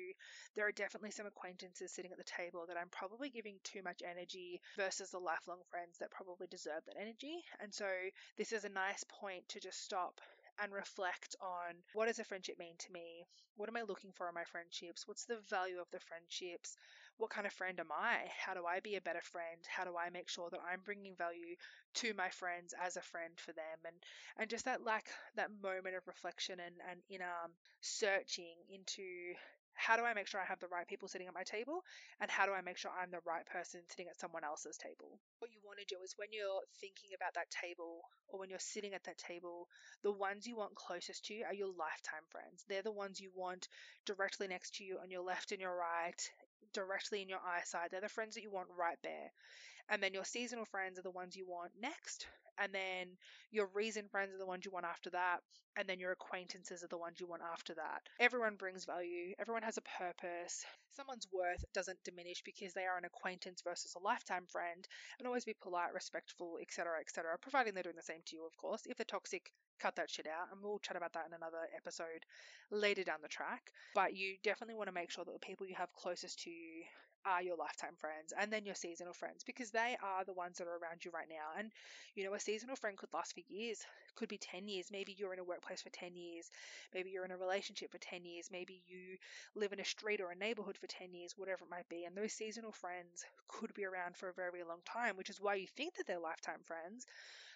there 0.56 0.66
are 0.66 0.72
definitely 0.72 1.12
some 1.12 1.28
acquaintances 1.28 1.92
sitting 1.92 2.16
at 2.16 2.18
the 2.18 2.24
table 2.24 2.64
that 2.72 2.80
I'm 2.80 2.88
probably 2.96 3.28
giving 3.30 3.60
too 3.68 3.84
much 3.84 4.00
energy 4.08 4.62
versus 4.80 5.12
the 5.12 5.20
lifelong 5.20 5.60
friends 5.68 6.00
that 6.00 6.16
probably 6.16 6.48
deserve 6.48 6.80
that 6.88 6.96
energy. 6.96 7.44
And 7.60 7.74
so 7.76 7.92
this 8.38 8.54
is 8.56 8.64
a 8.64 8.72
nice 8.72 9.04
point 9.04 9.44
to 9.50 9.60
just 9.60 9.84
stop 9.84 10.22
and 10.62 10.72
reflect 10.74 11.36
on 11.42 11.76
what 11.94 12.08
does 12.08 12.20
a 12.20 12.24
friendship 12.24 12.58
mean 12.60 12.76
to 12.80 12.92
me? 12.92 13.26
What 13.56 13.70
am 13.70 13.78
I 13.78 13.84
looking 13.84 14.12
for 14.12 14.28
in 14.28 14.36
my 14.36 14.44
friendships? 14.46 15.08
What's 15.08 15.26
the 15.26 15.38
value 15.50 15.80
of 15.80 15.90
the 15.92 16.00
friendships? 16.00 16.78
what 17.18 17.30
kind 17.30 17.46
of 17.46 17.54
friend 17.54 17.80
am 17.80 17.92
I? 17.92 18.32
How 18.44 18.54
do 18.54 18.66
I 18.66 18.80
be 18.80 18.96
a 18.96 19.02
better 19.02 19.22
friend? 19.22 19.60
How 19.68 19.84
do 19.84 19.96
I 19.98 20.10
make 20.10 20.30
sure 20.30 20.50
that 20.50 20.60
I'm 20.68 20.82
bringing 20.84 21.16
value 21.16 21.56
to 21.96 22.14
my 22.16 22.30
friends 22.30 22.74
as 22.82 22.98
a 22.98 23.02
friend 23.02 23.34
for 23.38 23.54
them? 23.54 23.80
And 23.86 23.96
and 24.38 24.50
just 24.50 24.66
that 24.66 24.84
like 24.84 25.06
that 25.36 25.52
moment 25.62 25.96
of 25.96 26.08
reflection 26.08 26.60
and 26.60 26.76
and 26.90 27.02
in 27.10 27.22
um 27.22 27.52
searching 27.82 28.56
into 28.70 29.36
how 29.84 29.98
do 29.98 30.04
I 30.04 30.14
make 30.14 30.28
sure 30.28 30.40
I 30.40 30.48
have 30.48 30.60
the 30.64 30.72
right 30.72 30.88
people 30.88 31.08
sitting 31.12 31.28
at 31.28 31.34
my 31.34 31.44
table? 31.44 31.84
And 32.22 32.32
how 32.32 32.46
do 32.46 32.54
I 32.54 32.62
make 32.62 32.78
sure 32.78 32.92
I'm 32.96 33.12
the 33.12 33.20
right 33.28 33.46
person 33.46 33.82
sitting 33.90 34.08
at 34.08 34.20
someone 34.20 34.44
else's 34.44 34.78
table? 34.78 35.20
What 35.40 35.52
you 35.52 35.60
want 35.64 35.80
to 35.80 35.86
do 35.86 36.00
is 36.04 36.16
when 36.16 36.32
you're 36.32 36.64
thinking 36.80 37.12
about 37.16 37.36
that 37.36 37.52
table 37.52 38.02
or 38.30 38.40
when 38.40 38.50
you're 38.50 38.64
sitting 38.64 38.94
at 38.94 39.04
that 39.04 39.18
table, 39.18 39.68
the 40.02 40.12
ones 40.12 40.48
you 40.48 40.56
want 40.56 40.76
closest 40.76 41.26
to 41.26 41.34
you 41.34 41.44
are 41.44 41.54
your 41.54 41.76
lifetime 41.76 42.24
friends. 42.32 42.64
They're 42.70 42.82
the 42.82 42.96
ones 42.96 43.20
you 43.20 43.32
want 43.36 43.68
directly 44.06 44.48
next 44.48 44.76
to 44.76 44.86
you 44.86 45.00
on 45.04 45.12
your 45.12 45.24
left 45.24 45.52
and 45.52 45.60
your 45.60 45.76
right 45.76 46.22
directly 46.74 47.22
in 47.22 47.30
your 47.30 47.44
eyesight. 47.44 47.92
They're 47.92 48.02
the 48.02 48.10
friends 48.10 48.36
that 48.36 48.44
you 48.44 48.52
want 48.52 48.70
right 48.80 48.98
there. 49.04 49.32
And 49.90 50.02
then 50.02 50.14
your 50.14 50.26
seasonal 50.26 50.66
friends 50.66 50.98
are 50.98 51.04
the 51.04 51.12
ones 51.12 51.36
you 51.36 51.46
want 51.46 51.72
next. 51.80 52.26
And 52.60 52.74
then 52.74 53.18
your 53.52 53.68
reason 53.74 54.08
friends 54.10 54.34
are 54.34 54.38
the 54.38 54.46
ones 54.46 54.66
you 54.66 54.72
want 54.72 54.86
after 54.86 55.10
that. 55.12 55.40
And 55.76 55.88
then 55.88 56.00
your 56.00 56.12
acquaintances 56.12 56.84
are 56.84 56.88
the 56.88 56.98
ones 56.98 57.20
you 57.20 57.28
want 57.28 57.42
after 57.42 57.74
that. 57.76 58.02
Everyone 58.20 58.56
brings 58.56 58.86
value, 58.86 59.34
everyone 59.40 59.64
has 59.64 59.78
a 59.78 59.82
purpose. 59.82 60.66
Someone's 60.96 61.28
worth 61.34 61.66
doesn't 61.74 62.04
diminish 62.04 62.44
because 62.44 62.74
they 62.74 62.86
are 62.86 62.98
an 62.98 63.06
acquaintance 63.06 63.62
versus 63.64 63.96
a 63.96 64.04
lifetime 64.04 64.46
friend. 64.52 64.88
And 65.18 65.28
always 65.28 65.46
be 65.46 65.56
polite, 65.60 65.94
respectful, 65.94 66.58
etc., 66.62 67.00
etc., 67.00 67.38
providing 67.42 67.74
they're 67.74 67.84
doing 67.84 67.96
the 67.96 68.04
same 68.04 68.22
to 68.28 68.36
you, 68.36 68.46
of 68.46 68.56
course. 68.58 68.84
If 68.86 68.98
they're 68.98 69.06
toxic, 69.06 69.52
cut 69.80 69.96
that 69.96 70.12
shit 70.12 70.28
out. 70.28 70.50
And 70.52 70.62
we'll 70.62 70.80
chat 70.80 70.98
about 70.98 71.14
that 71.14 71.26
in 71.28 71.34
another 71.34 71.68
episode 71.76 72.26
later 72.70 73.04
down 73.04 73.20
the 73.24 73.28
track. 73.28 73.72
But 73.96 74.16
you 74.16 74.36
definitely 74.44 74.76
want 74.76 74.90
to 74.90 74.94
make 74.94 75.10
sure 75.10 75.26
that 75.26 75.34
the 75.34 75.46
people 75.46 75.66
you 75.66 75.76
have 75.76 75.92
closest 75.94 76.44
to 76.44 76.52
you 76.52 76.84
are 77.26 77.42
your 77.42 77.56
lifetime 77.58 77.96
friends 77.98 78.34
and 78.40 78.52
then 78.52 78.66
your 78.66 78.76
seasonal 78.76 79.14
friends 79.14 79.44
because 79.44 79.72
they 79.72 79.98
are 80.04 80.24
the 80.26 80.34
ones 80.34 80.58
that 80.58 80.68
are 80.68 80.78
around 80.78 81.04
you 81.04 81.12
right 81.12 81.28
now. 81.30 81.58
And, 81.58 81.72
you 82.16 82.24
know, 82.24 82.34
a 82.34 82.40
seasonal 82.40 82.76
friend 82.76 82.98
could 82.98 83.14
last 83.14 83.34
for 83.34 83.42
years, 83.50 83.86
could 84.16 84.30
be 84.30 84.38
10 84.38 84.68
years. 84.68 84.90
Maybe 84.92 85.16
you're 85.18 85.34
in 85.34 85.40
a 85.40 85.44
workplace 85.44 85.82
for 85.82 85.90
10 85.90 86.16
years. 86.16 86.50
Maybe 86.94 87.10
you're 87.10 87.26
in 87.26 87.32
a 87.32 87.38
relationship 87.38 87.92
for 87.92 87.98
10 88.00 88.26
years. 88.26 88.50
Maybe 88.52 88.82
you 88.88 89.18
live 89.56 89.74
in 89.74 89.80
a 89.80 89.86
street 89.86 90.22
or 90.22 90.32
a 90.32 90.36
neighborhood 90.36 90.78
for 90.78 90.88
10 90.88 91.14
years, 91.14 91.34
whatever 91.38 91.66
it 91.66 91.72
might 91.72 91.90
be. 91.90 92.06
And 92.06 92.16
those 92.16 92.34
seasonal 92.34 92.72
friends 92.72 93.26
could 93.48 93.74
be 93.74 93.86
around 93.86 94.16
for 94.18 94.30
a 94.30 94.34
very, 94.34 94.64
long 94.64 94.82
time, 94.86 95.18
which 95.18 95.30
is 95.30 95.42
why 95.42 95.56
you 95.56 95.68
think 95.68 95.96
that 95.96 96.08
they're 96.08 96.20
lifetime 96.20 96.62
friends. 96.64 97.06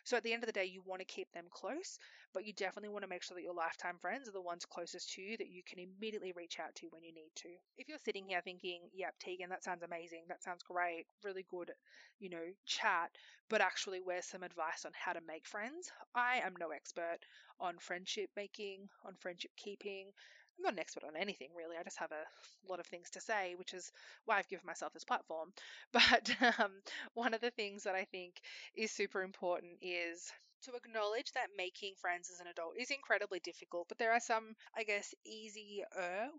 So 0.07 0.15
at 0.15 0.23
the 0.23 0.31
end 0.31 0.41
of 0.41 0.47
the 0.47 0.53
day, 0.53 0.63
you 0.63 0.81
want 0.85 1.01
to 1.01 1.05
keep 1.05 1.29
them 1.33 1.47
close, 1.51 1.99
but 2.33 2.45
you 2.45 2.53
definitely 2.53 2.87
want 2.87 3.03
to 3.03 3.09
make 3.09 3.23
sure 3.23 3.35
that 3.35 3.43
your 3.43 3.53
lifetime 3.53 3.97
friends 3.99 4.29
are 4.29 4.31
the 4.31 4.41
ones 4.41 4.63
closest 4.63 5.11
to 5.11 5.21
you 5.21 5.35
that 5.35 5.49
you 5.49 5.61
can 5.67 5.79
immediately 5.79 6.31
reach 6.31 6.61
out 6.61 6.73
to 6.75 6.87
when 6.91 7.03
you 7.03 7.13
need 7.13 7.31
to. 7.35 7.49
If 7.77 7.89
you're 7.89 7.97
sitting 7.99 8.23
here 8.25 8.39
thinking, 8.41 8.83
yep, 8.93 9.15
Tegan, 9.19 9.49
that 9.49 9.65
sounds 9.65 9.83
amazing, 9.83 10.23
that 10.29 10.41
sounds 10.41 10.63
great, 10.63 11.07
really 11.25 11.45
good, 11.49 11.73
you 12.19 12.29
know, 12.29 12.45
chat, 12.65 13.11
but 13.49 13.59
actually, 13.59 13.99
where's 13.99 14.25
some 14.25 14.43
advice 14.43 14.85
on 14.85 14.93
how 14.95 15.11
to 15.11 15.19
make 15.27 15.45
friends? 15.45 15.91
I 16.15 16.37
am 16.37 16.53
no 16.57 16.69
expert 16.69 17.19
on 17.59 17.77
friendship 17.77 18.29
making, 18.37 18.87
on 19.03 19.15
friendship 19.19 19.51
keeping. 19.57 20.13
I'm 20.57 20.63
not 20.63 20.73
an 20.73 20.79
expert 20.79 21.03
on 21.03 21.15
anything 21.15 21.49
really. 21.55 21.77
I 21.77 21.83
just 21.83 21.99
have 21.99 22.11
a 22.11 22.69
lot 22.69 22.79
of 22.79 22.85
things 22.87 23.09
to 23.11 23.21
say, 23.21 23.55
which 23.57 23.73
is 23.73 23.91
why 24.25 24.37
I've 24.37 24.47
given 24.49 24.65
myself 24.65 24.93
this 24.93 25.03
platform. 25.03 25.53
But 25.93 26.31
um, 26.59 26.71
one 27.13 27.33
of 27.33 27.41
the 27.41 27.51
things 27.51 27.83
that 27.83 27.95
I 27.95 28.05
think 28.05 28.41
is 28.75 28.91
super 28.91 29.21
important 29.23 29.73
is 29.81 30.31
to 30.63 30.75
acknowledge 30.75 31.31
that 31.33 31.47
making 31.57 31.93
friends 31.99 32.29
as 32.33 32.39
an 32.39 32.47
adult 32.47 32.73
is 32.77 32.91
incredibly 32.91 33.39
difficult, 33.39 33.87
but 33.87 33.97
there 33.97 34.13
are 34.13 34.19
some, 34.19 34.55
I 34.75 34.83
guess, 34.83 35.13
easier 35.25 35.85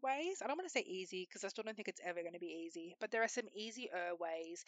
ways. 0.03 0.43
I 0.43 0.47
don't 0.47 0.57
want 0.57 0.69
to 0.69 0.73
say 0.73 0.85
easy 0.87 1.27
because 1.29 1.45
I 1.45 1.49
still 1.49 1.65
don't 1.65 1.77
think 1.77 1.89
it's 1.89 2.01
ever 2.05 2.21
going 2.21 2.35
to 2.35 2.39
be 2.39 2.65
easy, 2.67 2.95
but 3.01 3.11
there 3.11 3.23
are 3.23 3.29
some 3.29 3.49
easier 3.55 4.11
ways. 4.19 4.65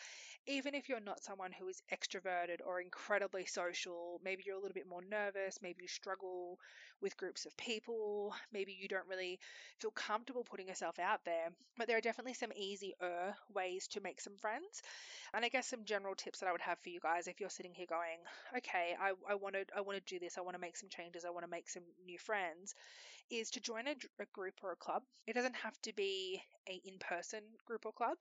Even 0.46 0.74
if 0.74 0.88
you're 0.88 1.00
not 1.00 1.22
someone 1.22 1.52
who 1.52 1.68
is 1.68 1.82
extroverted 1.92 2.58
or 2.66 2.80
incredibly 2.80 3.44
social, 3.46 4.20
maybe 4.24 4.42
you're 4.46 4.56
a 4.56 4.60
little 4.60 4.74
bit 4.74 4.88
more 4.88 5.02
nervous, 5.08 5.58
maybe 5.62 5.82
you 5.82 5.88
struggle 5.88 6.58
with 7.00 7.16
groups 7.16 7.46
of 7.46 7.56
people, 7.56 8.34
maybe 8.52 8.76
you 8.78 8.88
don't 8.88 9.08
really 9.08 9.38
feel 9.78 9.90
comfortable 9.90 10.44
putting 10.44 10.68
yourself 10.68 10.98
out 10.98 11.20
there, 11.24 11.48
but 11.78 11.86
there 11.86 11.96
are 11.96 12.02
definitely 12.02 12.34
some 12.34 12.52
easier 12.54 13.34
ways 13.54 13.86
to 13.88 14.00
make 14.00 14.20
some 14.20 14.36
friends. 14.36 14.82
And 15.32 15.44
I 15.44 15.48
guess 15.48 15.66
some 15.66 15.84
general 15.84 16.14
tips 16.14 16.40
that 16.40 16.48
I 16.48 16.52
would 16.52 16.60
have 16.60 16.78
for 16.80 16.90
you 16.90 17.00
guys 17.00 17.26
if 17.26 17.40
you're 17.40 17.50
sitting 17.50 17.72
here 17.74 17.86
going, 17.88 18.18
okay, 18.56 18.96
I, 19.00 19.12
I 19.28 19.34
want 19.40 19.54
to 19.54 19.64
I 19.76 19.80
want 19.80 19.98
to 19.98 20.14
do 20.14 20.18
this, 20.20 20.38
I 20.38 20.42
want 20.42 20.54
to 20.54 20.60
make 20.60 20.76
some 20.76 20.88
changes, 20.88 21.24
I 21.24 21.30
want 21.30 21.44
to 21.44 21.50
make 21.50 21.68
some 21.68 21.82
new 22.06 22.18
friends, 22.18 22.74
is 23.30 23.50
to 23.52 23.60
join 23.60 23.88
a, 23.88 23.94
a 24.20 24.26
group 24.34 24.54
or 24.62 24.72
a 24.72 24.76
club. 24.76 25.02
It 25.26 25.34
doesn't 25.34 25.56
have 25.56 25.80
to 25.82 25.94
be 25.94 26.42
a 26.68 26.80
in-person 26.84 27.42
group 27.66 27.86
or 27.86 27.92
club. 27.92 28.18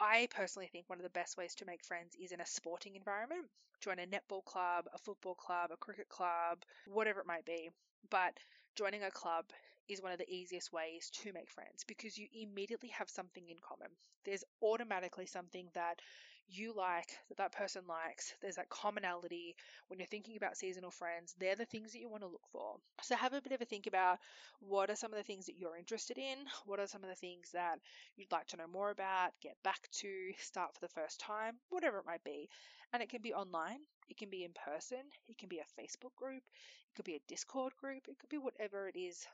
I 0.00 0.28
personally 0.30 0.68
think 0.72 0.88
one 0.88 0.98
of 0.98 1.04
the 1.04 1.10
best 1.10 1.36
ways 1.36 1.54
to 1.56 1.64
make 1.66 1.84
friends 1.84 2.14
is 2.20 2.32
in 2.32 2.40
a 2.40 2.46
sporting 2.46 2.96
environment. 2.96 3.46
Join 3.80 3.98
a 3.98 4.06
netball 4.06 4.44
club, 4.44 4.86
a 4.94 4.98
football 4.98 5.34
club, 5.34 5.70
a 5.72 5.76
cricket 5.76 6.08
club, 6.08 6.64
whatever 6.86 7.20
it 7.20 7.26
might 7.26 7.44
be. 7.46 7.70
But 8.10 8.36
joining 8.76 9.02
a 9.04 9.10
club 9.10 9.46
is 9.88 10.02
one 10.02 10.12
of 10.12 10.18
the 10.18 10.30
easiest 10.32 10.72
ways 10.72 11.10
to 11.22 11.32
make 11.32 11.50
friends 11.50 11.84
because 11.86 12.16
you 12.18 12.28
immediately 12.32 12.88
have 12.90 13.10
something 13.10 13.48
in 13.48 13.58
common. 13.60 13.88
There's 14.24 14.44
automatically 14.62 15.26
something 15.26 15.68
that 15.74 16.00
you 16.48 16.74
like, 16.76 17.08
that 17.28 17.38
that 17.38 17.52
person 17.52 17.82
likes. 17.88 18.34
There's 18.40 18.56
that 18.56 18.68
commonality. 18.68 19.56
When 19.88 19.98
you're 19.98 20.06
thinking 20.06 20.36
about 20.36 20.56
seasonal 20.56 20.90
friends, 20.90 21.34
they're 21.38 21.56
the 21.56 21.64
things 21.64 21.92
that 21.92 22.00
you 22.00 22.08
want 22.08 22.22
to 22.22 22.28
look 22.28 22.46
for. 22.50 22.76
So 23.02 23.16
have 23.16 23.32
a 23.32 23.40
bit 23.40 23.52
of 23.52 23.60
a 23.60 23.64
think 23.64 23.86
about 23.86 24.18
what 24.60 24.90
are 24.90 24.96
some 24.96 25.12
of 25.12 25.18
the 25.18 25.24
things 25.24 25.46
that 25.46 25.58
you're 25.58 25.76
interested 25.76 26.18
in? 26.18 26.38
What 26.66 26.80
are 26.80 26.86
some 26.86 27.02
of 27.02 27.10
the 27.10 27.16
things 27.16 27.50
that 27.52 27.78
you'd 28.16 28.32
like 28.32 28.46
to 28.48 28.56
know 28.56 28.66
more 28.66 28.90
about, 28.90 29.32
get 29.42 29.56
back 29.62 29.88
to, 30.00 30.32
start 30.38 30.74
for 30.74 30.80
the 30.80 30.88
first 30.88 31.20
time, 31.20 31.54
whatever 31.70 31.98
it 31.98 32.06
might 32.06 32.24
be. 32.24 32.48
And 32.92 33.02
it 33.02 33.08
can 33.08 33.22
be 33.22 33.32
online, 33.32 33.80
it 34.08 34.18
can 34.18 34.28
be 34.28 34.44
in 34.44 34.52
person, 34.52 35.02
it 35.28 35.38
can 35.38 35.48
be 35.48 35.60
a 35.60 35.80
Facebook 35.80 36.14
group, 36.16 36.42
it 36.42 36.94
could 36.94 37.06
be 37.06 37.14
a 37.14 37.28
Discord 37.28 37.72
group, 37.76 38.02
it 38.08 38.18
could 38.18 38.28
be 38.28 38.38
whatever 38.38 38.88
it 38.88 38.98
is 38.98 39.26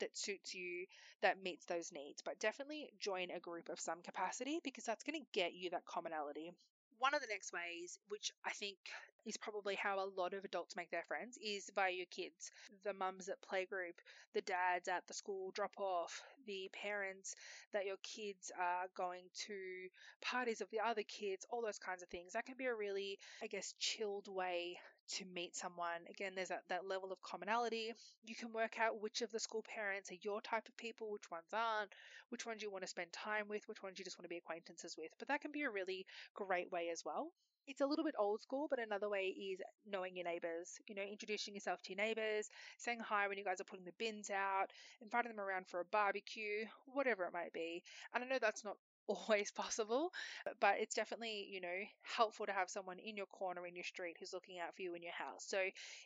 that 0.00 0.16
suits 0.16 0.54
you 0.54 0.86
that 1.22 1.42
meets 1.42 1.64
those 1.66 1.92
needs. 1.92 2.22
But 2.22 2.40
definitely 2.40 2.90
join 3.00 3.30
a 3.30 3.40
group 3.40 3.68
of 3.68 3.80
some 3.80 4.02
capacity 4.02 4.60
because 4.62 4.84
that's 4.84 5.04
going 5.04 5.20
to 5.20 5.26
get 5.32 5.54
you 5.54 5.70
that 5.70 5.84
commonality. 5.84 6.52
One 6.98 7.14
of 7.14 7.20
the 7.20 7.28
next 7.30 7.52
ways, 7.52 7.98
which 8.08 8.32
I 8.44 8.50
think 8.50 8.78
is 9.26 9.36
probably 9.36 9.74
how 9.74 9.98
a 9.98 10.08
lot 10.18 10.32
of 10.32 10.44
adults 10.44 10.76
make 10.76 10.90
their 10.90 11.02
friends, 11.02 11.36
is 11.44 11.70
via 11.74 11.90
your 11.90 12.06
kids. 12.10 12.50
The 12.84 12.94
mums 12.94 13.28
at 13.28 13.42
playgroup, 13.42 13.98
the 14.34 14.40
dads 14.40 14.88
at 14.88 15.06
the 15.06 15.14
school 15.14 15.50
drop 15.50 15.72
off, 15.78 16.22
the 16.46 16.70
parents 16.72 17.34
that 17.72 17.84
your 17.84 17.96
kids 18.02 18.50
are 18.58 18.86
going 18.96 19.24
to 19.46 19.88
parties 20.22 20.60
of 20.60 20.70
the 20.70 20.80
other 20.80 21.02
kids, 21.02 21.44
all 21.50 21.60
those 21.60 21.78
kinds 21.78 22.02
of 22.02 22.08
things. 22.08 22.32
That 22.32 22.46
can 22.46 22.56
be 22.56 22.66
a 22.66 22.74
really, 22.74 23.18
I 23.42 23.48
guess, 23.48 23.74
chilled 23.78 24.28
way 24.28 24.78
to 25.08 25.24
meet 25.24 25.56
someone. 25.56 26.02
Again, 26.10 26.32
there's 26.34 26.48
that, 26.48 26.64
that 26.68 26.86
level 26.86 27.12
of 27.12 27.22
commonality. 27.22 27.92
You 28.24 28.34
can 28.34 28.52
work 28.52 28.78
out 28.78 29.00
which 29.00 29.22
of 29.22 29.30
the 29.32 29.40
school 29.40 29.62
parents 29.62 30.10
are 30.10 30.18
your 30.22 30.40
type 30.40 30.68
of 30.68 30.76
people, 30.76 31.10
which 31.10 31.30
ones 31.30 31.46
aren't, 31.52 31.92
which 32.30 32.46
ones 32.46 32.62
you 32.62 32.70
want 32.70 32.82
to 32.82 32.88
spend 32.88 33.12
time 33.12 33.48
with, 33.48 33.66
which 33.68 33.82
ones 33.82 33.98
you 33.98 34.04
just 34.04 34.18
want 34.18 34.24
to 34.24 34.34
be 34.34 34.38
acquaintances 34.38 34.96
with. 34.98 35.10
But 35.18 35.28
that 35.28 35.40
can 35.40 35.52
be 35.52 35.62
a 35.62 35.70
really 35.70 36.06
great 36.34 36.70
way 36.72 36.88
as 36.92 37.02
well. 37.04 37.32
It's 37.66 37.80
a 37.80 37.86
little 37.86 38.04
bit 38.04 38.14
old 38.18 38.42
school, 38.42 38.68
but 38.70 38.78
another 38.78 39.08
way 39.08 39.26
is 39.26 39.60
knowing 39.84 40.14
your 40.14 40.24
neighbors. 40.24 40.78
You 40.86 40.94
know, 40.94 41.02
introducing 41.02 41.54
yourself 41.54 41.82
to 41.82 41.92
your 41.94 42.04
neighbors, 42.04 42.48
saying 42.78 43.00
hi 43.00 43.26
when 43.26 43.38
you 43.38 43.44
guys 43.44 43.60
are 43.60 43.64
putting 43.64 43.84
the 43.84 43.92
bins 43.98 44.30
out, 44.30 44.70
inviting 45.02 45.32
them 45.32 45.40
around 45.40 45.66
for 45.66 45.80
a 45.80 45.84
barbecue, 45.84 46.66
whatever 46.86 47.24
it 47.24 47.32
might 47.32 47.52
be. 47.52 47.82
And 48.14 48.22
I 48.22 48.26
know 48.28 48.38
that's 48.40 48.64
not 48.64 48.76
always 49.08 49.50
possible, 49.56 50.12
but 50.60 50.76
it's 50.78 50.94
definitely, 50.94 51.48
you 51.50 51.60
know, 51.60 51.78
helpful 52.02 52.46
to 52.46 52.52
have 52.52 52.70
someone 52.70 52.98
in 52.98 53.16
your 53.16 53.26
corner, 53.26 53.66
in 53.66 53.74
your 53.74 53.84
street, 53.84 54.16
who's 54.18 54.32
looking 54.32 54.58
out 54.58 54.74
for 54.74 54.82
you 54.82 54.94
in 54.94 55.02
your 55.02 55.12
house. 55.12 55.44
So 55.46 55.58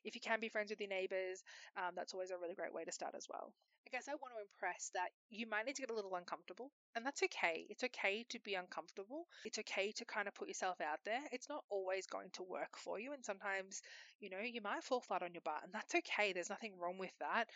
if 0.05 0.15
you 0.15 0.21
can 0.21 0.41
be 0.41 0.49
friends 0.49 0.71
with 0.71 0.81
your 0.81 0.89
neighbors, 0.89 1.43
um, 1.77 1.93
that's 1.97 2.15
always 2.15 2.31
a 2.31 2.39
really 2.39 2.55
great 2.55 2.75
way 2.75 2.85
to 2.85 2.93
start 2.93 3.15
as 3.17 3.27
well. 3.31 3.53
I 3.87 3.91
guess 3.91 4.09
I 4.09 4.13
want 4.13 4.35
to 4.37 4.43
impress 4.43 4.91
that 4.95 5.09
you 5.31 5.49
might 5.49 5.67
need 5.67 5.75
to 5.75 5.83
get 5.83 5.91
a 5.91 5.95
little 5.95 6.15
uncomfortable, 6.15 6.71
and 6.95 7.05
that's 7.05 7.23
okay. 7.25 7.67
It's 7.71 7.83
okay 7.83 8.25
to 8.29 8.39
be 8.39 8.55
uncomfortable. 8.55 9.27
It's 9.45 9.59
okay 9.59 9.91
to 9.93 10.05
kind 10.05 10.29
of 10.29 10.35
put 10.35 10.47
yourself 10.49 10.81
out 10.81 11.01
there. 11.05 11.23
It's 11.33 11.49
not 11.49 11.65
always 11.71 12.07
going 12.07 12.31
to 12.35 12.45
work 12.45 12.77
for 12.77 13.01
you, 13.01 13.13
and 13.13 13.25
sometimes, 13.25 13.83
you 14.21 14.31
know, 14.31 14.39
you 14.39 14.61
might 14.61 14.85
fall 14.85 15.01
flat 15.01 15.23
on 15.25 15.35
your 15.35 15.43
butt, 15.45 15.65
and 15.65 15.73
that's 15.73 15.95
okay. 15.97 16.33
There's 16.33 16.51
nothing 16.51 16.79
wrong 16.79 16.99
with 16.99 17.17
that. 17.19 17.47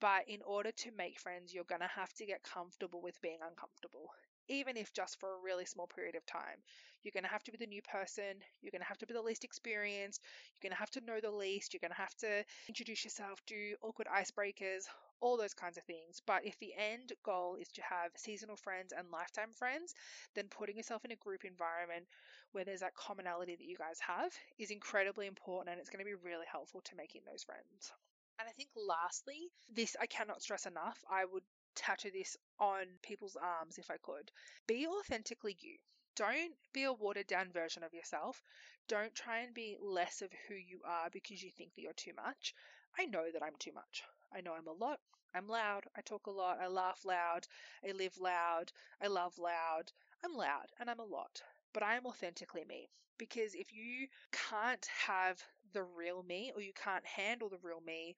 But 0.00 0.28
in 0.28 0.42
order 0.42 0.72
to 0.72 0.90
make 0.96 1.20
friends, 1.20 1.54
you're 1.54 1.64
going 1.64 1.82
to 1.82 1.86
have 1.94 2.12
to 2.14 2.26
get 2.26 2.42
comfortable 2.42 3.00
with 3.00 3.20
being 3.22 3.38
uncomfortable 3.46 4.10
even 4.48 4.76
if 4.76 4.92
just 4.92 5.18
for 5.20 5.28
a 5.30 5.42
really 5.44 5.64
small 5.64 5.86
period 5.86 6.16
of 6.16 6.26
time. 6.26 6.58
You're 7.02 7.12
going 7.12 7.24
to 7.24 7.30
have 7.30 7.44
to 7.44 7.52
be 7.52 7.58
the 7.58 7.66
new 7.66 7.82
person. 7.82 8.40
You're 8.62 8.70
going 8.70 8.80
to 8.80 8.88
have 8.88 8.98
to 8.98 9.06
be 9.06 9.12
the 9.12 9.20
least 9.20 9.44
experienced. 9.44 10.22
You're 10.56 10.70
going 10.70 10.76
to 10.76 10.80
have 10.80 10.90
to 10.92 11.04
know 11.04 11.20
the 11.20 11.30
least. 11.30 11.74
You're 11.74 11.84
going 11.84 11.92
to 11.92 12.00
have 12.00 12.14
to 12.16 12.44
introduce 12.66 13.04
yourself, 13.04 13.40
do 13.46 13.76
awkward 13.82 14.08
icebreakers, 14.08 14.84
all 15.20 15.36
those 15.36 15.54
kinds 15.54 15.76
of 15.76 15.84
things. 15.84 16.22
But 16.26 16.46
if 16.46 16.58
the 16.58 16.72
end 16.76 17.12
goal 17.22 17.56
is 17.60 17.68
to 17.72 17.82
have 17.82 18.10
seasonal 18.16 18.56
friends 18.56 18.92
and 18.96 19.10
lifetime 19.10 19.52
friends, 19.54 19.94
then 20.34 20.46
putting 20.48 20.76
yourself 20.76 21.04
in 21.04 21.12
a 21.12 21.16
group 21.16 21.44
environment 21.44 22.06
where 22.52 22.64
there's 22.64 22.80
that 22.80 22.94
commonality 22.94 23.56
that 23.56 23.64
you 23.64 23.76
guys 23.76 23.98
have 24.00 24.32
is 24.58 24.70
incredibly 24.70 25.26
important 25.26 25.72
and 25.72 25.80
it's 25.80 25.90
going 25.90 26.04
to 26.04 26.08
be 26.08 26.14
really 26.24 26.46
helpful 26.50 26.80
to 26.82 26.96
making 26.96 27.22
those 27.26 27.42
friends. 27.42 27.92
And 28.38 28.48
I 28.48 28.52
think 28.52 28.68
lastly, 28.74 29.50
this 29.74 29.96
I 30.00 30.06
cannot 30.06 30.42
stress 30.42 30.66
enough. 30.66 30.98
I 31.08 31.24
would 31.24 31.44
tattoo 31.74 32.10
this 32.10 32.36
on 32.58 32.86
people's 33.02 33.36
arms 33.36 33.78
if 33.78 33.90
I 33.90 33.96
could. 33.98 34.30
Be 34.66 34.86
authentically 34.86 35.56
you. 35.60 35.76
Don't 36.16 36.54
be 36.72 36.84
a 36.84 36.92
watered 36.92 37.26
down 37.26 37.50
version 37.50 37.82
of 37.82 37.92
yourself. 37.92 38.42
Don't 38.86 39.14
try 39.14 39.40
and 39.40 39.52
be 39.54 39.76
less 39.80 40.22
of 40.22 40.30
who 40.46 40.54
you 40.54 40.80
are 40.84 41.10
because 41.10 41.42
you 41.42 41.50
think 41.50 41.74
that 41.74 41.82
you're 41.82 41.92
too 41.94 42.12
much. 42.14 42.54
I 42.98 43.06
know 43.06 43.30
that 43.32 43.42
I'm 43.42 43.56
too 43.58 43.72
much. 43.72 44.04
I 44.32 44.40
know 44.40 44.54
I'm 44.54 44.68
a 44.68 44.72
lot. 44.72 45.00
I'm 45.34 45.48
loud. 45.48 45.84
I 45.96 46.00
talk 46.02 46.26
a 46.28 46.30
lot. 46.30 46.60
I 46.60 46.68
laugh 46.68 47.04
loud. 47.04 47.46
I 47.86 47.90
live 47.92 48.16
loud. 48.18 48.72
I 49.02 49.08
love 49.08 49.38
loud. 49.38 49.90
I'm 50.24 50.34
loud 50.34 50.66
and 50.78 50.88
I'm 50.88 51.00
a 51.00 51.04
lot. 51.04 51.42
But 51.72 51.82
I 51.82 51.96
am 51.96 52.06
authentically 52.06 52.64
me. 52.64 52.88
Because 53.18 53.54
if 53.54 53.72
you 53.72 54.08
can't 54.32 54.86
have 55.06 55.42
the 55.72 55.82
real 55.82 56.22
me 56.22 56.52
or 56.54 56.60
you 56.62 56.72
can't 56.72 57.04
handle 57.04 57.48
the 57.48 57.58
real 57.62 57.80
me, 57.80 58.16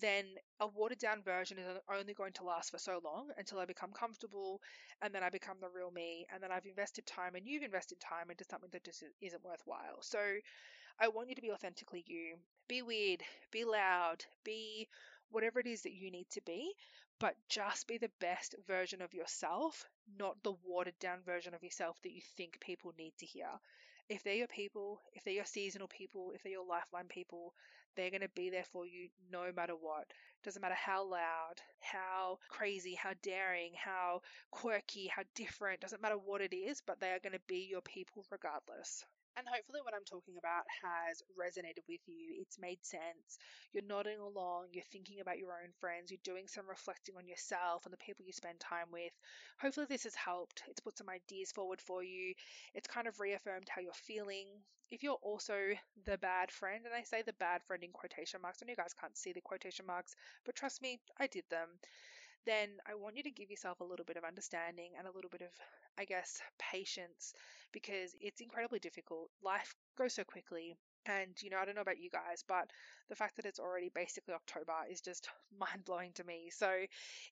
then 0.00 0.24
a 0.60 0.66
watered 0.66 0.98
down 0.98 1.22
version 1.22 1.58
is 1.58 1.66
only 1.92 2.14
going 2.14 2.32
to 2.34 2.44
last 2.44 2.70
for 2.70 2.78
so 2.78 3.00
long 3.04 3.28
until 3.38 3.58
I 3.58 3.64
become 3.64 3.92
comfortable 3.92 4.60
and 5.02 5.14
then 5.14 5.22
I 5.22 5.30
become 5.30 5.56
the 5.60 5.68
real 5.74 5.90
me 5.90 6.26
and 6.32 6.42
then 6.42 6.52
I've 6.52 6.66
invested 6.66 7.06
time 7.06 7.34
and 7.34 7.46
you've 7.46 7.62
invested 7.62 7.98
time 8.00 8.30
into 8.30 8.44
something 8.44 8.70
that 8.72 8.84
just 8.84 9.02
isn't 9.20 9.44
worthwhile. 9.44 10.02
So 10.02 10.18
I 11.00 11.08
want 11.08 11.28
you 11.28 11.34
to 11.36 11.42
be 11.42 11.52
authentically 11.52 12.04
you. 12.06 12.36
Be 12.68 12.82
weird, 12.82 13.22
be 13.50 13.64
loud, 13.64 14.24
be 14.44 14.88
whatever 15.30 15.60
it 15.60 15.66
is 15.66 15.82
that 15.82 15.92
you 15.92 16.10
need 16.10 16.28
to 16.30 16.40
be, 16.44 16.72
but 17.20 17.34
just 17.48 17.86
be 17.86 17.98
the 17.98 18.10
best 18.20 18.54
version 18.66 19.02
of 19.02 19.14
yourself, 19.14 19.84
not 20.18 20.42
the 20.42 20.54
watered 20.64 20.98
down 20.98 21.18
version 21.24 21.54
of 21.54 21.62
yourself 21.62 22.00
that 22.02 22.12
you 22.12 22.20
think 22.36 22.60
people 22.60 22.92
need 22.98 23.12
to 23.18 23.26
hear. 23.26 23.48
If 24.08 24.22
they're 24.22 24.34
your 24.34 24.48
people, 24.48 25.00
if 25.12 25.24
they're 25.24 25.34
your 25.34 25.44
seasonal 25.44 25.88
people, 25.88 26.32
if 26.34 26.42
they're 26.42 26.52
your 26.52 26.66
lifeline 26.66 27.08
people, 27.08 27.54
they're 27.98 28.10
going 28.10 28.22
to 28.22 28.30
be 28.36 28.50
there 28.50 28.64
for 28.72 28.86
you 28.86 29.08
no 29.32 29.50
matter 29.54 29.74
what. 29.74 30.06
Doesn't 30.44 30.62
matter 30.62 30.76
how 30.76 31.04
loud, 31.04 31.56
how 31.80 32.38
crazy, 32.48 32.94
how 32.94 33.10
daring, 33.22 33.72
how 33.74 34.22
quirky, 34.52 35.08
how 35.08 35.24
different, 35.34 35.80
doesn't 35.80 36.00
matter 36.00 36.16
what 36.16 36.40
it 36.40 36.54
is, 36.54 36.80
but 36.86 37.00
they 37.00 37.10
are 37.10 37.18
going 37.18 37.32
to 37.34 37.40
be 37.48 37.66
your 37.68 37.82
people 37.82 38.24
regardless. 38.30 39.04
And 39.38 39.46
hopefully, 39.46 39.78
what 39.84 39.94
I'm 39.94 40.02
talking 40.04 40.34
about 40.36 40.66
has 40.82 41.22
resonated 41.38 41.86
with 41.86 42.02
you. 42.10 42.42
It's 42.42 42.58
made 42.58 42.84
sense. 42.84 43.38
You're 43.72 43.86
nodding 43.86 44.18
along, 44.18 44.70
you're 44.72 44.90
thinking 44.90 45.20
about 45.20 45.38
your 45.38 45.52
own 45.52 45.70
friends, 45.78 46.10
you're 46.10 46.18
doing 46.24 46.48
some 46.48 46.68
reflecting 46.68 47.14
on 47.16 47.28
yourself 47.28 47.86
and 47.86 47.92
the 47.92 48.02
people 48.02 48.24
you 48.26 48.32
spend 48.32 48.58
time 48.58 48.90
with. 48.90 49.12
Hopefully, 49.60 49.86
this 49.88 50.02
has 50.02 50.16
helped. 50.16 50.64
It's 50.66 50.80
put 50.80 50.98
some 50.98 51.08
ideas 51.08 51.52
forward 51.52 51.80
for 51.80 52.02
you. 52.02 52.34
It's 52.74 52.88
kind 52.88 53.06
of 53.06 53.20
reaffirmed 53.20 53.68
how 53.68 53.80
you're 53.80 53.92
feeling. 53.92 54.48
If 54.90 55.04
you're 55.04 55.22
also 55.22 55.54
the 56.04 56.18
bad 56.18 56.50
friend, 56.50 56.84
and 56.84 56.94
I 56.94 57.04
say 57.04 57.22
the 57.22 57.34
bad 57.34 57.62
friend 57.62 57.84
in 57.84 57.92
quotation 57.92 58.42
marks, 58.42 58.58
I 58.60 58.66
know 58.66 58.70
you 58.70 58.76
guys 58.76 58.94
can't 58.98 59.16
see 59.16 59.32
the 59.32 59.40
quotation 59.40 59.86
marks, 59.86 60.16
but 60.46 60.56
trust 60.56 60.82
me, 60.82 60.98
I 61.20 61.28
did 61.28 61.44
them 61.48 61.68
then 62.46 62.68
I 62.86 62.94
want 62.94 63.16
you 63.16 63.22
to 63.24 63.30
give 63.30 63.50
yourself 63.50 63.80
a 63.80 63.84
little 63.84 64.04
bit 64.04 64.16
of 64.16 64.24
understanding 64.24 64.92
and 64.98 65.06
a 65.06 65.12
little 65.12 65.30
bit 65.30 65.42
of, 65.42 65.50
I 65.98 66.04
guess, 66.04 66.40
patience 66.58 67.34
because 67.72 68.14
it's 68.20 68.40
incredibly 68.40 68.78
difficult. 68.78 69.30
Life 69.42 69.74
goes 69.96 70.14
so 70.14 70.24
quickly. 70.24 70.76
And, 71.06 71.30
you 71.40 71.48
know, 71.48 71.56
I 71.58 71.64
don't 71.64 71.74
know 71.74 71.80
about 71.80 72.00
you 72.00 72.10
guys, 72.10 72.44
but 72.46 72.70
the 73.08 73.16
fact 73.16 73.36
that 73.36 73.46
it's 73.46 73.58
already 73.58 73.90
basically 73.94 74.34
October 74.34 74.74
is 74.90 75.00
just 75.00 75.28
mind 75.58 75.84
blowing 75.86 76.12
to 76.14 76.24
me. 76.24 76.50
So 76.50 76.84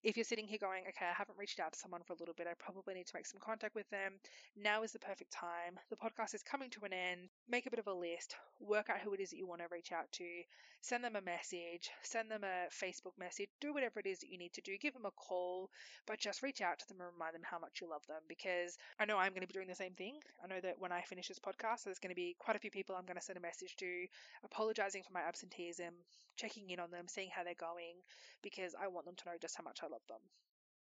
if 0.02 0.16
you're 0.16 0.24
sitting 0.24 0.46
here 0.46 0.58
going, 0.58 0.84
okay, 0.88 1.06
I 1.06 1.12
haven't 1.12 1.38
reached 1.38 1.60
out 1.60 1.74
to 1.74 1.78
someone 1.78 2.02
for 2.06 2.14
a 2.14 2.16
little 2.18 2.34
bit, 2.34 2.46
I 2.46 2.54
probably 2.58 2.94
need 2.94 3.06
to 3.06 3.16
make 3.16 3.26
some 3.26 3.40
contact 3.40 3.74
with 3.74 3.88
them. 3.90 4.14
Now 4.56 4.82
is 4.82 4.92
the 4.92 4.98
perfect 4.98 5.30
time. 5.30 5.78
The 5.90 5.96
podcast 5.96 6.34
is 6.34 6.42
coming 6.42 6.70
to 6.70 6.84
an 6.84 6.94
end. 6.94 7.28
Make 7.48 7.66
a 7.66 7.70
bit 7.70 7.78
of 7.78 7.86
a 7.86 7.94
list, 7.94 8.34
work 8.58 8.90
out 8.90 8.98
who 8.98 9.14
it 9.14 9.20
is 9.20 9.30
that 9.30 9.36
you 9.36 9.46
want 9.46 9.60
to 9.60 9.68
reach 9.70 9.92
out 9.92 10.10
to, 10.12 10.24
send 10.80 11.04
them 11.04 11.14
a 11.14 11.20
message, 11.20 11.90
send 12.02 12.28
them 12.28 12.42
a 12.42 12.66
Facebook 12.74 13.16
message, 13.16 13.48
do 13.60 13.72
whatever 13.72 14.00
it 14.00 14.06
is 14.06 14.18
that 14.18 14.30
you 14.30 14.36
need 14.36 14.52
to 14.54 14.60
do, 14.62 14.76
give 14.78 14.94
them 14.94 15.06
a 15.06 15.12
call, 15.12 15.70
but 16.06 16.18
just 16.18 16.42
reach 16.42 16.60
out 16.60 16.80
to 16.80 16.88
them 16.88 17.00
and 17.00 17.10
remind 17.12 17.34
them 17.34 17.44
how 17.44 17.60
much 17.60 17.80
you 17.80 17.88
love 17.88 18.04
them 18.08 18.22
because 18.28 18.76
I 18.98 19.04
know 19.04 19.16
I'm 19.16 19.30
going 19.30 19.42
to 19.42 19.46
be 19.46 19.54
doing 19.54 19.68
the 19.68 19.76
same 19.76 19.94
thing. 19.94 20.18
I 20.42 20.48
know 20.48 20.60
that 20.60 20.80
when 20.80 20.90
I 20.90 21.02
finish 21.02 21.28
this 21.28 21.38
podcast, 21.38 21.84
there's 21.84 22.00
going 22.00 22.10
to 22.10 22.16
be 22.16 22.34
quite 22.38 22.56
a 22.56 22.60
few 22.60 22.72
people 22.72 22.96
I'm 22.96 23.06
going 23.06 23.18
to 23.18 23.22
send 23.22 23.38
a 23.38 23.42
message 23.42 23.76
to 23.76 24.06
apologizing 24.44 25.04
for 25.04 25.12
my 25.12 25.22
absenteeism, 25.22 25.94
checking 26.36 26.70
in 26.70 26.80
on 26.80 26.90
them, 26.90 27.06
seeing 27.06 27.30
how 27.30 27.44
they're 27.44 27.54
going, 27.54 27.94
because 28.42 28.74
I 28.74 28.88
want 28.88 29.06
them 29.06 29.14
to 29.16 29.24
know 29.26 29.38
just 29.40 29.56
how 29.56 29.62
much 29.62 29.80
I 29.84 29.86
love 29.86 30.02
them. 30.08 30.20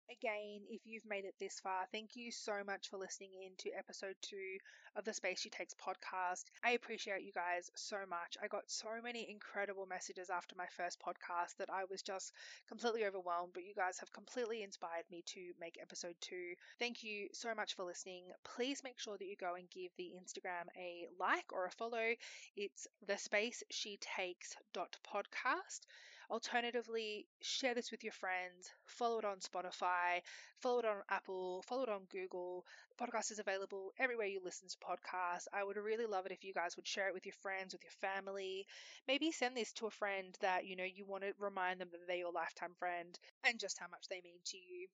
Again, 0.10 0.62
if 0.70 0.82
you've 0.86 1.06
made 1.06 1.26
it 1.26 1.36
this 1.40 1.60
far, 1.60 1.86
thank 1.92 2.16
you 2.16 2.32
so 2.32 2.64
much 2.66 2.90
for 2.90 2.98
listening 2.98 3.34
in 3.44 3.56
to 3.58 3.72
episode 3.78 4.16
two 4.22 4.58
of 4.96 5.04
the 5.04 5.14
Space 5.14 5.40
She 5.42 5.50
Takes 5.50 5.74
podcast. 5.76 6.46
I 6.64 6.72
appreciate 6.72 7.24
you 7.24 7.32
guys 7.32 7.70
so 7.76 7.98
much. 8.08 8.36
I 8.42 8.48
got 8.48 8.70
so 8.70 8.90
many 9.04 9.30
incredible 9.30 9.86
messages 9.88 10.30
after 10.30 10.56
my 10.56 10.68
first 10.78 11.00
podcast 11.00 11.56
that 11.58 11.70
I 11.72 11.86
was 11.90 12.02
just 12.04 12.34
completely 12.68 13.06
overwhelmed, 13.06 13.54
but 13.54 13.64
you 13.66 13.74
guys 13.76 13.98
have 14.00 14.12
completely 14.12 14.64
inspired 14.64 15.06
me 15.12 15.24
to 15.28 15.54
make 15.60 15.78
episode 15.82 16.16
two. 16.22 16.54
Thank 16.80 17.04
you 17.04 17.28
so 17.34 17.54
much 17.56 17.76
for 17.76 17.84
listening. 17.84 18.26
Please 18.44 18.84
make 18.84 19.00
sure 19.00 19.18
that 19.18 19.26
you 19.28 19.36
go 19.36 19.56
and 19.56 19.70
give 19.70 19.92
the 19.98 20.14
Instagram 20.20 20.66
a 20.78 21.08
like 21.20 21.52
or 21.52 21.66
a 21.66 21.72
follow. 21.72 22.14
It's 22.56 22.88
the 23.08 23.18
space 23.18 23.64
she 23.72 23.98
takes 24.02 24.56
dot 24.74 24.98
podcast. 25.06 25.82
Alternatively, 26.30 27.28
share 27.42 27.74
this 27.74 27.92
with 27.92 28.04
your 28.04 28.14
friends, 28.14 28.72
follow 28.86 29.18
it 29.20 29.26
on 29.26 29.40
Spotify, 29.40 30.22
follow 30.60 30.80
it 30.80 30.86
on 30.86 31.02
Apple, 31.10 31.64
follow 31.64 31.84
it 31.84 31.90
on 31.90 32.06
Google. 32.12 32.66
The 32.96 33.06
podcast 33.06 33.32
is 33.32 33.40
available 33.40 33.92
everywhere 33.98 34.28
you 34.28 34.40
listen 34.44 34.68
to 34.70 34.78
podcasts. 34.78 35.48
I 35.54 35.64
would 35.64 35.78
really 35.78 36.06
love 36.06 36.26
it 36.28 36.32
if 36.32 36.44
you 36.44 36.54
guys 36.54 36.76
would 36.76 36.88
share 36.88 37.08
it 37.08 37.14
with 37.14 37.26
your 37.26 37.34
friends, 37.42 37.74
with 37.74 37.84
your 37.84 37.92
family. 38.12 38.68
Maybe 39.08 39.32
send 39.32 39.58
this 39.58 39.74
to 39.74 39.88
a 39.88 39.92
friend 39.92 40.36
that 40.42 40.66
you 40.66 40.76
know 40.76 40.84
you 40.84 41.06
want 41.06 41.24
to 41.24 41.34
remind 41.40 41.82
them 41.82 41.90
that 41.92 42.08
they're 42.08 42.18
your 42.18 42.32
lifetime 42.32 42.76
friend 42.78 43.18
and 43.44 43.60
just 43.60 43.80
how 43.80 43.88
much 43.88 44.08
they 44.10 44.22
mean 44.22 44.40
to 44.46 44.58
you. 44.58 44.88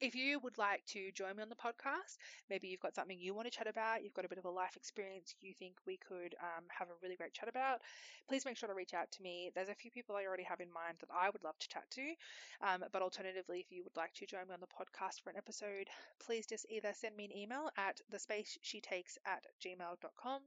If 0.00 0.14
you 0.14 0.38
would 0.40 0.58
like 0.58 0.84
to 0.94 1.10
join 1.10 1.34
me 1.34 1.42
on 1.42 1.48
the 1.48 1.56
podcast, 1.56 2.18
maybe 2.48 2.68
you've 2.68 2.78
got 2.78 2.94
something 2.94 3.18
you 3.18 3.34
want 3.34 3.50
to 3.50 3.56
chat 3.56 3.66
about, 3.66 4.04
you've 4.04 4.14
got 4.14 4.24
a 4.24 4.28
bit 4.28 4.38
of 4.38 4.44
a 4.44 4.50
life 4.50 4.76
experience 4.76 5.34
you 5.40 5.52
think 5.52 5.74
we 5.86 5.96
could 5.96 6.36
um, 6.40 6.64
have 6.68 6.86
a 6.86 6.94
really 7.02 7.16
great 7.16 7.34
chat 7.34 7.48
about, 7.48 7.80
please 8.28 8.44
make 8.44 8.56
sure 8.56 8.68
to 8.68 8.76
reach 8.76 8.94
out 8.94 9.10
to 9.10 9.22
me. 9.22 9.50
There's 9.56 9.70
a 9.70 9.74
few 9.74 9.90
people 9.90 10.14
I 10.14 10.24
already 10.24 10.44
have 10.44 10.60
in 10.60 10.72
mind 10.72 10.98
that 11.00 11.10
I 11.12 11.30
would 11.30 11.42
love 11.42 11.58
to 11.58 11.68
chat 11.68 11.90
to. 11.90 12.14
Um, 12.62 12.84
but 12.92 13.02
alternatively, 13.02 13.58
if 13.58 13.72
you 13.72 13.82
would 13.82 13.96
like 13.96 14.14
to 14.14 14.26
join 14.26 14.46
me 14.46 14.54
on 14.54 14.60
the 14.60 14.70
podcast 14.70 15.20
for 15.20 15.30
an 15.30 15.36
episode, 15.36 15.88
please 16.24 16.46
just 16.46 16.66
either 16.70 16.92
send 16.94 17.16
me 17.16 17.24
an 17.24 17.36
email 17.36 17.68
at 17.76 18.00
the 18.08 18.20
space 18.20 18.56
she 18.62 18.80
takes 18.80 19.18
at 19.26 19.42
gmail.com, 19.60 20.42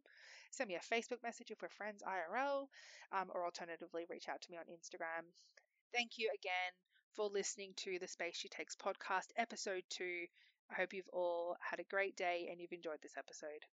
send 0.52 0.68
me 0.70 0.76
a 0.76 0.96
Facebook 0.96 1.22
message 1.24 1.52
if 1.52 1.62
we're 1.62 1.68
friends 1.68 2.04
IRL, 2.08 2.68
um, 3.12 3.28
or 3.36 3.44
alternatively, 3.44 4.06
reach 4.10 4.30
out 4.30 4.40
to 4.40 4.52
me 4.52 4.58
on 4.58 4.64
Instagram. 4.72 5.28
Thank 5.92 6.12
you 6.18 6.30
again 6.34 6.72
for 7.16 7.30
listening 7.30 7.74
to 7.78 8.00
the 8.00 8.08
Space 8.08 8.38
She 8.38 8.48
Takes 8.50 8.76
podcast, 8.76 9.28
episode 9.36 9.84
two. 9.90 10.26
I 10.70 10.76
hope 10.76 10.94
you've 10.94 11.10
all 11.12 11.58
had 11.60 11.80
a 11.80 11.84
great 11.84 12.16
day 12.16 12.48
and 12.50 12.60
you've 12.60 12.72
enjoyed 12.72 13.02
this 13.02 13.18
episode. 13.18 13.66